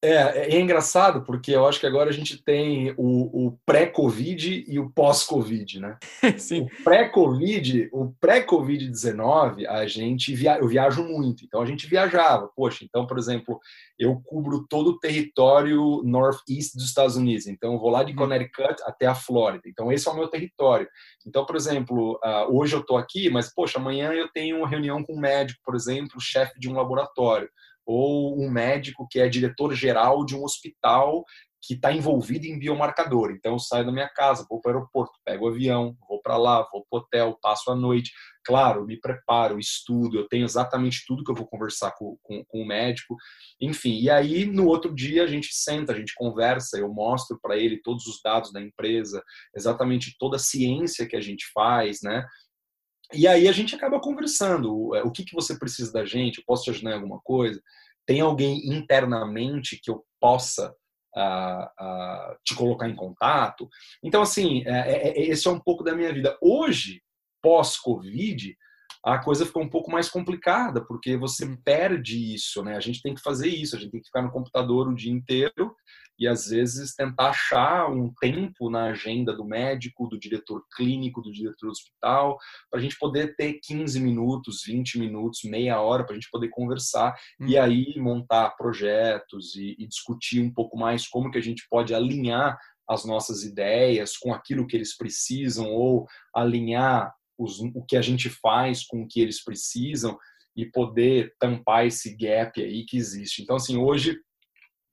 É, 0.00 0.54
é 0.54 0.60
engraçado 0.60 1.22
porque 1.22 1.50
eu 1.50 1.66
acho 1.66 1.80
que 1.80 1.86
agora 1.86 2.08
a 2.08 2.12
gente 2.12 2.40
tem 2.44 2.94
o, 2.96 3.46
o 3.46 3.58
pré-Covid 3.66 4.64
e 4.68 4.78
o 4.78 4.88
pós-Covid, 4.90 5.80
né? 5.80 5.98
Sim. 6.38 6.62
O 6.62 6.84
pré-Covid, 6.84 7.88
o 7.92 8.12
pré-Covid-19, 8.20 9.66
a 9.66 9.88
gente 9.88 10.32
via, 10.36 10.56
eu 10.58 10.68
viajo 10.68 11.02
muito, 11.02 11.44
então 11.44 11.60
a 11.60 11.66
gente 11.66 11.88
viajava. 11.88 12.48
Poxa, 12.54 12.84
então, 12.84 13.08
por 13.08 13.18
exemplo, 13.18 13.58
eu 13.98 14.20
cubro 14.24 14.64
todo 14.68 14.90
o 14.90 14.98
território 15.00 16.00
northeast 16.04 16.74
dos 16.74 16.84
Estados 16.84 17.16
Unidos, 17.16 17.48
então 17.48 17.72
eu 17.72 17.80
vou 17.80 17.90
lá 17.90 18.04
de 18.04 18.12
uhum. 18.12 18.18
Connecticut 18.18 18.80
até 18.84 19.06
a 19.06 19.16
Flórida. 19.16 19.64
Então 19.66 19.90
esse 19.90 20.06
é 20.06 20.12
o 20.12 20.14
meu 20.14 20.28
território. 20.28 20.88
Então, 21.26 21.44
por 21.44 21.56
exemplo, 21.56 22.20
uh, 22.24 22.56
hoje 22.56 22.76
eu 22.76 22.80
estou 22.80 22.96
aqui, 22.96 23.28
mas 23.30 23.52
poxa, 23.52 23.80
amanhã 23.80 24.12
eu 24.12 24.28
tenho 24.28 24.58
uma 24.58 24.68
reunião 24.68 25.02
com 25.02 25.14
um 25.14 25.20
médico, 25.20 25.60
por 25.64 25.74
exemplo, 25.74 26.20
chefe 26.20 26.56
de 26.60 26.68
um 26.68 26.74
laboratório 26.74 27.48
ou 27.88 28.38
um 28.38 28.50
médico 28.50 29.08
que 29.10 29.18
é 29.18 29.26
diretor-geral 29.30 30.22
de 30.22 30.36
um 30.36 30.44
hospital 30.44 31.24
que 31.60 31.74
está 31.74 31.90
envolvido 31.90 32.46
em 32.46 32.58
biomarcador. 32.58 33.30
Então, 33.30 33.54
eu 33.54 33.58
saio 33.58 33.84
da 33.84 33.90
minha 33.90 34.08
casa, 34.08 34.46
vou 34.48 34.60
para 34.60 34.72
o 34.72 34.74
aeroporto, 34.76 35.18
pego 35.24 35.46
o 35.46 35.48
avião, 35.48 35.96
vou 36.06 36.20
para 36.20 36.36
lá, 36.36 36.68
vou 36.70 36.86
para 36.88 36.98
o 36.98 37.00
hotel, 37.00 37.38
passo 37.42 37.70
a 37.70 37.74
noite. 37.74 38.12
Claro, 38.44 38.84
me 38.84 39.00
preparo, 39.00 39.58
estudo, 39.58 40.18
eu 40.18 40.28
tenho 40.28 40.44
exatamente 40.44 41.02
tudo 41.06 41.24
que 41.24 41.30
eu 41.30 41.34
vou 41.34 41.46
conversar 41.46 41.92
com, 41.98 42.16
com, 42.22 42.44
com 42.46 42.62
o 42.62 42.66
médico. 42.66 43.16
Enfim, 43.60 43.98
e 43.98 44.08
aí 44.08 44.44
no 44.44 44.66
outro 44.66 44.94
dia 44.94 45.24
a 45.24 45.26
gente 45.26 45.48
senta, 45.52 45.92
a 45.92 45.96
gente 45.96 46.14
conversa, 46.14 46.78
eu 46.78 46.88
mostro 46.92 47.38
para 47.42 47.56
ele 47.56 47.80
todos 47.82 48.06
os 48.06 48.20
dados 48.22 48.52
da 48.52 48.60
empresa, 48.60 49.22
exatamente 49.56 50.14
toda 50.18 50.36
a 50.36 50.40
ciência 50.40 51.08
que 51.08 51.16
a 51.16 51.20
gente 51.20 51.46
faz, 51.52 52.00
né? 52.02 52.24
E 53.14 53.26
aí 53.26 53.48
a 53.48 53.52
gente 53.52 53.74
acaba 53.74 54.00
conversando. 54.00 54.94
É, 54.94 55.02
o 55.02 55.10
que, 55.10 55.24
que 55.24 55.34
você 55.34 55.58
precisa 55.58 55.92
da 55.92 56.04
gente? 56.04 56.38
Eu 56.38 56.44
posso 56.46 56.64
te 56.64 56.70
ajudar 56.70 56.90
em 56.90 56.94
alguma 56.94 57.20
coisa? 57.20 57.60
Tem 58.06 58.20
alguém 58.20 58.68
internamente 58.68 59.80
que 59.82 59.90
eu 59.90 60.04
possa 60.20 60.74
uh, 61.16 61.64
uh, 61.84 62.36
te 62.44 62.54
colocar 62.54 62.88
em 62.88 62.96
contato? 62.96 63.68
Então, 64.02 64.22
assim, 64.22 64.62
é, 64.66 64.70
é, 64.70 65.08
é, 65.08 65.22
esse 65.28 65.46
é 65.46 65.50
um 65.50 65.60
pouco 65.60 65.82
da 65.82 65.94
minha 65.94 66.12
vida. 66.12 66.36
Hoje, 66.40 67.02
pós-Covid, 67.42 68.56
a 69.14 69.18
coisa 69.18 69.46
ficou 69.46 69.62
um 69.62 69.68
pouco 69.68 69.90
mais 69.90 70.08
complicada, 70.10 70.84
porque 70.84 71.16
você 71.16 71.46
hum. 71.46 71.56
perde 71.64 72.34
isso, 72.34 72.62
né? 72.62 72.76
A 72.76 72.80
gente 72.80 73.00
tem 73.00 73.14
que 73.14 73.22
fazer 73.22 73.48
isso, 73.48 73.74
a 73.74 73.78
gente 73.78 73.90
tem 73.90 74.00
que 74.00 74.06
ficar 74.06 74.22
no 74.22 74.30
computador 74.30 74.88
o 74.88 74.94
dia 74.94 75.12
inteiro 75.12 75.74
e 76.18 76.26
às 76.26 76.48
vezes 76.48 76.94
tentar 76.94 77.30
achar 77.30 77.88
um 77.90 78.12
tempo 78.20 78.68
na 78.68 78.86
agenda 78.86 79.32
do 79.32 79.44
médico, 79.44 80.08
do 80.08 80.18
diretor 80.18 80.62
clínico, 80.74 81.22
do 81.22 81.32
diretor 81.32 81.66
do 81.66 81.70
hospital, 81.70 82.36
para 82.70 82.80
a 82.80 82.82
gente 82.82 82.98
poder 82.98 83.34
ter 83.36 83.60
15 83.62 84.00
minutos, 84.00 84.62
20 84.66 84.98
minutos, 84.98 85.40
meia 85.44 85.80
hora 85.80 86.04
para 86.04 86.12
a 86.12 86.18
gente 86.18 86.30
poder 86.30 86.48
conversar 86.48 87.14
hum. 87.40 87.46
e 87.46 87.56
aí 87.56 87.94
montar 87.98 88.50
projetos 88.56 89.54
e, 89.54 89.74
e 89.78 89.86
discutir 89.86 90.42
um 90.42 90.52
pouco 90.52 90.76
mais 90.76 91.08
como 91.08 91.30
que 91.30 91.38
a 91.38 91.42
gente 91.42 91.66
pode 91.70 91.94
alinhar 91.94 92.58
as 92.88 93.04
nossas 93.04 93.44
ideias 93.44 94.16
com 94.16 94.32
aquilo 94.32 94.66
que 94.66 94.74
eles 94.74 94.96
precisam 94.96 95.70
ou 95.70 96.06
alinhar 96.34 97.14
os, 97.38 97.60
o 97.60 97.84
que 97.86 97.96
a 97.96 98.02
gente 98.02 98.28
faz 98.28 98.84
com 98.84 99.02
o 99.02 99.08
que 99.08 99.20
eles 99.20 99.42
precisam 99.42 100.18
e 100.56 100.66
poder 100.66 101.34
tampar 101.38 101.86
esse 101.86 102.16
gap 102.16 102.60
aí 102.60 102.84
que 102.84 102.96
existe. 102.96 103.42
Então, 103.42 103.56
assim, 103.56 103.76
hoje 103.76 104.18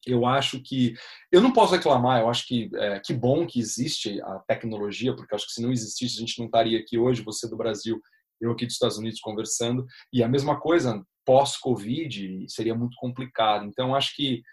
eu 0.05 0.25
acho 0.25 0.61
que 0.61 0.93
eu 1.31 1.41
não 1.41 1.51
posso 1.51 1.73
reclamar. 1.73 2.21
Eu 2.21 2.29
acho 2.29 2.45
que 2.45 2.69
é, 2.75 2.99
que 2.99 3.13
bom 3.13 3.47
que 3.47 3.59
existe 3.59 4.21
a 4.21 4.39
tecnologia, 4.47 5.15
porque 5.15 5.33
acho 5.33 5.47
que 5.47 5.53
se 5.53 5.61
não 5.61 5.71
existisse 5.71 6.17
a 6.17 6.19
gente 6.19 6.37
não 6.37 6.45
estaria 6.45 6.79
aqui 6.79 6.97
hoje. 6.97 7.23
Você 7.23 7.49
do 7.49 7.57
Brasil, 7.57 7.99
eu 8.39 8.51
aqui 8.51 8.65
dos 8.65 8.75
Estados 8.75 8.97
Unidos 8.97 9.19
conversando. 9.19 9.85
E 10.13 10.21
a 10.21 10.27
mesma 10.27 10.59
coisa 10.59 11.03
pós-Covid 11.25 12.45
seria 12.47 12.75
muito 12.75 12.95
complicado. 12.97 13.65
Então 13.65 13.95
acho 13.95 14.15
que 14.15 14.43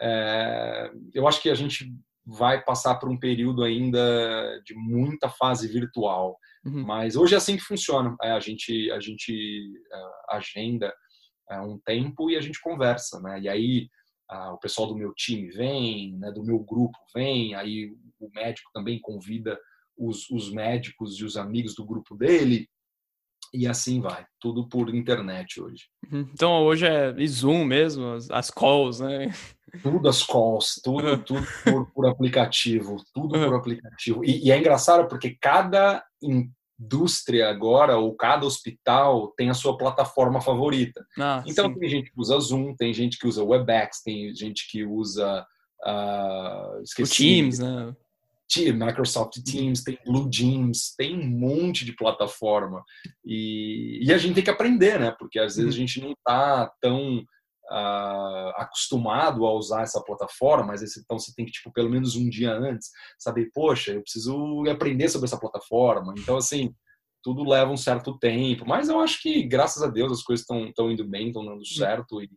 é, 0.00 0.90
eu 1.14 1.26
acho 1.28 1.40
que 1.40 1.48
a 1.48 1.54
gente 1.54 1.92
vai 2.26 2.62
passar 2.64 2.96
por 2.96 3.08
um 3.08 3.18
período 3.18 3.62
ainda 3.62 4.60
de 4.64 4.74
muita 4.74 5.28
fase 5.28 5.68
virtual. 5.68 6.36
Uhum. 6.64 6.84
Mas 6.84 7.14
hoje 7.14 7.34
é 7.34 7.36
assim 7.36 7.56
que 7.56 7.62
funciona. 7.62 8.16
É, 8.22 8.32
a 8.32 8.40
gente 8.40 8.90
a 8.90 8.98
gente 8.98 9.72
uh, 9.92 10.36
agenda 10.36 10.92
uh, 11.52 11.62
um 11.62 11.78
tempo 11.84 12.28
e 12.30 12.36
a 12.36 12.40
gente 12.40 12.60
conversa, 12.60 13.20
né? 13.20 13.40
E 13.40 13.48
aí 13.48 13.88
o 14.52 14.58
pessoal 14.58 14.88
do 14.88 14.96
meu 14.96 15.14
time 15.14 15.48
vem, 15.50 16.18
né, 16.18 16.32
do 16.32 16.42
meu 16.42 16.58
grupo 16.58 16.98
vem, 17.14 17.54
aí 17.54 17.92
o 18.18 18.28
médico 18.34 18.68
também 18.74 18.98
convida 19.00 19.56
os, 19.96 20.28
os 20.30 20.52
médicos 20.52 21.20
e 21.20 21.24
os 21.24 21.36
amigos 21.36 21.76
do 21.76 21.86
grupo 21.86 22.16
dele 22.16 22.68
e 23.56 23.66
assim 23.66 24.00
vai, 24.00 24.24
tudo 24.40 24.68
por 24.68 24.94
internet 24.94 25.60
hoje. 25.60 25.84
Uhum. 26.12 26.28
Então 26.32 26.62
hoje 26.62 26.86
é 26.86 27.14
Zoom 27.26 27.64
mesmo, 27.64 28.12
as, 28.12 28.30
as 28.30 28.50
calls, 28.50 29.00
né? 29.00 29.32
Tudo 29.82 30.08
as 30.08 30.22
calls, 30.22 30.80
tudo, 30.82 31.18
tudo 31.24 31.46
por, 31.64 31.90
por 31.92 32.08
aplicativo, 32.08 32.96
tudo 33.14 33.38
por 33.38 33.54
aplicativo. 33.54 34.24
E, 34.24 34.46
e, 34.46 34.50
é 34.50 34.58
engraçado 34.58 35.08
porque 35.08 35.36
cada 35.40 36.04
indústria 36.78 37.48
agora, 37.48 37.96
ou 37.96 38.14
cada 38.14 38.46
hospital, 38.46 39.32
tem 39.36 39.48
a 39.48 39.54
sua 39.54 39.76
plataforma 39.76 40.40
favorita. 40.40 41.04
Ah, 41.18 41.42
então 41.46 41.66
sim. 41.72 41.78
tem 41.78 41.88
gente 41.88 42.12
que 42.12 42.20
usa 42.20 42.38
Zoom, 42.38 42.74
tem 42.76 42.92
gente 42.92 43.18
que 43.18 43.26
usa 43.26 43.44
Webex, 43.44 44.02
tem 44.02 44.34
gente 44.34 44.70
que 44.70 44.84
usa. 44.84 45.46
Uh, 45.84 46.82
esqueci, 46.82 47.12
o 47.12 47.16
Teams, 47.16 47.58
né? 47.58 47.94
Microsoft 48.72 49.42
Teams, 49.44 49.82
tem 49.82 49.98
Blue 50.04 50.28
Jeans, 50.30 50.94
tem 50.96 51.18
um 51.18 51.26
monte 51.26 51.84
de 51.84 51.94
plataforma. 51.94 52.82
E, 53.24 54.00
e 54.02 54.12
a 54.12 54.18
gente 54.18 54.34
tem 54.34 54.44
que 54.44 54.50
aprender, 54.50 54.98
né? 54.98 55.14
Porque 55.18 55.38
às 55.38 55.56
vezes 55.56 55.74
a 55.74 55.78
uhum. 55.78 55.86
gente 55.86 56.00
não 56.00 56.12
está 56.12 56.72
tão 56.80 57.18
uh, 57.18 58.52
acostumado 58.56 59.44
a 59.44 59.52
usar 59.52 59.82
essa 59.82 60.02
plataforma, 60.02 60.68
mas 60.68 60.82
esse, 60.82 61.00
então 61.00 61.18
você 61.18 61.32
tem 61.34 61.44
que, 61.44 61.52
tipo, 61.52 61.72
pelo 61.72 61.90
menos 61.90 62.16
um 62.16 62.28
dia 62.28 62.52
antes, 62.52 62.90
saber, 63.18 63.50
poxa, 63.52 63.92
eu 63.92 64.02
preciso 64.02 64.64
aprender 64.70 65.08
sobre 65.08 65.26
essa 65.26 65.40
plataforma. 65.40 66.14
Então, 66.16 66.36
assim, 66.36 66.74
tudo 67.22 67.48
leva 67.48 67.70
um 67.70 67.76
certo 67.76 68.16
tempo. 68.18 68.64
Mas 68.66 68.88
eu 68.88 69.00
acho 69.00 69.20
que, 69.20 69.42
graças 69.42 69.82
a 69.82 69.88
Deus, 69.88 70.12
as 70.12 70.22
coisas 70.22 70.46
estão 70.48 70.90
indo 70.90 71.04
bem, 71.04 71.28
estão 71.28 71.44
dando 71.44 71.58
uhum. 71.58 71.64
certo. 71.64 72.22
E, 72.22 72.30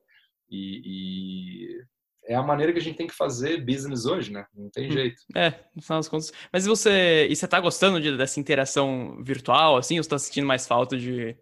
e, 0.49 0.81
e 0.83 1.83
é 2.29 2.35
a 2.35 2.43
maneira 2.43 2.71
que 2.71 2.77
a 2.77 2.81
gente 2.81 2.95
tem 2.95 3.07
que 3.07 3.15
fazer 3.15 3.65
business 3.65 4.05
hoje, 4.05 4.31
né? 4.31 4.45
Não 4.53 4.69
tem 4.69 4.87
hum. 4.87 4.91
jeito. 4.91 5.19
É, 5.35 5.49
no 5.75 5.81
final 5.81 5.97
das 5.97 6.07
contas. 6.07 6.31
Mas 6.53 6.67
você, 6.67 7.27
e 7.27 7.35
você 7.35 7.47
tá 7.47 7.59
gostando 7.59 7.99
de, 7.99 8.15
dessa 8.15 8.39
interação 8.39 9.17
virtual, 9.23 9.77
assim? 9.77 9.97
Ou 9.97 10.03
você 10.03 10.09
tá 10.11 10.19
sentindo 10.19 10.45
mais 10.45 10.67
falta 10.67 10.95
de 10.95 11.35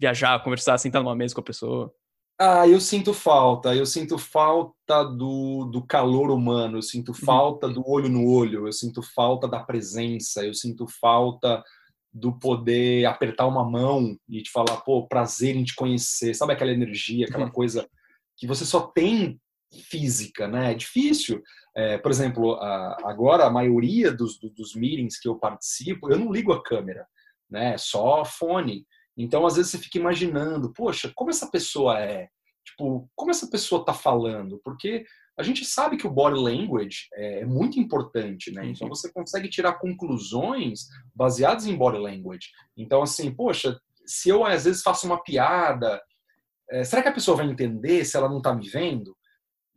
viajar, 0.00 0.42
conversar, 0.42 0.76
sentar 0.78 1.00
numa 1.00 1.14
mesa 1.14 1.32
com 1.32 1.40
a 1.40 1.44
pessoa? 1.44 1.94
Ah, 2.40 2.66
eu 2.66 2.80
sinto 2.80 3.14
falta. 3.14 3.72
Eu 3.72 3.86
sinto 3.86 4.18
falta 4.18 5.04
do, 5.04 5.66
do 5.66 5.86
calor 5.86 6.28
humano. 6.32 6.78
Eu 6.78 6.82
sinto 6.82 7.10
uhum. 7.10 7.14
falta 7.24 7.68
do 7.68 7.88
olho 7.88 8.08
no 8.08 8.28
olho. 8.28 8.66
Eu 8.66 8.72
sinto 8.72 9.00
falta 9.00 9.46
da 9.46 9.60
presença. 9.60 10.44
Eu 10.44 10.54
sinto 10.54 10.88
falta 11.00 11.62
do 12.12 12.36
poder 12.36 13.04
apertar 13.04 13.46
uma 13.46 13.64
mão 13.64 14.16
e 14.28 14.42
te 14.42 14.50
falar, 14.50 14.78
pô, 14.78 15.06
prazer 15.06 15.54
em 15.54 15.62
te 15.62 15.76
conhecer. 15.76 16.34
Sabe 16.34 16.52
aquela 16.52 16.72
energia, 16.72 17.26
aquela 17.26 17.44
uhum. 17.44 17.52
coisa 17.52 17.88
que 18.36 18.46
você 18.46 18.64
só 18.64 18.80
tem 18.80 19.40
física, 19.72 20.46
né? 20.46 20.72
É 20.72 20.74
difícil. 20.74 21.42
É, 21.74 21.98
por 21.98 22.10
exemplo, 22.10 22.54
a, 22.54 22.96
agora 23.04 23.44
a 23.44 23.50
maioria 23.50 24.12
dos, 24.12 24.38
dos 24.38 24.74
meetings 24.74 25.18
que 25.18 25.28
eu 25.28 25.38
participo, 25.38 26.10
eu 26.10 26.18
não 26.18 26.30
ligo 26.30 26.52
a 26.52 26.62
câmera, 26.62 27.06
né? 27.50 27.76
Só 27.78 28.24
fone. 28.24 28.86
Então, 29.16 29.46
às 29.46 29.56
vezes 29.56 29.70
você 29.70 29.78
fica 29.78 29.98
imaginando, 29.98 30.72
poxa, 30.72 31.10
como 31.14 31.30
essa 31.30 31.50
pessoa 31.50 31.98
é? 31.98 32.28
Tipo, 32.64 33.10
como 33.14 33.30
essa 33.30 33.48
pessoa 33.48 33.84
tá 33.84 33.92
falando? 33.92 34.60
Porque 34.64 35.04
a 35.38 35.42
gente 35.42 35.64
sabe 35.64 35.96
que 35.96 36.06
o 36.06 36.10
body 36.10 36.38
language 36.38 37.08
é 37.14 37.44
muito 37.44 37.80
importante, 37.80 38.52
né? 38.52 38.66
Então 38.66 38.88
você 38.88 39.10
consegue 39.10 39.48
tirar 39.48 39.74
conclusões 39.74 40.86
baseadas 41.14 41.66
em 41.66 41.76
body 41.76 41.98
language. 41.98 42.48
Então, 42.76 43.02
assim, 43.02 43.34
poxa, 43.34 43.78
se 44.06 44.28
eu 44.28 44.44
às 44.44 44.64
vezes 44.64 44.82
faço 44.82 45.06
uma 45.06 45.22
piada, 45.22 46.00
é, 46.70 46.84
será 46.84 47.02
que 47.02 47.08
a 47.08 47.14
pessoa 47.14 47.36
vai 47.36 47.46
entender 47.46 48.04
se 48.04 48.16
ela 48.16 48.28
não 48.28 48.42
tá 48.42 48.54
me 48.54 48.68
vendo? 48.68 49.16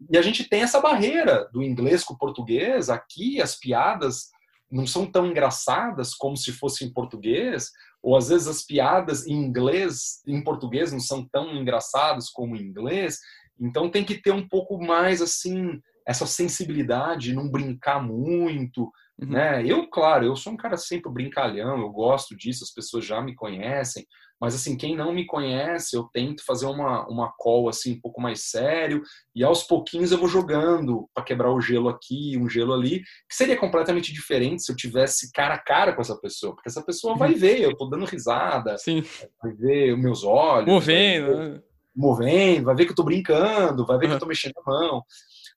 E 0.10 0.18
a 0.18 0.22
gente 0.22 0.44
tem 0.44 0.62
essa 0.62 0.80
barreira 0.80 1.50
do 1.52 1.64
inglês 1.64 2.04
com 2.04 2.14
o 2.14 2.18
português. 2.18 2.90
Aqui 2.90 3.42
as 3.42 3.56
piadas 3.56 4.30
não 4.72 4.86
são 4.86 5.06
tão 5.06 5.26
engraçadas 5.26 6.14
como 6.14 6.36
se 6.36 6.52
fosse 6.52 6.84
em 6.84 6.92
português, 6.92 7.72
ou 8.02 8.16
às 8.16 8.30
vezes 8.30 8.48
as 8.48 8.64
piadas 8.64 9.26
em 9.26 9.34
inglês, 9.34 10.22
em 10.28 10.44
português, 10.44 10.92
não 10.92 11.00
são 11.00 11.28
tão 11.28 11.56
engraçadas 11.56 12.30
como 12.30 12.56
em 12.56 12.62
inglês. 12.62 13.20
Então 13.60 13.90
tem 13.90 14.04
que 14.04 14.22
ter 14.22 14.32
um 14.32 14.48
pouco 14.48 14.78
mais 14.84 15.22
assim 15.22 15.80
essa 16.06 16.28
sensibilidade, 16.28 17.34
não 17.34 17.50
brincar 17.50 18.02
muito, 18.02 18.92
uhum. 19.20 19.30
né? 19.30 19.64
Eu, 19.66 19.88
claro, 19.90 20.26
eu 20.26 20.36
sou 20.36 20.54
um 20.54 20.58
cara 20.58 20.78
sempre 20.78 21.12
brincalhão, 21.12 21.80
eu 21.80 21.90
gosto 21.90 22.36
disso, 22.36 22.64
as 22.64 22.72
pessoas 22.72 23.06
já 23.06 23.22
me 23.22 23.36
conhecem, 23.36 24.06
mas 24.40 24.54
assim, 24.54 24.76
quem 24.76 24.96
não 24.96 25.14
me 25.14 25.26
conhece, 25.26 25.96
eu 25.96 26.04
tento 26.12 26.44
fazer 26.46 26.66
uma, 26.66 27.08
uma 27.08 27.32
call 27.38 27.70
assim 27.70 27.94
um 27.94 28.02
pouco 28.02 28.22
mais 28.22 28.50
sério 28.50 29.02
e 29.34 29.44
aos 29.44 29.64
pouquinhos 29.64 30.12
eu 30.12 30.18
vou 30.18 30.28
jogando 30.28 31.10
para 31.14 31.24
quebrar 31.24 31.52
o 31.52 31.62
gelo 31.62 31.88
aqui, 31.88 32.38
um 32.38 32.50
gelo 32.50 32.74
ali, 32.74 33.00
que 33.00 33.36
seria 33.36 33.58
completamente 33.58 34.12
diferente 34.12 34.64
se 34.64 34.72
eu 34.72 34.76
tivesse 34.76 35.32
cara 35.32 35.54
a 35.54 35.60
cara 35.60 35.94
com 35.94 36.02
essa 36.02 36.20
pessoa, 36.20 36.54
porque 36.54 36.70
essa 36.70 36.84
pessoa 36.84 37.14
uhum. 37.14 37.20
vai 37.20 37.34
ver, 37.34 37.62
eu 37.62 37.76
tô 37.76 37.86
dando 37.86 38.06
risada, 38.06 38.78
Sim. 38.78 39.04
vai 39.42 39.54
ver 39.54 39.94
os 39.94 40.00
meus 40.00 40.24
olhos, 40.24 40.70
movendo, 40.70 41.28
vai 41.28 41.36
ver, 41.36 41.54
né? 41.54 41.62
movendo, 41.96 42.66
vai 42.66 42.76
ver 42.76 42.86
que 42.86 42.92
eu 42.92 42.96
tô 42.96 43.04
brincando, 43.04 43.86
vai 43.86 43.98
ver 43.98 44.06
uhum. 44.06 44.12
que 44.12 44.16
eu 44.16 44.20
tô 44.20 44.26
mexendo 44.26 44.56
a 44.58 44.70
mão. 44.70 45.04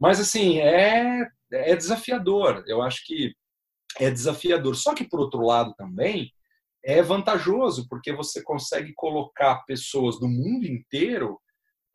Mas 0.00 0.20
assim, 0.20 0.60
é 0.60 1.26
é 1.52 1.74
desafiador. 1.76 2.62
Eu 2.66 2.82
acho 2.82 3.04
que 3.06 3.34
é 3.98 4.10
desafiador. 4.10 4.76
Só 4.76 4.94
que 4.94 5.04
por 5.04 5.20
outro 5.20 5.40
lado 5.42 5.74
também, 5.76 6.32
é 6.84 7.02
vantajoso, 7.02 7.86
porque 7.88 8.12
você 8.12 8.42
consegue 8.42 8.92
colocar 8.94 9.64
pessoas 9.66 10.18
do 10.18 10.28
mundo 10.28 10.66
inteiro 10.66 11.38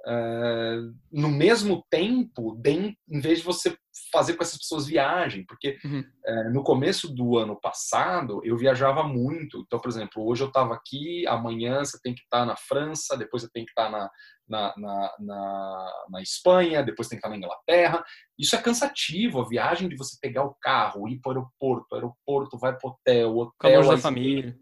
uh, 0.05 0.93
no 1.11 1.29
mesmo 1.29 1.85
tempo, 1.89 2.53
bem, 2.55 2.97
em 3.09 3.19
vez 3.19 3.39
de 3.39 3.45
você 3.45 3.75
fazer 4.11 4.33
com 4.33 4.43
essas 4.43 4.57
pessoas 4.57 4.85
viagem, 4.85 5.45
porque 5.47 5.77
uhum. 5.83 5.99
uh, 5.99 6.53
no 6.53 6.63
começo 6.63 7.13
do 7.13 7.37
ano 7.37 7.59
passado 7.59 8.41
eu 8.43 8.57
viajava 8.57 9.03
muito. 9.03 9.63
Então, 9.65 9.79
por 9.79 9.89
exemplo, 9.89 10.25
hoje 10.25 10.43
eu 10.43 10.47
estava 10.47 10.73
aqui, 10.73 11.25
amanhã 11.27 11.79
você 11.79 11.99
tem 12.01 12.13
que 12.13 12.21
estar 12.21 12.39
tá 12.39 12.45
na 12.45 12.55
França, 12.55 13.17
depois 13.17 13.43
você 13.43 13.49
tem 13.51 13.65
que 13.65 13.71
estar 13.71 13.85
tá 13.85 13.91
na, 13.91 14.09
na, 14.53 14.73
na, 14.77 15.15
na, 15.19 16.05
na, 16.11 16.21
Espanha, 16.21 16.83
depois 16.83 17.07
tem 17.07 17.17
que 17.17 17.25
estar 17.25 17.29
na 17.29 17.37
Inglaterra. 17.37 18.03
Isso 18.37 18.55
é 18.55 18.61
cansativo, 18.61 19.41
a 19.41 19.47
viagem 19.47 19.89
de 19.89 19.95
você 19.95 20.15
pegar 20.21 20.43
o 20.43 20.55
carro, 20.61 21.07
ir 21.07 21.19
para 21.19 21.31
o 21.31 21.35
aeroporto, 21.35 21.95
aeroporto, 21.95 22.59
vai 22.59 22.77
para 22.77 22.87
o 22.87 22.91
hotel, 22.91 23.37
hotel. 23.37 23.87
da 23.89 23.97
família. 23.97 24.55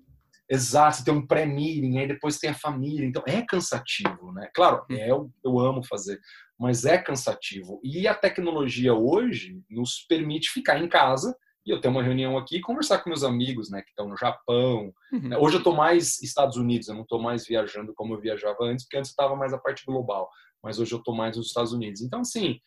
Exato, 0.49 1.03
tem 1.03 1.13
um 1.13 1.25
pré-meeting, 1.25 1.97
aí 1.97 2.07
depois 2.07 2.37
tem 2.37 2.49
a 2.49 2.55
família. 2.55 3.05
Então 3.05 3.23
é 3.27 3.41
cansativo, 3.41 4.31
né? 4.31 4.49
Claro, 4.53 4.85
hum. 4.89 4.95
é, 4.95 5.11
eu, 5.11 5.29
eu 5.43 5.59
amo 5.59 5.83
fazer, 5.83 6.17
mas 6.57 6.85
é 6.85 6.97
cansativo. 6.97 7.81
E 7.83 8.07
a 8.07 8.15
tecnologia 8.15 8.93
hoje 8.93 9.61
nos 9.69 10.05
permite 10.07 10.49
ficar 10.49 10.79
em 10.79 10.87
casa 10.87 11.35
e 11.65 11.69
eu 11.69 11.79
ter 11.79 11.87
uma 11.87 12.03
reunião 12.03 12.37
aqui 12.37 12.57
e 12.57 12.61
conversar 12.61 12.99
com 12.99 13.09
meus 13.09 13.23
amigos, 13.23 13.69
né, 13.69 13.81
que 13.81 13.89
estão 13.89 14.07
no 14.07 14.17
Japão. 14.17 14.93
Uhum. 15.11 15.39
Hoje 15.39 15.55
eu 15.55 15.59
estou 15.59 15.75
mais 15.75 16.21
Estados 16.21 16.57
Unidos, 16.57 16.87
eu 16.87 16.95
não 16.95 17.03
estou 17.03 17.21
mais 17.21 17.45
viajando 17.45 17.93
como 17.93 18.13
eu 18.13 18.19
viajava 18.19 18.57
antes, 18.61 18.85
porque 18.85 18.97
antes 18.97 19.11
estava 19.11 19.35
mais 19.35 19.53
a 19.53 19.57
parte 19.57 19.85
global, 19.85 20.29
mas 20.63 20.79
hoje 20.79 20.93
eu 20.93 20.99
estou 20.99 21.15
mais 21.15 21.37
nos 21.37 21.47
Estados 21.47 21.71
Unidos. 21.71 22.01
Então, 22.01 22.21
assim, 22.21 22.59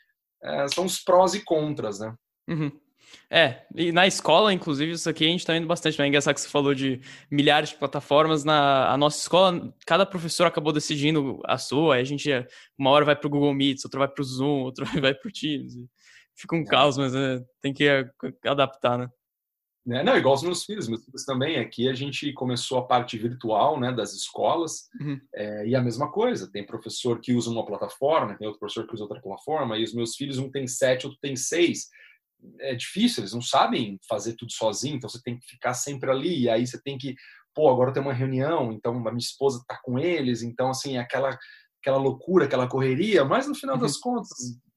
é, 0.43 0.69
são 0.69 0.85
os 0.85 1.03
prós 1.03 1.35
e 1.35 1.45
contras, 1.45 1.99
né? 1.99 2.15
Uhum. 2.49 2.71
É, 3.31 3.67
e 3.75 3.91
na 3.91 4.07
escola, 4.07 4.53
inclusive, 4.53 4.93
isso 4.93 5.09
aqui 5.09 5.25
a 5.25 5.29
gente 5.29 5.41
está 5.41 5.57
indo 5.57 5.67
bastante. 5.67 6.01
É 6.01 6.07
engraçado 6.07 6.35
que 6.35 6.41
você 6.41 6.49
falou 6.49 6.75
de 6.75 7.01
milhares 7.31 7.71
de 7.71 7.77
plataformas. 7.77 8.45
Na 8.45 8.93
a 8.93 8.97
nossa 8.97 9.19
escola, 9.19 9.75
cada 9.87 10.07
professor 10.07 10.47
acabou 10.47 10.73
decidindo 10.73 11.41
a 11.45 11.59
sua. 11.59 11.97
a 11.97 12.05
gente, 12.05 12.31
uma 12.79 12.91
hora 12.91 13.05
vai 13.05 13.17
para 13.17 13.27
o 13.27 13.31
Google 13.31 13.55
Meet, 13.55 13.85
outra 13.85 14.01
vai 14.01 14.09
para 14.09 14.23
o 14.23 14.25
Zoom, 14.25 14.63
outra 14.65 14.85
vai 14.85 15.15
para 15.15 15.29
o 15.29 15.33
Teams. 15.33 15.75
Fica 16.37 16.57
um 16.57 16.63
é. 16.63 16.65
caos, 16.65 16.99
mas 16.99 17.15
é, 17.15 17.41
tem 17.61 17.73
que 17.73 17.89
adaptar, 18.45 18.99
né? 18.99 19.09
Né? 19.87 20.03
Não, 20.03 20.17
igual 20.17 20.35
os 20.35 20.43
meus 20.43 20.65
filhos, 20.65 20.89
meus 20.89 21.05
filhos 21.05 21.25
também. 21.25 21.59
Aqui 21.59 21.89
a 21.89 21.95
gente 21.95 22.33
começou 22.33 22.79
a 22.79 22.87
parte 22.87 23.19
virtual 23.19 23.79
né, 23.79 23.93
das 23.93 24.15
escolas 24.15 24.89
uhum. 24.99 25.21
é, 25.35 25.67
e 25.67 25.77
a 25.77 25.83
mesma 25.83 26.11
coisa. 26.11 26.51
Tem 26.51 26.65
professor 26.65 27.21
que 27.21 27.35
usa 27.35 27.51
uma 27.51 27.67
plataforma, 27.67 28.35
tem 28.35 28.47
outro 28.47 28.61
professor 28.61 28.87
que 28.87 28.95
usa 28.95 29.05
outra 29.05 29.21
plataforma, 29.21 29.77
e 29.77 29.85
os 29.85 29.93
meus 29.93 30.17
filhos, 30.17 30.39
um 30.39 30.51
tem 30.51 30.67
sete, 30.67 31.07
outro 31.07 31.21
tem 31.21 31.37
seis 31.37 31.89
é 32.61 32.75
difícil, 32.75 33.23
eles 33.23 33.33
não 33.33 33.43
sabem 33.43 33.99
fazer 34.09 34.35
tudo 34.35 34.53
sozinho, 34.53 34.97
então 34.97 35.09
você 35.09 35.21
tem 35.23 35.39
que 35.39 35.47
ficar 35.47 35.75
sempre 35.75 36.11
ali, 36.11 36.43
e 36.43 36.49
aí 36.49 36.67
você 36.67 36.81
tem 36.83 36.99
que, 36.99 37.15
pô, 37.55 37.69
agora 37.69 37.93
tem 37.93 38.03
uma 38.03 38.13
reunião, 38.13 38.73
então 38.73 38.97
a 38.97 39.11
minha 39.11 39.19
esposa 39.19 39.59
está 39.59 39.81
com 39.83 39.99
eles, 39.99 40.43
então 40.43 40.71
assim, 40.71 40.97
aquela 40.97 41.39
aquela 41.85 41.99
loucura, 41.99 42.47
aquela 42.47 42.67
correria, 42.67 43.27
mas 43.27 43.47
no 43.47 43.55
final 43.55 43.77
uhum. 43.77 43.83
das 43.83 43.99
contas, 43.99 44.31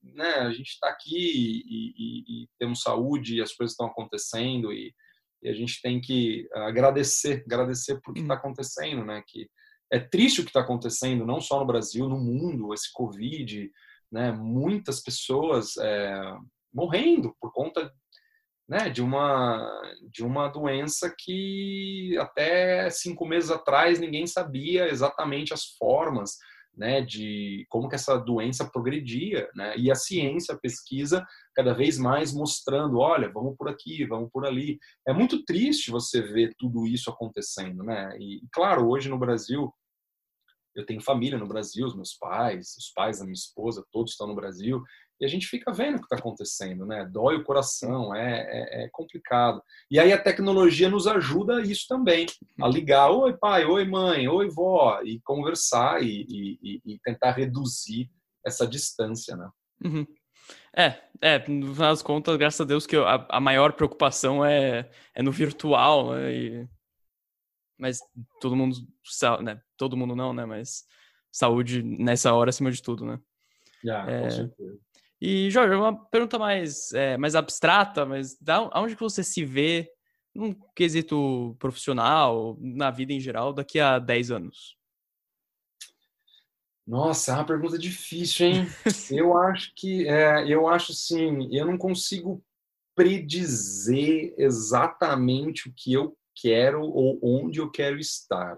né, 0.04 0.34
a 0.40 0.52
gente 0.52 0.72
está 0.72 0.90
aqui 0.90 1.64
e, 1.66 1.94
e, 1.98 2.44
e, 2.44 2.48
temos 2.60 2.82
saúde, 2.82 3.36
e 3.36 3.42
as 3.42 3.54
coisas 3.54 3.72
estão 3.72 3.88
acontecendo 3.88 4.74
e, 4.74 4.94
e, 5.42 5.50
a 5.50 5.54
gente 5.54 5.82
tem 5.82 6.02
que 6.02 6.50
agradecer, 6.54 7.44
agradecer 7.46 8.02
por 8.02 8.14
que 8.14 8.20
está 8.20 8.34
uhum. 8.34 8.40
acontecendo, 8.40 9.06
né, 9.06 9.24
que 9.26 9.50
é 9.92 10.00
triste 10.00 10.42
o 10.42 10.44
que 10.44 10.50
está 10.50 10.60
acontecendo, 10.60 11.26
não 11.26 11.40
só 11.40 11.60
no 11.60 11.66
Brasil, 11.66 12.10
no 12.10 12.20
mundo, 12.20 12.74
esse 12.74 12.92
Covid, 12.92 13.72
né, 14.12 14.34
muitas 14.34 15.02
pessoas 15.02 15.78
é, 15.78 16.22
morrendo 16.78 17.36
por 17.42 17.52
conta 17.52 17.92
né, 18.70 18.90
de 18.90 19.02
uma 19.02 19.82
de 20.12 20.24
uma 20.24 20.48
doença 20.48 21.12
que 21.18 22.16
até 22.20 22.90
cinco 22.92 23.26
meses 23.26 23.50
atrás 23.50 24.00
ninguém 24.00 24.28
sabia 24.28 24.88
exatamente 24.88 25.54
as 25.54 25.66
formas 25.80 26.38
né, 26.78 27.02
de 27.02 27.66
como 27.70 27.90
que 27.90 27.96
essa 27.96 28.16
doença 28.20 28.70
progredia, 28.70 29.50
né, 29.56 29.76
e 29.76 29.90
a 29.90 29.96
ciência, 29.96 30.54
a 30.54 30.60
pesquisa, 30.60 31.26
cada 31.56 31.74
vez 31.74 31.98
mais 31.98 32.32
mostrando, 32.32 33.00
olha, 33.00 33.32
vamos 33.32 33.58
por 33.58 33.68
aqui, 33.68 34.06
vamos 34.06 34.30
por 34.32 34.46
ali. 34.46 34.78
É 35.08 35.12
muito 35.12 35.44
triste 35.44 35.90
você 35.90 36.22
ver 36.22 36.54
tudo 36.56 36.86
isso 36.86 37.10
acontecendo, 37.10 37.84
né? 37.84 38.16
E 38.20 38.42
claro, 38.54 38.88
hoje 38.88 39.10
no 39.10 39.18
Brasil 39.18 39.74
eu 40.76 40.86
tenho 40.86 41.02
família 41.02 41.40
no 41.40 41.48
Brasil, 41.48 41.88
os 41.88 41.96
meus 41.96 42.14
pais, 42.14 42.76
os 42.78 42.92
pais 42.94 43.18
da 43.18 43.26
minha 43.26 43.34
esposa, 43.34 43.84
todos 43.92 44.12
estão 44.12 44.28
no 44.28 44.36
Brasil, 44.36 44.84
e 45.20 45.26
a 45.26 45.28
gente 45.28 45.48
fica 45.48 45.72
vendo 45.72 45.96
o 45.96 46.00
que 46.00 46.06
está 46.06 46.16
acontecendo, 46.18 46.86
né? 46.86 47.08
Dói 47.12 47.38
o 47.38 47.44
coração, 47.44 48.14
é, 48.16 48.42
é, 48.42 48.84
é, 48.84 48.90
complicado. 48.92 49.62
E 49.90 50.00
aí 50.00 50.14
a 50.14 50.22
tecnologia 50.22 50.90
nos 50.90 51.08
ajuda 51.08 51.58
a 51.58 51.62
isso 51.62 51.86
também, 51.88 52.28
a 52.62 52.68
ligar, 52.68 53.10
oi 53.10 53.36
pai, 53.36 53.66
oi 53.66 53.86
mãe, 53.86 54.28
oi 54.28 54.50
vó, 54.50 55.02
e 55.04 55.20
conversar 55.22 56.04
e, 56.04 56.26
e, 56.30 56.82
e 56.86 57.00
tentar 57.00 57.32
reduzir 57.32 58.10
essa 58.46 58.68
distância, 58.68 59.36
né? 59.36 59.50
Uhum. 59.84 60.06
É, 60.76 61.02
é, 61.22 61.40
no 61.48 61.74
final 61.74 61.90
das 61.90 62.02
contas, 62.02 62.38
graças 62.38 62.62
a 62.62 62.66
Deus 62.66 62.86
que 62.86 62.96
a, 62.96 63.26
a 63.30 63.40
maior 63.40 63.74
preocupação 63.74 64.46
é, 64.46 64.90
é 65.14 65.24
no 65.24 65.32
virtual, 65.32 66.14
né? 66.14 66.34
E... 66.34 66.70
Mas 67.80 68.00
todo 68.40 68.56
mundo, 68.56 68.78
né? 69.42 69.62
Todo 69.76 69.98
mundo 69.98 70.16
não, 70.16 70.34
né? 70.34 70.46
Mas 70.46 70.86
saúde 71.32 71.84
nessa 71.84 72.34
hora 72.34 72.50
acima 72.50 72.72
de 72.72 72.82
tudo, 72.82 73.06
né? 73.06 73.20
Yeah, 73.84 74.12
é, 74.12 74.22
com 74.24 74.30
certeza. 74.30 74.80
E, 75.20 75.50
Jorge, 75.50 75.74
uma 75.74 76.06
pergunta 76.10 76.38
mais, 76.38 76.92
é, 76.94 77.18
mais 77.18 77.34
abstrata, 77.34 78.06
mas 78.06 78.38
da, 78.40 78.58
aonde 78.72 78.96
que 78.96 79.02
você 79.02 79.24
se 79.24 79.44
vê 79.44 79.90
num 80.34 80.54
quesito 80.76 81.56
profissional, 81.58 82.56
na 82.60 82.92
vida 82.92 83.12
em 83.12 83.20
geral, 83.20 83.52
daqui 83.52 83.80
a 83.80 83.98
10 83.98 84.32
anos? 84.32 84.78
Nossa, 86.86 87.32
é 87.32 87.36
uma 87.36 87.46
pergunta 87.46 87.78
difícil, 87.78 88.46
hein? 88.46 88.68
eu 89.12 89.36
acho 89.38 89.74
que, 89.76 90.08
é, 90.08 90.48
eu 90.48 90.68
acho 90.68 90.92
assim, 90.92 91.50
eu 91.52 91.66
não 91.66 91.78
consigo 91.78 92.44
predizer 92.96 94.34
exatamente 94.38 95.68
o 95.68 95.74
que 95.76 95.94
eu 95.94 96.16
quero 96.36 96.82
ou 96.84 97.20
onde 97.22 97.60
eu 97.60 97.70
quero 97.70 97.98
estar. 97.98 98.58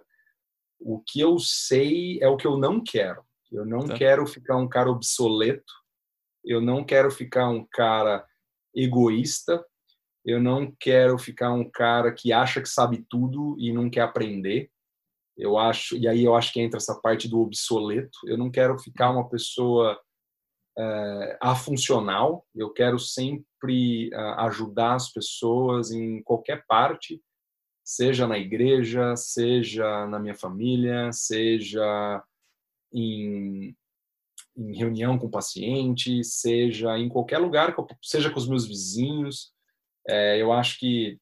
O 0.78 0.99
que 0.99 1.20
eu 1.22 1.39
sei 1.39 2.20
é 2.22 2.28
o 2.28 2.38
que 2.38 2.45
eu 2.45 2.57
não 2.57 2.84
quero. 2.84 3.24
Eu 3.51 3.66
não 3.66 3.88
tá. 3.88 3.95
quero 3.95 4.28
ficar 4.28 4.57
um 4.57 4.68
cara 4.68 4.91
obsoleto 4.91 5.78
eu 6.43 6.61
não 6.61 6.83
quero 6.83 7.11
ficar 7.11 7.49
um 7.49 7.65
cara 7.71 8.25
egoísta, 8.75 9.63
eu 10.25 10.41
não 10.41 10.73
quero 10.79 11.17
ficar 11.17 11.51
um 11.51 11.69
cara 11.69 12.11
que 12.11 12.31
acha 12.31 12.61
que 12.61 12.69
sabe 12.69 13.05
tudo 13.09 13.55
e 13.57 13.71
não 13.71 13.89
quer 13.89 14.01
aprender. 14.01 14.69
Eu 15.37 15.57
acho, 15.57 15.95
e 15.97 16.07
aí 16.07 16.23
eu 16.23 16.35
acho 16.35 16.51
que 16.51 16.59
entra 16.59 16.77
essa 16.77 16.99
parte 16.99 17.27
do 17.27 17.39
obsoleto. 17.39 18.19
Eu 18.25 18.37
não 18.37 18.51
quero 18.51 18.77
ficar 18.77 19.11
uma 19.11 19.27
pessoa 19.29 19.99
é, 20.77 21.37
afuncional. 21.41 22.45
Eu 22.55 22.71
quero 22.71 22.99
sempre 22.99 24.09
uh, 24.13 24.39
ajudar 24.41 24.95
as 24.95 25.11
pessoas 25.11 25.91
em 25.91 26.21
qualquer 26.23 26.63
parte, 26.67 27.21
seja 27.83 28.27
na 28.27 28.37
igreja, 28.37 29.15
seja 29.15 30.05
na 30.07 30.19
minha 30.19 30.35
família, 30.35 31.11
seja 31.11 32.23
em 32.93 33.75
em 34.60 34.76
reunião 34.76 35.18
com 35.18 35.28
o 35.28 35.32
paciente, 35.32 36.24
seja 36.24 36.97
em 36.97 37.07
qualquer 37.07 37.38
lugar, 37.38 37.74
seja 38.03 38.30
com 38.30 38.38
os 38.38 38.47
meus 38.47 38.68
vizinhos. 38.68 39.51
É, 40.07 40.41
eu 40.41 40.51
acho 40.51 40.78
que 40.78 41.18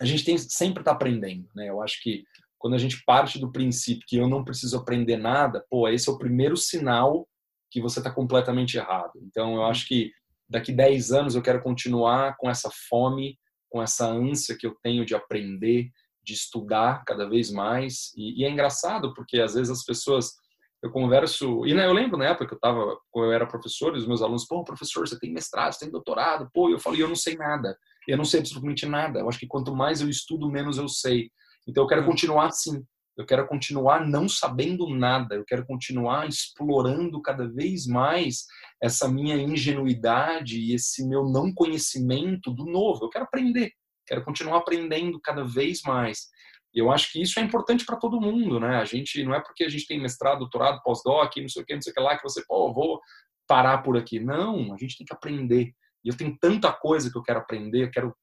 a 0.00 0.04
gente 0.04 0.24
tem 0.24 0.36
sempre 0.36 0.80
está 0.80 0.90
aprendendo, 0.90 1.46
né? 1.54 1.68
Eu 1.68 1.80
acho 1.80 2.02
que 2.02 2.24
quando 2.58 2.74
a 2.74 2.78
gente 2.78 3.02
parte 3.04 3.38
do 3.38 3.52
princípio 3.52 4.04
que 4.06 4.16
eu 4.16 4.28
não 4.28 4.44
preciso 4.44 4.76
aprender 4.76 5.16
nada, 5.16 5.64
pô, 5.70 5.88
esse 5.88 6.08
é 6.08 6.12
o 6.12 6.18
primeiro 6.18 6.56
sinal 6.56 7.28
que 7.70 7.80
você 7.80 8.00
está 8.00 8.10
completamente 8.10 8.76
errado. 8.76 9.12
Então, 9.22 9.54
eu 9.54 9.64
acho 9.64 9.86
que 9.86 10.12
daqui 10.48 10.72
10 10.72 11.12
anos 11.12 11.34
eu 11.34 11.42
quero 11.42 11.62
continuar 11.62 12.36
com 12.36 12.50
essa 12.50 12.70
fome, 12.88 13.38
com 13.70 13.82
essa 13.82 14.06
ânsia 14.06 14.56
que 14.56 14.66
eu 14.66 14.76
tenho 14.82 15.04
de 15.04 15.14
aprender, 15.14 15.88
de 16.22 16.34
estudar 16.34 17.02
cada 17.04 17.28
vez 17.28 17.50
mais. 17.50 18.12
E, 18.16 18.40
e 18.40 18.44
é 18.44 18.50
engraçado 18.50 19.14
porque 19.14 19.40
às 19.40 19.54
vezes 19.54 19.70
as 19.70 19.84
pessoas 19.84 20.34
eu 20.82 20.90
converso, 20.90 21.64
e 21.64 21.74
né, 21.74 21.86
eu 21.86 21.92
lembro 21.92 22.18
na 22.18 22.26
época 22.26 22.48
que 22.48 22.54
eu 22.54 22.58
tava, 22.58 22.98
quando 23.10 23.26
eu 23.26 23.32
era 23.32 23.46
professor, 23.46 23.94
os 23.94 24.06
meus 24.06 24.20
alunos, 24.20 24.44
pô, 24.46 24.64
professor, 24.64 25.06
você 25.06 25.16
tem 25.16 25.32
mestrado, 25.32 25.72
você 25.72 25.84
tem 25.84 25.90
doutorado, 25.90 26.50
pô, 26.52 26.68
eu 26.70 26.78
falei, 26.78 27.02
eu 27.02 27.08
não 27.08 27.14
sei 27.14 27.36
nada, 27.36 27.76
eu 28.08 28.16
não 28.16 28.24
sei 28.24 28.40
absolutamente 28.40 28.84
nada, 28.84 29.20
eu 29.20 29.28
acho 29.28 29.38
que 29.38 29.46
quanto 29.46 29.74
mais 29.76 30.00
eu 30.00 30.08
estudo, 30.08 30.50
menos 30.50 30.78
eu 30.78 30.88
sei. 30.88 31.30
Então 31.68 31.84
eu 31.84 31.88
quero 31.88 32.02
hum. 32.02 32.06
continuar 32.06 32.46
assim, 32.46 32.84
eu 33.16 33.24
quero 33.24 33.46
continuar 33.46 34.04
não 34.04 34.28
sabendo 34.28 34.88
nada, 34.88 35.36
eu 35.36 35.44
quero 35.44 35.64
continuar 35.64 36.28
explorando 36.28 37.22
cada 37.22 37.48
vez 37.48 37.86
mais 37.86 38.44
essa 38.82 39.08
minha 39.08 39.36
ingenuidade 39.36 40.58
e 40.58 40.74
esse 40.74 41.06
meu 41.06 41.24
não 41.24 41.54
conhecimento 41.54 42.50
do 42.50 42.64
novo. 42.64 43.04
Eu 43.04 43.10
quero 43.10 43.24
aprender, 43.24 43.70
quero 44.04 44.24
continuar 44.24 44.58
aprendendo 44.58 45.20
cada 45.20 45.44
vez 45.44 45.80
mais. 45.82 46.26
E 46.74 46.78
eu 46.78 46.90
acho 46.90 47.12
que 47.12 47.20
isso 47.20 47.38
é 47.38 47.42
importante 47.42 47.84
para 47.84 47.96
todo 47.96 48.20
mundo, 48.20 48.58
né? 48.58 48.76
A 48.76 48.84
gente 48.84 49.22
não 49.22 49.34
é 49.34 49.40
porque 49.40 49.64
a 49.64 49.68
gente 49.68 49.86
tem 49.86 50.00
mestrado, 50.00 50.38
doutorado, 50.38 50.82
pós-doc, 50.82 51.36
não 51.36 51.48
sei 51.48 51.62
o 51.62 51.66
que, 51.66 51.74
não 51.74 51.82
sei 51.82 51.92
o 51.92 51.94
que 51.94 52.00
lá, 52.00 52.16
que 52.16 52.22
você, 52.22 52.42
pô, 52.46 52.72
vou 52.72 53.00
parar 53.46 53.78
por 53.78 53.96
aqui. 53.96 54.18
Não, 54.18 54.72
a 54.72 54.76
gente 54.78 54.96
tem 54.96 55.06
que 55.06 55.12
aprender. 55.12 55.74
E 56.04 56.08
eu 56.08 56.16
tenho 56.16 56.36
tanta 56.40 56.72
coisa 56.72 57.10
que 57.10 57.18
eu 57.18 57.22
quero 57.22 57.40
aprender, 57.40 57.84
eu 57.84 57.90
quero 57.90 58.16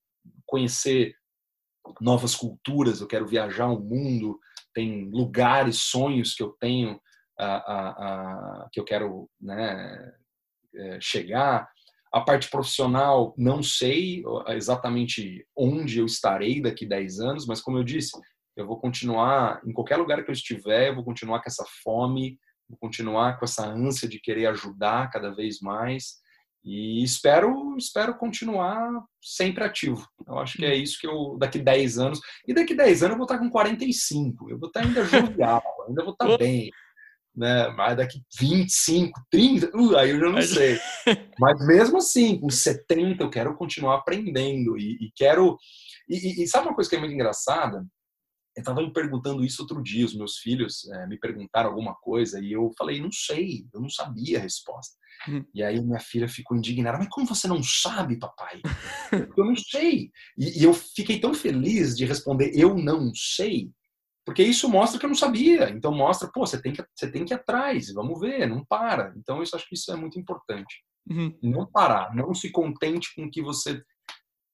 conhecer 0.46 1.14
novas 2.02 2.36
culturas, 2.36 3.02
eu 3.02 3.08
quero 3.08 3.28
viajar 3.28 3.68
o 3.68 3.80
mundo, 3.80 4.40
tem 4.74 5.10
lugares, 5.12 5.78
sonhos 5.78 6.34
que 6.34 6.44
eu 6.44 6.56
tenho, 6.60 6.94
uh, 7.40 7.44
uh, 7.72 8.64
uh, 8.64 8.70
que 8.72 8.80
eu 8.80 8.84
quero 8.84 9.30
né, 9.40 10.14
é, 10.76 11.00
chegar. 11.00 11.70
A 12.12 12.22
parte 12.22 12.50
profissional, 12.50 13.36
não 13.38 13.62
sei 13.62 14.24
exatamente 14.48 15.46
onde 15.56 16.00
eu 16.00 16.06
estarei 16.06 16.60
daqui 16.60 16.86
10 16.86 17.20
anos, 17.20 17.46
mas 17.46 17.62
como 17.62 17.78
eu 17.78 17.84
disse, 17.84 18.20
eu 18.62 18.68
vou 18.68 18.80
continuar, 18.80 19.62
em 19.66 19.74
qualquer 19.74 19.98
lugar 19.98 20.24
que 20.24 20.30
eu 20.30 20.34
estiver, 20.34 20.90
eu 20.90 20.96
vou 20.96 21.04
continuar 21.04 21.40
com 21.40 21.50
essa 21.50 21.66
fome, 21.84 22.38
vou 22.68 22.78
continuar 22.78 23.38
com 23.40 23.46
essa 23.46 23.66
ânsia 23.66 24.08
de 24.08 24.20
querer 24.20 24.48
ajudar 24.48 25.10
cada 25.10 25.34
vez 25.34 25.60
mais 25.60 26.20
e 26.64 27.04
espero 27.04 27.78
espero 27.78 28.18
continuar 28.18 28.92
sempre 29.22 29.64
ativo. 29.64 30.06
Eu 30.28 30.38
acho 30.40 30.58
que 30.58 30.66
é 30.66 30.76
isso 30.76 31.00
que 31.00 31.08
eu 31.08 31.38
daqui 31.40 31.58
10 31.60 31.98
anos, 32.00 32.20
e 32.48 32.54
daqui 32.54 32.76
10 32.76 33.04
anos 33.04 33.14
eu 33.14 33.18
vou 33.18 33.26
estar 33.26 33.40
com 33.40 33.50
45, 33.50 34.50
eu 34.50 34.60
vou 34.60 34.68
estar 34.68 34.82
ainda 34.82 35.06
jovial, 35.06 35.64
ainda 35.88 36.04
vou 36.04 36.14
estar 36.14 36.38
bem. 36.38 36.70
Né? 37.36 37.70
Mas 37.70 37.96
daqui 37.96 38.22
25, 38.38 39.22
30, 39.32 39.68
uh, 39.74 39.96
aí 39.96 40.10
eu 40.10 40.20
já 40.20 40.30
não 40.30 40.42
sei. 40.42 40.78
Mas 41.40 41.66
mesmo 41.66 41.98
assim, 41.98 42.38
com 42.38 42.50
70 42.50 43.24
eu 43.24 43.30
quero 43.30 43.56
continuar 43.56 43.96
aprendendo 43.96 44.78
e, 44.78 44.98
e 45.00 45.12
quero 45.16 45.58
e, 46.10 46.44
e, 46.44 46.48
sabe 46.48 46.68
uma 46.68 46.76
coisa 46.76 46.90
que 46.90 46.96
é 46.96 47.00
muito 47.00 47.14
engraçada? 47.14 47.86
Eu 48.60 48.62
estava 48.62 48.82
me 48.82 48.92
perguntando 48.92 49.44
isso 49.46 49.62
outro 49.62 49.82
dia, 49.82 50.06
os 50.06 50.14
meus 50.14 50.38
filhos 50.38 50.86
é, 50.90 51.08
me 51.08 51.18
perguntaram 51.18 51.70
alguma 51.70 51.96
coisa 51.96 52.40
e 52.44 52.52
eu 52.52 52.72
falei, 52.78 53.02
não 53.02 53.12
sei, 53.12 53.66
eu 53.74 53.80
não 53.80 53.90
sabia 53.90 54.38
a 54.38 54.42
resposta. 54.42 54.98
Hum. 55.30 55.46
E 55.54 55.64
aí 55.64 55.82
minha 55.82 56.00
filha 56.00 56.28
ficou 56.28 56.58
indignada, 56.58 56.98
mas 56.98 57.08
como 57.10 57.26
você 57.26 57.48
não 57.48 57.64
sabe, 57.64 58.20
papai? 58.20 58.62
eu 59.38 59.46
não 59.46 59.56
sei. 59.56 60.12
E, 60.38 60.60
e, 60.60 60.64
eu 60.64 60.74
fiquei 60.74 61.20
tão 61.20 61.34
feliz 61.34 61.96
de 61.96 62.04
responder, 62.04 62.52
eu 62.54 62.76
não 62.76 63.14
sei, 63.16 63.72
porque 64.26 64.44
isso 64.44 64.68
mostra 64.68 65.00
que 65.00 65.06
eu 65.06 65.10
não 65.10 65.16
sabia. 65.16 65.70
Então 65.70 65.96
mostra, 65.96 66.30
pô, 66.32 66.46
você 66.46 66.62
tem 66.62 66.74
que, 66.74 66.84
você 66.94 67.10
tem 67.10 67.24
que 67.24 67.34
ir 67.34 67.38
atrás, 67.38 67.94
vamos 67.94 68.20
ver, 68.20 68.46
não 68.46 68.66
para. 68.66 69.14
Então 69.16 69.38
eu 69.38 69.44
acho 69.44 69.68
que 69.70 69.76
isso 69.76 69.90
é 69.92 69.96
muito 69.96 70.20
importante. 70.20 70.84
Uhum. 71.10 71.34
Não 71.42 71.66
parar, 71.66 72.14
não 72.14 72.34
se 72.34 72.52
contente 72.52 73.10
com 73.16 73.24
o 73.24 73.32
que 73.32 73.42
você 73.42 73.82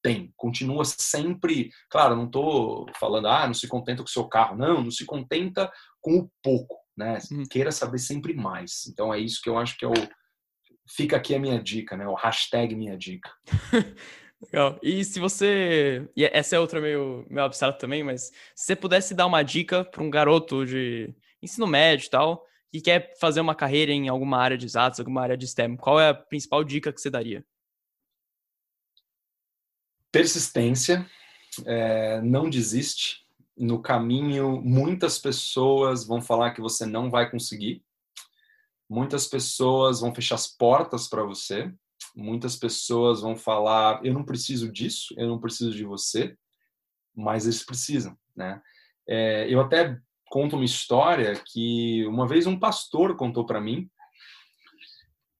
tem. 0.06 0.32
Continua 0.38 0.86
sempre. 0.86 1.72
Claro, 1.90 2.16
não 2.16 2.26
estou 2.26 2.86
falando, 3.00 3.28
ah, 3.28 3.48
não 3.48 3.56
se 3.56 3.68
contenta 3.68 4.04
com 4.04 4.08
o 4.08 4.12
seu 4.12 4.26
carro. 4.28 4.56
Não, 4.56 4.84
não 4.84 4.92
se 4.92 5.04
contenta 5.04 5.72
com 6.00 6.20
o 6.20 6.32
pouco. 6.44 6.78
Né? 6.96 7.18
Hum. 7.32 7.44
Queira 7.50 7.72
saber 7.72 7.98
sempre 7.98 8.36
mais. 8.36 8.86
Então 8.88 9.12
é 9.12 9.20
isso 9.20 9.42
que 9.42 9.50
eu 9.50 9.58
acho 9.58 9.76
que 9.76 9.84
é 9.84 9.88
o. 9.88 9.94
Fica 10.88 11.18
aqui 11.18 11.34
a 11.34 11.40
minha 11.40 11.60
dica, 11.60 11.98
né? 11.98 12.08
O 12.08 12.14
hashtag 12.14 12.76
minha 12.76 12.96
dica. 12.96 13.32
Legal. 14.40 14.78
E 14.84 15.04
se 15.04 15.20
você. 15.20 16.08
E 16.16 16.24
essa 16.24 16.56
é 16.56 16.60
outra 16.60 16.80
meio, 16.80 17.26
meio 17.28 17.46
abstrata 17.46 17.80
também, 17.80 18.04
mas 18.04 18.26
se 18.56 18.68
você 18.68 18.76
pudesse 18.76 19.16
dar 19.16 19.26
uma 19.26 19.42
dica 19.42 19.84
para 19.84 20.04
um 20.04 20.10
garoto 20.10 20.64
de 20.68 21.16
ensino 21.42 21.66
médio 21.66 22.06
e 22.06 22.10
tal, 22.12 22.46
que 22.72 22.80
quer 22.80 23.18
fazer 23.20 23.42
uma 23.42 23.56
carreira 23.56 23.92
em 23.92 24.08
alguma 24.08 24.38
área 24.38 24.58
de 24.58 24.68
exatos, 24.68 25.00
alguma 25.00 25.24
área 25.24 25.36
de 25.36 25.48
STEM, 25.48 25.76
qual 25.78 26.00
é 26.00 26.10
a 26.10 26.14
principal 26.14 26.64
dica 26.64 26.94
que 26.94 27.02
você 27.02 27.10
daria? 27.10 27.44
Persistência, 30.16 31.06
é, 31.66 32.22
não 32.22 32.50
desiste. 32.50 33.26
No 33.58 33.82
caminho, 33.82 34.62
muitas 34.62 35.20
pessoas 35.20 36.08
vão 36.08 36.22
falar 36.22 36.52
que 36.52 36.62
você 36.62 36.86
não 36.86 37.10
vai 37.12 37.30
conseguir. 37.30 37.84
Muitas 38.90 39.28
pessoas 39.28 40.00
vão 40.00 40.16
fechar 40.16 40.36
as 40.36 40.48
portas 40.48 41.10
para 41.10 41.22
você. 41.22 41.70
Muitas 42.16 42.56
pessoas 42.56 43.20
vão 43.20 43.36
falar: 43.36 44.00
eu 44.06 44.14
não 44.14 44.24
preciso 44.24 44.72
disso, 44.72 45.14
eu 45.18 45.28
não 45.28 45.38
preciso 45.38 45.72
de 45.72 45.84
você, 45.84 46.38
mas 47.14 47.44
eles 47.44 47.66
precisam, 47.66 48.18
né? 48.34 48.62
É, 49.06 49.54
eu 49.54 49.60
até 49.60 50.00
conto 50.30 50.56
uma 50.56 50.64
história 50.64 51.34
que 51.46 52.06
uma 52.08 52.26
vez 52.26 52.48
um 52.48 52.58
pastor 52.58 53.18
contou 53.18 53.46
para 53.46 53.60
mim 53.60 53.90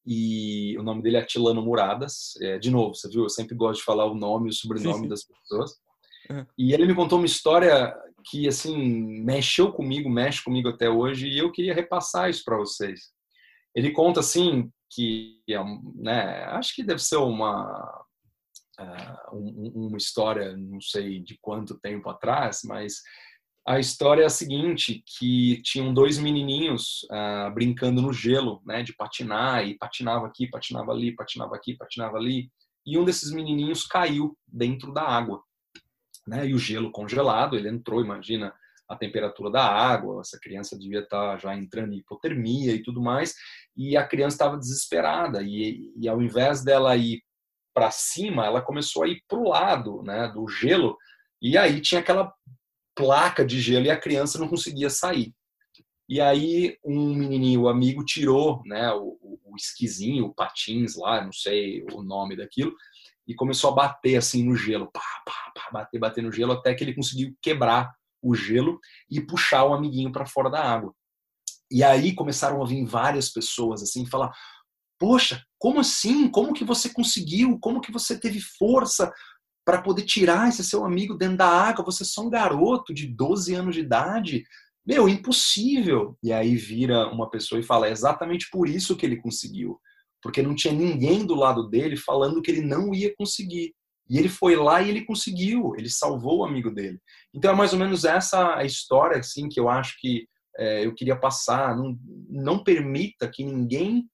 e 0.06 0.78
o 0.78 0.84
nome 0.84 1.02
dele 1.02 1.18
é 1.18 1.22
Atilano 1.22 1.62
Muradas. 1.62 2.34
É, 2.42 2.60
de 2.60 2.70
novo, 2.70 2.94
você 2.94 3.10
viu? 3.10 3.24
Eu 3.24 3.30
sempre 3.30 3.56
gosto 3.56 3.80
de 3.80 3.86
falar 3.86 4.06
o 4.06 4.16
nome 4.16 4.48
e 4.48 4.52
o 4.52 4.54
sobrenome 4.54 5.04
sim, 5.04 5.08
das 5.08 5.24
pessoas. 5.24 5.72
Uhum. 6.30 6.46
E 6.58 6.74
ele 6.74 6.86
me 6.86 6.96
contou 6.96 7.18
uma 7.18 7.26
história 7.26 7.96
que, 8.26 8.48
assim, 8.48 8.78
mexeu 9.24 9.72
comigo, 9.72 10.10
mexe 10.10 10.44
comigo 10.44 10.70
até 10.70 10.90
hoje, 10.90 11.28
e 11.28 11.38
eu 11.38 11.52
queria 11.52 11.74
repassar 11.74 12.30
isso 12.30 12.44
para 12.44 12.58
vocês. 12.58 13.12
Ele 13.76 13.92
conta, 13.92 14.20
assim, 14.20 14.72
que, 14.92 15.42
é 15.50 15.64
né, 15.96 16.44
acho 16.46 16.76
que 16.76 16.84
deve 16.84 17.02
ser 17.02 17.18
uma, 17.18 18.06
uh, 18.80 19.38
uma 19.76 19.98
história, 19.98 20.56
não 20.58 20.82
sei 20.82 21.20
de 21.20 21.38
quanto 21.42 21.80
tempo 21.80 22.10
atrás, 22.10 22.62
mas 22.64 23.02
a 23.66 23.80
história 23.80 24.22
é 24.22 24.26
a 24.26 24.30
seguinte, 24.30 25.04
que 25.18 25.60
tinham 25.64 25.92
dois 25.92 26.20
menininhos 26.20 27.04
uh, 27.06 27.52
brincando 27.52 28.00
no 28.00 28.14
gelo, 28.14 28.62
né, 28.64 28.84
de 28.84 28.94
patinar, 28.94 29.68
e 29.68 29.76
patinava 29.76 30.28
aqui, 30.28 30.48
patinava 30.48 30.92
ali, 30.92 31.16
patinava 31.16 31.56
aqui, 31.56 31.76
patinava 31.76 32.18
ali, 32.18 32.52
e 32.86 32.96
um 32.96 33.04
desses 33.04 33.32
menininhos 33.32 33.88
caiu 33.88 34.38
dentro 34.48 34.94
da 34.94 35.02
água, 35.02 35.42
né, 36.28 36.46
e 36.46 36.54
o 36.54 36.60
gelo 36.60 36.92
congelado, 36.92 37.56
ele 37.56 37.68
entrou, 37.68 38.02
imagina 38.02 38.54
a 38.88 38.96
temperatura 38.96 39.50
da 39.50 39.66
água, 39.66 40.22
essa 40.22 40.40
criança 40.40 40.78
devia 40.78 41.00
estar 41.00 41.32
tá 41.32 41.38
já 41.38 41.56
entrando 41.56 41.94
em 41.94 41.98
hipotermia 41.98 42.72
e 42.72 42.84
tudo 42.84 43.02
mais, 43.02 43.34
e 43.76 43.98
a 43.98 44.06
criança 44.06 44.36
estava 44.36 44.60
desesperada, 44.60 45.42
e, 45.42 45.92
e 45.98 46.08
ao 46.08 46.22
invés 46.22 46.64
dela 46.64 46.96
ir 46.96 47.24
para 47.74 47.90
cima, 47.90 48.46
ela 48.46 48.62
começou 48.62 49.04
a 49.04 49.08
ir 49.08 49.24
para 49.28 49.40
o 49.40 49.50
lado, 49.50 50.04
né, 50.04 50.28
do 50.28 50.48
gelo, 50.48 50.96
e 51.42 51.58
aí 51.58 51.82
tinha 51.82 52.00
aquela 52.00 52.32
placa 52.96 53.46
de 53.46 53.60
gelo 53.60 53.86
e 53.86 53.92
a 53.92 54.00
criança 54.00 54.40
não 54.40 54.48
conseguia 54.48 54.90
sair. 54.90 55.34
E 56.08 56.22
aí 56.22 56.78
um 56.84 57.14
menininho, 57.14 57.64
o 57.64 57.70
amigo, 57.70 58.06
tirou 58.06 58.62
né, 58.66 58.92
o, 58.94 59.18
o 59.44 59.56
esquisinho, 59.56 60.26
o 60.26 60.34
patins 60.34 60.96
lá, 60.96 61.24
não 61.24 61.32
sei 61.32 61.84
o 61.92 62.02
nome 62.02 62.36
daquilo, 62.36 62.76
e 63.28 63.34
começou 63.34 63.72
a 63.72 63.76
bater 63.76 64.18
assim 64.18 64.44
no 64.44 64.56
gelo, 64.56 64.90
pá, 64.92 65.02
pá, 65.26 65.52
pá, 65.56 65.70
bater, 65.72 66.00
bater 66.00 66.24
no 66.24 66.32
gelo, 66.32 66.52
até 66.52 66.76
que 66.76 66.84
ele 66.84 66.94
conseguiu 66.94 67.36
quebrar 67.42 67.92
o 68.22 68.36
gelo 68.36 68.80
e 69.10 69.20
puxar 69.20 69.66
o 69.66 69.74
amiguinho 69.74 70.12
para 70.12 70.26
fora 70.26 70.50
da 70.50 70.62
água. 70.62 70.94
E 71.72 71.84
aí 71.84 72.14
começaram 72.14 72.62
a 72.62 72.66
vir 72.66 72.86
várias 72.86 73.30
pessoas 73.30 73.82
assim 73.82 74.06
falar: 74.06 74.32
"Poxa, 75.00 75.44
como 75.58 75.80
assim? 75.80 76.30
Como 76.30 76.54
que 76.54 76.64
você 76.64 76.90
conseguiu? 76.90 77.58
Como 77.60 77.82
que 77.82 77.92
você 77.92 78.20
teve 78.20 78.40
força? 78.40 79.12
Para 79.66 79.82
poder 79.82 80.04
tirar 80.04 80.48
esse 80.48 80.64
seu 80.64 80.86
amigo 80.86 81.16
dentro 81.16 81.38
da 81.38 81.48
água. 81.48 81.84
Você 81.84 82.04
é 82.04 82.06
só 82.06 82.22
um 82.22 82.30
garoto 82.30 82.94
de 82.94 83.08
12 83.08 83.56
anos 83.56 83.74
de 83.74 83.82
idade. 83.82 84.46
Meu, 84.86 85.10
impossível. 85.10 86.16
E 86.24 86.32
aí 86.32 86.56
vira 86.56 87.10
uma 87.10 87.30
pessoa 87.30 87.60
e 87.60 87.64
fala: 87.64 87.88
é 87.88 87.92
exatamente 87.92 88.48
por 88.52 88.70
isso 88.70 88.96
que 88.96 89.06
ele 89.06 89.18
conseguiu. 89.18 89.80
Porque 90.22 90.42
não 90.42 90.56
tinha 90.56 90.74
ninguém 90.74 91.26
do 91.26 91.34
lado 91.34 91.68
dele 91.68 91.98
falando 91.98 92.42
que 92.42 92.52
ele 92.52 92.62
não 92.62 92.94
ia 92.94 93.14
conseguir. 93.16 93.74
E 94.08 94.20
ele 94.20 94.30
foi 94.30 94.56
lá 94.56 94.84
e 94.84 94.90
ele 94.90 95.04
conseguiu, 95.04 95.74
ele 95.76 95.90
salvou 95.90 96.40
o 96.40 96.46
amigo 96.46 96.70
dele. 96.70 97.00
Então 97.34 97.52
é 97.52 97.56
mais 97.56 97.74
ou 97.74 97.80
menos 97.80 98.06
essa 98.06 98.56
a 98.56 98.64
história 98.64 99.18
assim, 99.18 99.50
que 99.50 99.60
eu 99.60 99.68
acho 99.68 100.00
que 100.00 100.28
é, 100.58 100.86
eu 100.86 100.94
queria 100.94 101.16
passar. 101.16 101.76
Não, 101.76 101.98
não 102.30 102.64
permita 102.64 103.28
que 103.28 103.44
ninguém 103.44 104.08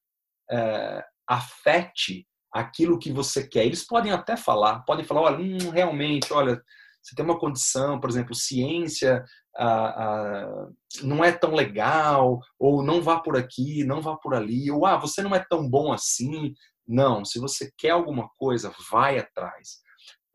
é, 0.49 1.03
afete 1.27 2.25
aquilo 2.51 2.99
que 2.99 3.11
você 3.11 3.47
quer. 3.47 3.65
Eles 3.65 3.85
podem 3.85 4.11
até 4.11 4.35
falar, 4.35 4.79
podem 4.81 5.05
falar, 5.05 5.21
olha, 5.21 5.39
hum, 5.39 5.69
realmente, 5.71 6.31
olha, 6.33 6.61
você 7.01 7.15
tem 7.15 7.25
uma 7.25 7.39
condição, 7.39 7.99
por 7.99 8.09
exemplo, 8.09 8.35
ciência 8.35 9.23
ah, 9.57 9.87
ah, 9.97 10.67
não 11.03 11.23
é 11.23 11.31
tão 11.31 11.53
legal, 11.53 12.39
ou 12.59 12.83
não 12.83 13.01
vá 13.01 13.19
por 13.19 13.35
aqui, 13.35 13.83
não 13.83 14.01
vá 14.01 14.15
por 14.15 14.33
ali, 14.33 14.71
ou 14.71 14.85
ah, 14.85 14.97
você 14.97 15.21
não 15.21 15.35
é 15.35 15.43
tão 15.49 15.69
bom 15.69 15.91
assim. 15.91 16.53
Não, 16.87 17.25
se 17.25 17.39
você 17.39 17.71
quer 17.77 17.91
alguma 17.91 18.29
coisa, 18.37 18.73
vai 18.91 19.17
atrás. 19.17 19.79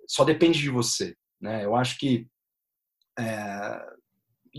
Só 0.08 0.24
depende 0.24 0.58
de 0.60 0.70
você, 0.70 1.14
né? 1.40 1.64
Eu 1.64 1.74
acho 1.76 1.98
que, 1.98 2.26
é, 3.18 3.80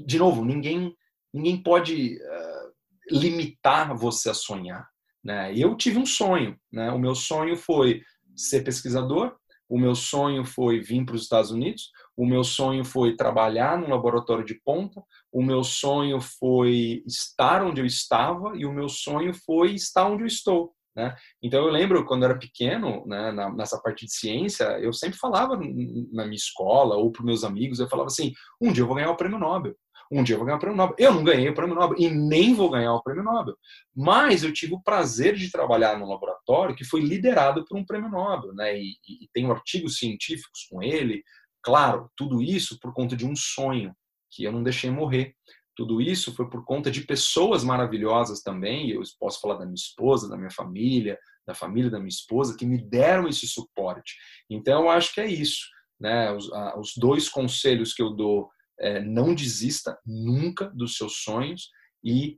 de 0.05 0.17
novo, 0.17 0.43
ninguém 0.45 0.95
ninguém 1.33 1.61
pode. 1.61 2.17
Uh, 2.17 2.77
limitar 3.09 3.95
você 3.95 4.29
a 4.29 4.33
sonhar. 4.33 4.87
Né? 5.27 5.53
Eu 5.53 5.75
tive 5.75 5.99
um 5.99 6.05
sonho. 6.05 6.57
Né? 6.71 6.89
O 6.89 6.97
meu 6.97 7.13
sonho 7.13 7.57
foi 7.57 8.01
ser 8.33 8.63
pesquisador, 8.63 9.35
o 9.69 9.77
meu 9.77 9.93
sonho 9.93 10.45
foi 10.45 10.79
vir 10.79 11.03
para 11.03 11.15
os 11.15 11.23
Estados 11.23 11.51
Unidos, 11.51 11.91
o 12.15 12.25
meu 12.25 12.45
sonho 12.45 12.85
foi 12.85 13.17
trabalhar 13.17 13.77
num 13.77 13.89
laboratório 13.89 14.45
de 14.45 14.55
ponta, 14.63 15.03
o 15.29 15.43
meu 15.43 15.65
sonho 15.65 16.21
foi 16.21 17.03
estar 17.05 17.61
onde 17.61 17.81
eu 17.81 17.85
estava 17.85 18.55
e 18.55 18.65
o 18.65 18.71
meu 18.71 18.87
sonho 18.87 19.33
foi 19.33 19.73
estar 19.73 20.07
onde 20.07 20.23
eu 20.23 20.27
estou. 20.27 20.73
Né? 20.95 21.13
Então 21.43 21.65
eu 21.65 21.69
lembro 21.69 22.05
quando 22.05 22.23
eu 22.23 22.29
era 22.29 22.39
pequeno, 22.39 23.05
né, 23.05 23.31
nessa 23.53 23.79
parte 23.81 24.05
de 24.05 24.13
ciência, 24.13 24.63
eu 24.79 24.93
sempre 24.93 25.19
falava 25.19 25.57
na 25.57 26.23
minha 26.23 26.35
escola 26.35 26.95
ou 26.95 27.11
para 27.11 27.25
meus 27.25 27.43
amigos, 27.43 27.79
eu 27.79 27.89
falava 27.89 28.07
assim: 28.07 28.31
um 28.61 28.71
dia 28.71 28.83
eu 28.83 28.87
vou 28.87 28.95
ganhar 28.95 29.11
o 29.11 29.17
prêmio 29.17 29.37
Nobel. 29.37 29.75
Um 30.11 30.23
dia 30.23 30.35
eu 30.35 30.39
vou 30.39 30.45
ganhar 30.45 30.57
o 30.57 30.59
prêmio 30.59 30.77
Nobel. 30.77 30.95
Eu 30.97 31.13
não 31.13 31.23
ganhei 31.23 31.49
o 31.49 31.53
prêmio 31.53 31.75
Nobel 31.75 31.97
e 31.99 32.09
nem 32.09 32.53
vou 32.53 32.69
ganhar 32.69 32.93
o 32.93 33.03
prêmio 33.03 33.23
Nobel. 33.23 33.55
Mas 33.95 34.43
eu 34.43 34.53
tive 34.53 34.73
o 34.73 34.81
prazer 34.81 35.35
de 35.35 35.51
trabalhar 35.51 35.97
num 35.97 36.07
laboratório 36.07 36.75
que 36.75 36.85
foi 36.85 37.01
liderado 37.01 37.65
por 37.65 37.77
um 37.77 37.85
prêmio 37.85 38.09
Nobel, 38.09 38.53
né? 38.53 38.77
E, 38.77 38.97
e, 39.07 39.25
e 39.25 39.29
tenho 39.33 39.51
artigos 39.51 39.97
científicos 39.97 40.65
com 40.69 40.81
ele. 40.81 41.23
Claro, 41.61 42.09
tudo 42.15 42.41
isso 42.41 42.79
por 42.79 42.93
conta 42.93 43.15
de 43.15 43.25
um 43.25 43.35
sonho 43.35 43.93
que 44.31 44.43
eu 44.43 44.51
não 44.51 44.63
deixei 44.63 44.89
morrer. 44.89 45.35
Tudo 45.75 46.01
isso 46.01 46.33
foi 46.33 46.49
por 46.49 46.65
conta 46.65 46.89
de 46.89 47.01
pessoas 47.01 47.63
maravilhosas 47.63 48.41
também. 48.41 48.89
Eu 48.89 49.01
posso 49.19 49.39
falar 49.39 49.55
da 49.55 49.65
minha 49.65 49.75
esposa, 49.75 50.27
da 50.27 50.35
minha 50.35 50.49
família, 50.49 51.19
da 51.45 51.53
família 51.53 51.89
da 51.89 51.99
minha 51.99 52.09
esposa, 52.09 52.57
que 52.57 52.65
me 52.65 52.77
deram 52.77 53.27
esse 53.27 53.47
suporte. 53.47 54.15
Então, 54.49 54.83
eu 54.83 54.89
acho 54.89 55.13
que 55.13 55.21
é 55.21 55.27
isso. 55.27 55.67
Né? 55.99 56.31
Os, 56.31 56.51
a, 56.51 56.79
os 56.79 56.93
dois 56.97 57.29
conselhos 57.29 57.93
que 57.93 58.01
eu 58.01 58.09
dou 58.09 58.49
é 58.79 59.01
não 59.01 59.33
desista 59.33 59.97
nunca 60.05 60.65
dos 60.69 60.97
seus 60.97 61.17
sonhos 61.23 61.69
e 62.03 62.37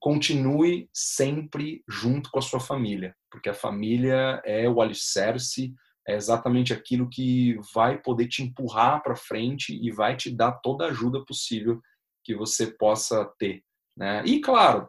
continue 0.00 0.88
sempre 0.92 1.82
junto 1.88 2.30
com 2.30 2.38
a 2.38 2.42
sua 2.42 2.60
família, 2.60 3.14
porque 3.30 3.48
a 3.48 3.54
família 3.54 4.40
é 4.44 4.68
o 4.68 4.80
alicerce, 4.80 5.74
é 6.06 6.14
exatamente 6.14 6.72
aquilo 6.72 7.08
que 7.08 7.58
vai 7.74 8.00
poder 8.00 8.28
te 8.28 8.42
empurrar 8.42 9.02
para 9.02 9.16
frente 9.16 9.74
e 9.74 9.90
vai 9.90 10.16
te 10.16 10.30
dar 10.30 10.52
toda 10.52 10.84
a 10.84 10.90
ajuda 10.90 11.24
possível 11.24 11.80
que 12.24 12.34
você 12.34 12.68
possa 12.68 13.24
ter. 13.38 13.62
Né? 13.96 14.22
E, 14.24 14.40
claro, 14.40 14.88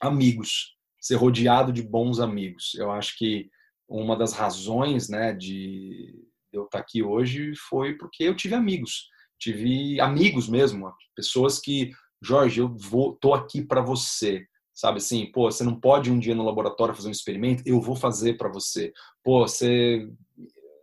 amigos, 0.00 0.76
ser 1.00 1.16
rodeado 1.16 1.72
de 1.72 1.82
bons 1.82 2.18
amigos. 2.18 2.74
Eu 2.74 2.90
acho 2.90 3.16
que 3.18 3.50
uma 3.88 4.16
das 4.16 4.32
razões 4.32 5.08
né, 5.08 5.34
de 5.34 6.14
eu 6.52 6.64
estar 6.64 6.78
aqui 6.78 7.02
hoje 7.02 7.54
foi 7.56 7.94
porque 7.94 8.24
eu 8.24 8.36
tive 8.36 8.54
amigos. 8.54 9.08
Tive 9.42 10.00
amigos 10.00 10.48
mesmo, 10.48 10.94
pessoas 11.16 11.58
que, 11.58 11.90
Jorge, 12.22 12.60
eu 12.60 12.68
vou, 12.68 13.16
tô 13.16 13.34
aqui 13.34 13.60
para 13.60 13.82
você. 13.82 14.46
Sabe 14.72 14.98
assim, 14.98 15.26
pô, 15.32 15.50
você 15.50 15.64
não 15.64 15.74
pode 15.74 16.12
um 16.12 16.18
dia 16.18 16.32
no 16.32 16.44
laboratório 16.44 16.94
fazer 16.94 17.08
um 17.08 17.12
experimento, 17.12 17.64
eu 17.66 17.80
vou 17.80 17.96
fazer 17.96 18.36
para 18.36 18.48
você. 18.48 18.92
Pô, 19.24 19.40
você 19.40 20.08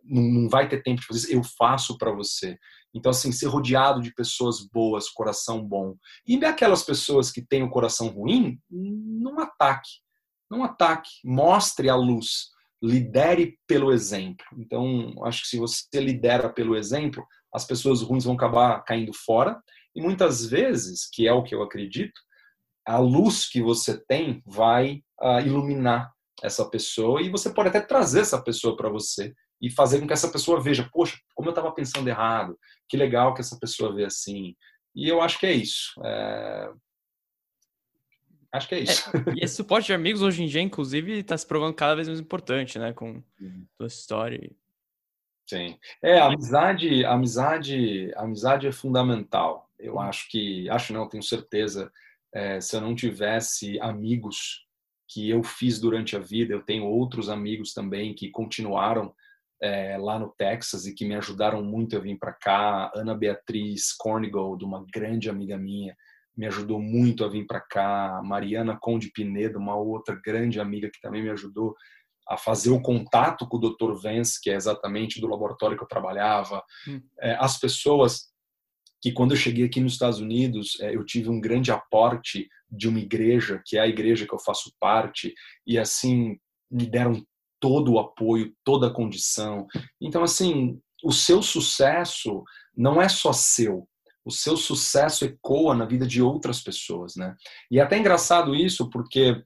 não 0.03 0.49
vai 0.49 0.68
ter 0.68 0.84
tempo 0.84 0.99
de 0.99 1.07
fazer 1.07 1.20
isso, 1.20 1.32
eu 1.32 1.41
faço 1.57 1.97
para 1.97 2.12
você. 2.12 2.57
Então, 2.93 3.12
assim, 3.12 3.32
ser 3.32 3.45
rodeado 3.45 4.01
de 4.01 4.14
pessoas 4.14 4.68
boas, 4.68 5.07
coração 5.07 5.66
bom. 5.66 5.95
E 6.28 6.43
aquelas 6.43 6.84
pessoas 6.84 7.32
que 7.32 7.41
têm 7.41 7.64
o 7.64 7.70
coração 7.70 8.10
ruim, 8.10 8.60
não 8.70 9.39
ataque. 9.39 9.89
Não 10.51 10.66
ataque. 10.66 11.10
Mostre 11.24 11.89
a 11.89 11.95
luz. 11.95 12.49
Lidere 12.82 13.57
pelo 13.67 13.91
exemplo. 13.91 14.45
Então, 14.57 15.13
acho 15.25 15.43
que 15.43 15.49
se 15.49 15.57
você 15.57 15.86
lidera 15.99 16.49
pelo 16.49 16.75
exemplo, 16.75 17.25
as 17.53 17.65
pessoas 17.65 18.01
ruins 18.01 18.23
vão 18.23 18.36
acabar 18.36 18.84
caindo 18.84 19.13
fora. 19.13 19.61
E 19.95 20.01
muitas 20.01 20.45
vezes, 20.45 21.09
que 21.11 21.27
é 21.27 21.34
o 21.34 21.43
que 21.43 21.53
eu 21.53 21.61
acredito, 21.61 22.19
a 22.88 22.97
luz 22.97 23.47
que 23.47 23.61
você 23.61 24.03
tem 24.07 24.41
vai 24.45 25.01
uh, 25.21 25.39
iluminar 25.45 26.11
essa 26.41 26.67
pessoa 26.69 27.21
e 27.21 27.30
você 27.30 27.49
pode 27.49 27.69
até 27.69 27.82
trazer 27.82 28.21
essa 28.21 28.41
pessoa 28.41 28.75
para 28.75 28.89
você 28.89 29.34
e 29.61 29.69
fazer 29.69 29.99
com 29.99 30.07
que 30.07 30.13
essa 30.13 30.32
pessoa 30.32 30.61
veja, 30.61 30.89
poxa, 30.91 31.17
como 31.36 31.49
eu 31.49 31.51
estava 31.51 31.71
pensando 31.73 32.07
errado, 32.07 32.57
que 32.88 32.95
legal 32.95 33.34
que 33.34 33.41
essa 33.41 33.57
pessoa 33.59 33.93
vê 33.93 34.05
assim. 34.05 34.55
E 34.95 35.07
eu 35.07 35.21
acho 35.21 35.38
que 35.38 35.45
é 35.45 35.53
isso. 35.53 35.91
É... 36.05 36.71
Acho 38.52 38.68
que 38.68 38.76
é 38.76 38.80
isso. 38.80 39.10
É, 39.10 39.34
e 39.38 39.43
esse 39.43 39.56
suporte 39.56 39.88
de 39.88 39.93
amigos 39.93 40.22
hoje 40.22 40.43
em 40.43 40.47
dia, 40.47 40.62
inclusive, 40.62 41.20
está 41.20 41.38
se 41.38 41.45
provando 41.45 41.74
cada 41.74 41.95
vez 41.95 42.08
mais 42.08 42.20
importante, 42.20 42.80
né? 42.80 42.93
Com 42.93 43.22
toda 43.78 43.88
essa 43.88 44.00
história. 44.00 44.52
Sim. 45.47 45.78
É, 46.04 46.20
a 46.20 46.26
amizade, 46.26 47.06
a 47.06 47.14
amizade, 47.14 48.14
a 48.16 48.22
amizade 48.22 48.68
é 48.68 48.72
fundamental. 48.72 49.70
Eu 49.80 49.93
uhum. 49.95 50.02
acho 50.02 50.30
que, 50.30 50.70
acho 50.70 50.93
não, 50.93 51.10
tenho 51.10 51.24
certeza, 51.24 51.91
é, 52.34 52.62
se 52.62 52.76
eu 52.76 52.82
não 52.82 52.95
tivesse 52.95 53.80
amigos 53.80 54.68
que 55.08 55.28
eu 55.28 55.43
fiz 55.43 55.80
durante 55.80 56.16
a 56.16 56.20
vida, 56.20 56.54
eu 56.54 56.62
tenho 56.62 56.86
outros 56.86 57.30
amigos 57.30 57.74
também 57.74 58.14
que 58.14 58.30
continuaram 58.30 59.14
é, 59.62 59.97
lá 59.97 60.20
no 60.20 60.30
Texas 60.30 60.86
e 60.86 60.93
que 60.93 61.04
me 61.04 61.16
ajudaram 61.16 61.64
muito 61.64 61.97
a 61.97 62.00
vir 62.00 62.18
para 62.18 62.32
cá. 62.32 62.91
Ana 62.95 63.16
Beatriz 63.16 63.91
Cornigold, 63.93 64.64
uma 64.64 64.86
grande 64.93 65.30
amiga 65.30 65.58
minha, 65.58 65.97
me 66.39 66.47
ajudou 66.47 66.81
muito 66.81 67.25
a 67.25 67.27
vir 67.27 67.45
para 67.45 67.59
cá. 67.59 68.21
Mariana 68.23 68.77
Conde 68.79 69.11
Pinedo, 69.11 69.59
uma 69.59 69.75
outra 69.75 70.15
grande 70.23 70.57
amiga 70.57 70.89
que 70.89 71.01
também 71.01 71.21
me 71.21 71.29
ajudou 71.31 71.75
a 72.29 72.37
fazer 72.37 72.69
o 72.69 72.81
contato 72.81 73.45
com 73.45 73.57
o 73.57 73.59
Dr. 73.59 74.01
Vance, 74.01 74.39
que 74.41 74.49
é 74.49 74.55
exatamente 74.55 75.19
do 75.19 75.27
laboratório 75.27 75.75
que 75.75 75.83
eu 75.83 75.87
trabalhava. 75.87 76.63
Hum. 76.87 77.01
É, 77.19 77.35
as 77.41 77.59
pessoas 77.59 78.29
que 79.01 79.11
quando 79.11 79.31
eu 79.31 79.37
cheguei 79.37 79.65
aqui 79.65 79.81
nos 79.81 79.93
Estados 79.93 80.21
Unidos, 80.21 80.79
é, 80.79 80.95
eu 80.95 81.03
tive 81.03 81.27
um 81.29 81.41
grande 81.41 81.73
aporte 81.73 82.47
de 82.71 82.87
uma 82.87 82.99
igreja, 82.99 83.61
que 83.65 83.77
é 83.77 83.81
a 83.81 83.87
igreja 83.87 84.25
que 84.25 84.33
eu 84.33 84.39
faço 84.39 84.71
parte, 84.79 85.33
e 85.67 85.77
assim 85.77 86.37
me 86.71 86.85
deram 86.85 87.21
todo 87.59 87.93
o 87.93 87.99
apoio, 87.99 88.53
toda 88.63 88.87
a 88.87 88.93
condição. 88.93 89.67
Então, 89.99 90.23
assim, 90.23 90.79
o 91.03 91.11
seu 91.11 91.41
sucesso 91.41 92.43
não 92.73 93.01
é 93.01 93.09
só 93.09 93.33
seu. 93.33 93.89
O 94.26 94.32
seu 94.32 94.57
sucesso 94.57 95.26
ecoa 95.26 95.74
na 95.74 95.86
vida 95.86 96.05
de 96.05 96.22
outras 96.22 96.61
pessoas, 96.61 97.15
né? 97.15 97.36
E 97.72 97.80
é 97.80 97.82
até 97.82 97.97
engraçado 97.97 98.53
isso, 98.55 98.89
porque 98.89 99.43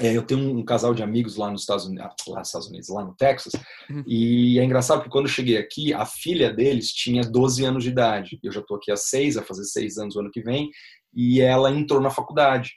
é, 0.00 0.14
eu 0.14 0.22
tenho 0.22 0.56
um 0.56 0.64
casal 0.64 0.94
de 0.94 1.02
amigos 1.02 1.36
lá 1.36 1.50
nos 1.50 1.62
Estados 1.62 1.86
Unidos, 1.86 2.04
lá 2.28 2.38
nos 2.38 2.48
Estados 2.48 2.68
Unidos, 2.68 2.88
lá 2.88 3.04
no 3.04 3.14
Texas, 3.14 3.52
uhum. 3.88 4.02
e 4.06 4.58
é 4.58 4.64
engraçado 4.64 5.02
que 5.02 5.08
quando 5.08 5.24
eu 5.24 5.30
cheguei 5.30 5.56
aqui, 5.56 5.94
a 5.94 6.04
filha 6.04 6.52
deles 6.52 6.92
tinha 6.92 7.22
12 7.22 7.64
anos 7.64 7.82
de 7.84 7.90
idade. 7.90 8.38
Eu 8.42 8.52
já 8.52 8.60
estou 8.60 8.76
aqui 8.76 8.92
há 8.92 8.96
seis, 8.96 9.36
vai 9.36 9.44
fazer 9.44 9.64
seis 9.64 9.96
anos 9.96 10.14
o 10.14 10.20
ano 10.20 10.30
que 10.30 10.42
vem, 10.42 10.70
e 11.14 11.40
ela 11.40 11.70
entrou 11.70 12.00
na 12.00 12.10
faculdade. 12.10 12.72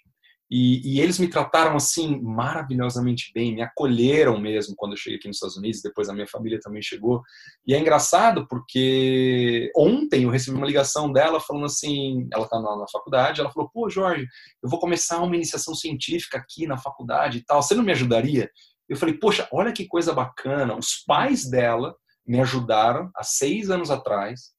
E, 0.49 0.95
e, 0.95 0.99
eles 0.99 1.19
me 1.19 1.27
trataram 1.27 1.75
assim 1.75 2.19
maravilhosamente 2.21 3.31
bem, 3.35 3.53
me 3.53 3.61
acolheram 3.61 4.39
mesmo 4.39 4.73
quando 4.75 4.93
eu 4.93 4.97
cheguei 4.97 5.19
aqui 5.19 5.27
nos 5.27 5.37
Estados 5.37 5.57
Unidos, 5.57 5.81
depois 5.81 6.09
a 6.09 6.13
minha 6.13 6.27
família 6.27 6.59
também 6.59 6.81
chegou. 6.81 7.21
E 7.67 7.75
é 7.75 7.79
engraçado 7.79 8.47
porque 8.47 9.71
ontem 9.75 10.23
eu 10.23 10.29
recebi 10.31 10.57
uma 10.57 10.65
ligação 10.65 11.11
dela 11.11 11.39
falando 11.39 11.65
assim, 11.65 12.27
ela 12.33 12.45
está 12.45 12.59
na, 12.59 12.77
na, 12.77 12.85
faculdade, 12.91 13.41
ela 13.41 13.51
falou: 13.51 13.69
"Pô, 13.71 13.89
Jorge, 13.89 14.25
eu 14.63 14.69
vou 14.69 14.79
começar 14.79 15.21
uma 15.21 15.35
iniciação 15.35 15.75
científica 15.75 16.39
aqui 16.39 16.65
na 16.65 16.77
faculdade 16.77 17.37
e 17.37 17.45
tal, 17.45 17.61
você 17.61 17.75
não 17.75 17.83
me 17.83 17.91
ajudaria?" 17.91 18.49
Eu 18.87 18.97
falei: 18.97 19.15
"Poxa, 19.19 19.47
olha 19.51 19.71
que 19.71 19.87
coisa 19.87 20.13
bacana, 20.13 20.75
os 20.75 21.03
pais 21.05 21.47
dela 21.47 21.95
me 22.25 22.41
ajudaram 22.41 23.11
há 23.15 23.23
seis 23.23 23.69
anos 23.69 23.91
atrás 23.91 24.51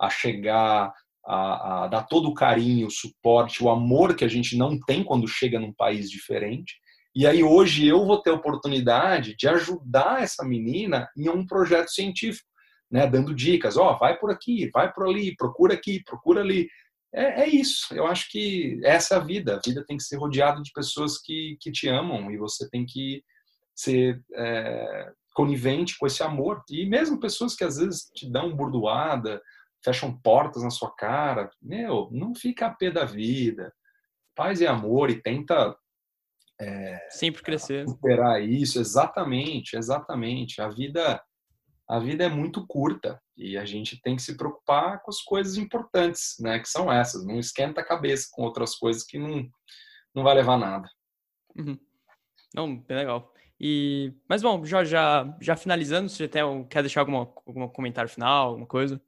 a 0.00 0.08
chegar 0.08 0.92
a, 1.26 1.84
a, 1.84 1.88
dar 1.88 2.04
todo 2.04 2.28
o 2.28 2.34
carinho, 2.34 2.86
o 2.86 2.90
suporte, 2.90 3.62
o 3.62 3.68
amor 3.68 4.14
que 4.14 4.24
a 4.24 4.28
gente 4.28 4.56
não 4.56 4.78
tem 4.78 5.02
quando 5.02 5.26
chega 5.26 5.58
num 5.58 5.72
país 5.72 6.08
diferente. 6.08 6.74
E 7.14 7.26
aí 7.26 7.42
hoje 7.42 7.86
eu 7.86 8.04
vou 8.04 8.20
ter 8.20 8.30
a 8.30 8.34
oportunidade 8.34 9.34
de 9.36 9.48
ajudar 9.48 10.22
essa 10.22 10.44
menina 10.44 11.08
em 11.16 11.28
um 11.28 11.44
projeto 11.44 11.90
científico, 11.90 12.46
né, 12.90 13.06
dando 13.06 13.34
dicas, 13.34 13.76
ó, 13.76 13.92
oh, 13.92 13.98
vai 13.98 14.16
por 14.16 14.30
aqui, 14.30 14.70
vai 14.72 14.92
por 14.92 15.08
ali, 15.08 15.34
procura 15.34 15.74
aqui, 15.74 16.02
procura 16.04 16.40
ali. 16.40 16.68
É, 17.12 17.42
é, 17.42 17.48
isso. 17.48 17.92
Eu 17.92 18.06
acho 18.06 18.30
que 18.30 18.78
essa 18.84 19.14
é 19.14 19.16
a 19.16 19.20
vida. 19.20 19.56
A 19.56 19.60
vida 19.66 19.84
tem 19.86 19.96
que 19.96 20.04
ser 20.04 20.16
rodeada 20.16 20.62
de 20.62 20.70
pessoas 20.72 21.18
que, 21.18 21.56
que 21.60 21.72
te 21.72 21.88
amam 21.88 22.30
e 22.30 22.36
você 22.36 22.68
tem 22.68 22.84
que 22.86 23.22
ser 23.74 24.22
é, 24.34 25.10
conivente 25.34 25.96
com 25.98 26.06
esse 26.06 26.22
amor. 26.22 26.62
E 26.70 26.86
mesmo 26.86 27.18
pessoas 27.18 27.56
que 27.56 27.64
às 27.64 27.78
vezes 27.78 28.10
te 28.14 28.30
dão 28.30 28.54
burdoada, 28.54 29.40
fecham 29.84 30.16
portas 30.20 30.62
na 30.62 30.70
sua 30.70 30.94
cara. 30.94 31.50
Meu, 31.60 32.08
não 32.10 32.34
fica 32.34 32.66
a 32.66 32.74
pé 32.74 32.90
da 32.90 33.04
vida. 33.04 33.72
Paz 34.34 34.60
e 34.60 34.66
amor 34.66 35.10
e 35.10 35.22
tenta 35.22 35.76
é, 36.60 37.06
sempre 37.10 37.42
crescer. 37.42 37.86
Superar 37.88 38.42
isso, 38.42 38.80
exatamente, 38.80 39.76
exatamente. 39.76 40.60
A 40.60 40.68
vida, 40.68 41.22
a 41.88 41.98
vida 41.98 42.24
é 42.24 42.28
muito 42.28 42.66
curta 42.66 43.20
e 43.36 43.56
a 43.56 43.64
gente 43.64 44.00
tem 44.00 44.16
que 44.16 44.22
se 44.22 44.36
preocupar 44.36 45.02
com 45.02 45.10
as 45.10 45.20
coisas 45.20 45.56
importantes, 45.56 46.36
né? 46.40 46.58
Que 46.58 46.68
são 46.68 46.90
essas. 46.90 47.24
Não 47.26 47.38
esquenta 47.38 47.80
a 47.80 47.86
cabeça 47.86 48.28
com 48.30 48.42
outras 48.42 48.74
coisas 48.74 49.04
que 49.04 49.18
não, 49.18 49.48
não 50.14 50.22
vai 50.22 50.34
levar 50.34 50.58
nada. 50.58 50.88
Uhum. 51.56 51.78
Não, 52.54 52.76
bem 52.76 52.96
legal. 52.96 53.32
E, 53.60 54.12
mas 54.28 54.42
bom, 54.42 54.64
Jorge, 54.64 54.90
já, 54.90 55.36
já 55.40 55.56
finalizando, 55.56 56.08
você 56.08 56.24
já 56.24 56.28
tem, 56.28 56.64
quer 56.64 56.82
deixar 56.82 57.00
algum 57.00 57.16
algum 57.16 57.68
comentário 57.68 58.10
final, 58.10 58.48
alguma 58.48 58.66
coisa? 58.66 59.00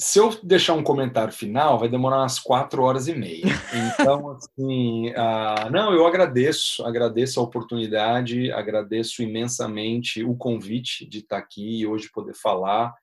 Se 0.00 0.20
eu 0.20 0.30
deixar 0.44 0.74
um 0.74 0.82
comentário 0.82 1.32
final, 1.32 1.76
vai 1.76 1.88
demorar 1.88 2.18
umas 2.18 2.38
quatro 2.38 2.82
horas 2.82 3.08
e 3.08 3.14
meia. 3.14 3.46
Então, 3.92 4.30
assim, 4.38 5.10
uh, 5.10 5.70
não, 5.72 5.92
eu 5.92 6.06
agradeço, 6.06 6.84
agradeço 6.86 7.40
a 7.40 7.42
oportunidade, 7.42 8.52
agradeço 8.52 9.22
imensamente 9.22 10.22
o 10.22 10.36
convite 10.36 11.04
de 11.04 11.18
estar 11.18 11.38
aqui 11.38 11.80
e 11.80 11.86
hoje 11.86 12.10
poder 12.12 12.34
falar 12.34 12.94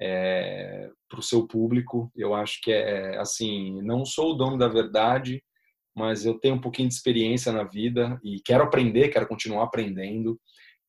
é, 0.00 0.88
para 1.08 1.18
o 1.18 1.22
seu 1.22 1.44
público. 1.44 2.08
Eu 2.14 2.32
acho 2.34 2.60
que 2.62 2.70
é 2.70 3.18
assim, 3.18 3.82
não 3.82 4.04
sou 4.04 4.30
o 4.30 4.34
dono 4.34 4.56
da 4.56 4.68
verdade, 4.68 5.42
mas 5.92 6.24
eu 6.24 6.38
tenho 6.38 6.54
um 6.54 6.60
pouquinho 6.60 6.88
de 6.88 6.94
experiência 6.94 7.50
na 7.50 7.64
vida 7.64 8.20
e 8.22 8.40
quero 8.40 8.62
aprender, 8.62 9.08
quero 9.08 9.26
continuar 9.26 9.64
aprendendo. 9.64 10.38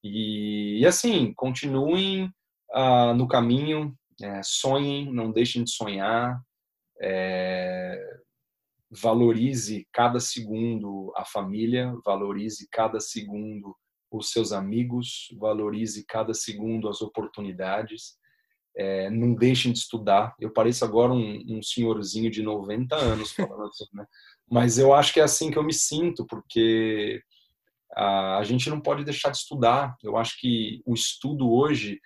E, 0.04 0.80
e 0.80 0.86
assim, 0.86 1.34
continuem 1.34 2.26
uh, 2.72 3.16
no 3.16 3.28
caminho, 3.28 3.98
é, 4.22 4.42
sonhem, 4.44 5.12
não 5.12 5.32
deixem 5.32 5.64
de 5.64 5.72
sonhar, 5.72 6.42
é, 7.02 7.98
valorize 8.90 9.88
cada 9.92 10.20
segundo 10.20 11.14
a 11.16 11.24
família, 11.24 11.94
valorize 12.04 12.68
cada 12.72 13.00
segundo 13.00 13.76
os 14.12 14.32
seus 14.32 14.52
amigos, 14.52 15.28
valorize 15.38 16.04
cada 16.06 16.34
segundo 16.34 16.90
as 16.90 17.02
oportunidades. 17.02 18.18
É, 18.76 19.10
não 19.10 19.34
deixem 19.34 19.72
de 19.72 19.80
estudar. 19.80 20.36
Eu 20.40 20.52
pareço 20.52 20.86
agora 20.86 21.12
um, 21.12 21.58
um 21.58 21.62
senhorzinho 21.62 22.30
de 22.32 22.42
90 22.42 22.96
anos 22.96 23.32
falando 23.34 23.66
assim, 23.66 23.86
né? 23.94 24.06
Mas 24.50 24.78
eu 24.78 24.94
acho 24.94 25.14
que 25.14 25.20
é 25.20 25.24
assim 25.24 25.52
que 25.52 25.58
eu 25.58 25.64
me 25.64 25.74
sinto, 25.74 26.26
porque 26.26 27.22
a, 27.96 28.38
a 28.38 28.44
gente 28.44 28.70
não 28.70 28.80
pode 28.80 29.04
deixar 29.04 29.30
de 29.30 29.38
estudar. 29.38 29.96
Eu 30.02 30.18
acho 30.18 30.40
que 30.40 30.82
o 30.86 30.94
estudo 30.94 31.52
hoje 31.52 32.00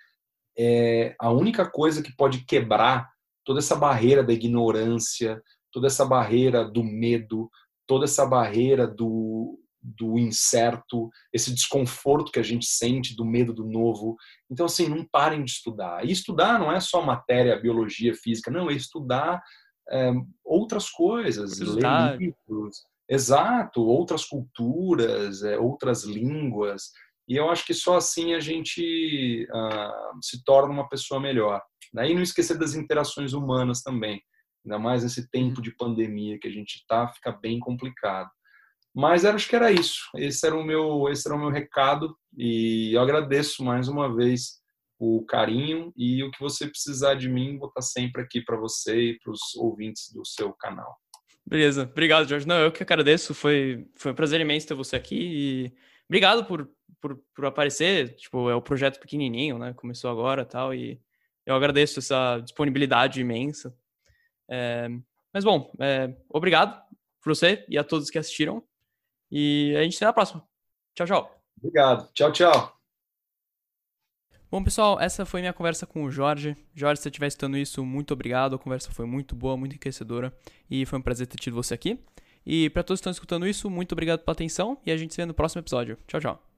é 0.58 1.14
a 1.20 1.30
única 1.30 1.68
coisa 1.68 2.02
que 2.02 2.14
pode 2.14 2.44
quebrar 2.44 3.08
toda 3.44 3.58
essa 3.58 3.76
barreira 3.76 4.22
da 4.22 4.32
ignorância, 4.32 5.40
toda 5.72 5.86
essa 5.86 6.04
barreira 6.04 6.64
do 6.64 6.82
medo, 6.82 7.50
toda 7.86 8.04
essa 8.04 8.24
barreira 8.24 8.86
do, 8.86 9.58
do 9.82 10.18
incerto, 10.18 11.10
esse 11.32 11.52
desconforto 11.52 12.32
que 12.32 12.38
a 12.38 12.42
gente 12.42 12.66
sente 12.66 13.14
do 13.14 13.24
medo 13.24 13.52
do 13.52 13.64
novo. 13.64 14.16
Então, 14.50 14.66
assim, 14.66 14.88
não 14.88 15.04
parem 15.04 15.44
de 15.44 15.50
estudar. 15.50 16.04
E 16.04 16.10
estudar 16.10 16.58
não 16.58 16.72
é 16.72 16.80
só 16.80 17.02
matéria, 17.02 17.60
biologia, 17.60 18.14
física, 18.14 18.50
não, 18.50 18.70
é 18.70 18.74
estudar 18.74 19.42
é, 19.90 20.12
outras 20.42 20.88
coisas, 20.88 21.58
ler 21.58 22.16
livros. 22.18 22.84
Exato, 23.06 23.82
outras 23.82 24.24
culturas, 24.24 25.42
é, 25.42 25.58
outras 25.58 26.04
línguas. 26.04 26.90
E 27.28 27.36
eu 27.36 27.48
acho 27.50 27.64
que 27.64 27.74
só 27.74 27.96
assim 27.96 28.34
a 28.34 28.40
gente 28.40 29.46
uh, 29.50 30.18
se 30.22 30.44
torna 30.44 30.72
uma 30.72 30.88
pessoa 30.88 31.20
melhor. 31.20 31.62
Né? 31.92 32.10
E 32.10 32.14
não 32.14 32.22
esquecer 32.22 32.58
das 32.58 32.74
interações 32.74 33.32
humanas 33.32 33.82
também. 33.82 34.22
Ainda 34.64 34.78
mais 34.78 35.02
nesse 35.02 35.28
tempo 35.30 35.60
de 35.60 35.74
pandemia 35.76 36.38
que 36.38 36.48
a 36.48 36.50
gente 36.50 36.76
está, 36.76 37.08
fica 37.08 37.32
bem 37.32 37.58
complicado. 37.58 38.30
Mas 38.94 39.24
acho 39.24 39.48
que 39.48 39.56
era 39.56 39.72
isso. 39.72 40.02
Esse 40.16 40.46
era 40.46 40.56
o 40.56 40.64
meu, 40.64 41.08
esse 41.08 41.26
era 41.26 41.36
o 41.36 41.40
meu 41.40 41.50
recado. 41.50 42.16
E 42.36 42.92
eu 42.94 43.00
agradeço 43.00 43.64
mais 43.64 43.88
uma 43.88 44.14
vez 44.14 44.62
o 44.98 45.24
carinho 45.26 45.92
e 45.96 46.22
o 46.22 46.30
que 46.30 46.40
você 46.40 46.66
precisar 46.66 47.14
de 47.14 47.28
mim, 47.28 47.58
vou 47.58 47.68
estar 47.68 47.82
sempre 47.82 48.22
aqui 48.22 48.40
para 48.40 48.56
você 48.56 49.10
e 49.10 49.18
para 49.18 49.32
os 49.32 49.54
ouvintes 49.56 50.12
do 50.12 50.24
seu 50.24 50.52
canal. 50.52 50.96
Beleza, 51.46 51.82
obrigado, 51.82 52.28
Jorge. 52.28 52.46
Não, 52.46 52.56
eu 52.56 52.72
que 52.72 52.82
agradeço. 52.82 53.34
Foi, 53.34 53.86
foi 53.94 54.12
um 54.12 54.14
prazer 54.14 54.40
imenso 54.40 54.66
ter 54.66 54.74
você 54.74 54.96
aqui 54.96 55.16
e 55.16 55.74
obrigado 56.08 56.44
por 56.44 56.68
por, 57.04 57.22
por 57.34 57.44
aparecer. 57.44 58.16
Tipo, 58.16 58.48
é 58.48 58.54
o 58.54 58.62
projeto 58.62 58.98
pequenininho, 58.98 59.58
né? 59.58 59.74
Começou 59.74 60.10
agora 60.10 60.42
tal. 60.42 60.72
E 60.72 60.98
eu 61.44 61.54
agradeço 61.54 61.98
essa 61.98 62.38
disponibilidade 62.38 63.20
imensa. 63.20 63.76
É, 64.48 64.88
mas, 65.30 65.44
bom, 65.44 65.70
é, 65.78 66.16
obrigado 66.30 66.82
por 67.22 67.34
você 67.34 67.62
e 67.68 67.76
a 67.76 67.84
todos 67.84 68.08
que 68.08 68.18
assistiram. 68.18 68.64
E 69.30 69.76
a 69.76 69.82
gente 69.82 69.96
se 69.96 70.00
vê 70.00 70.06
na 70.06 70.14
próxima. 70.14 70.42
Tchau, 70.94 71.06
tchau. 71.06 71.42
Obrigado. 71.58 72.10
Tchau, 72.14 72.32
tchau. 72.32 72.80
Bom, 74.50 74.64
pessoal, 74.64 74.98
essa 74.98 75.26
foi 75.26 75.40
minha 75.40 75.52
conversa 75.52 75.86
com 75.86 76.04
o 76.04 76.10
Jorge. 76.10 76.56
Jorge, 76.74 76.98
se 76.98 77.02
você 77.02 77.08
estiver 77.10 77.26
escutando 77.26 77.58
isso, 77.58 77.84
muito 77.84 78.14
obrigado. 78.14 78.56
A 78.56 78.58
conversa 78.58 78.90
foi 78.90 79.04
muito 79.04 79.34
boa, 79.34 79.58
muito 79.58 79.72
enriquecedora. 79.72 80.34
E 80.70 80.86
foi 80.86 80.98
um 80.98 81.02
prazer 81.02 81.26
ter 81.26 81.36
tido 81.36 81.54
você 81.54 81.74
aqui. 81.74 82.02
E 82.46 82.68
para 82.70 82.82
todos 82.82 83.00
que 83.00 83.02
estão 83.02 83.10
escutando 83.10 83.46
isso, 83.46 83.70
muito 83.70 83.92
obrigado 83.92 84.20
pela 84.20 84.32
atenção. 84.32 84.78
E 84.84 84.92
a 84.92 84.96
gente 84.96 85.14
se 85.14 85.20
vê 85.20 85.26
no 85.26 85.34
próximo 85.34 85.60
episódio. 85.60 85.98
Tchau, 86.06 86.20
tchau. 86.20 86.53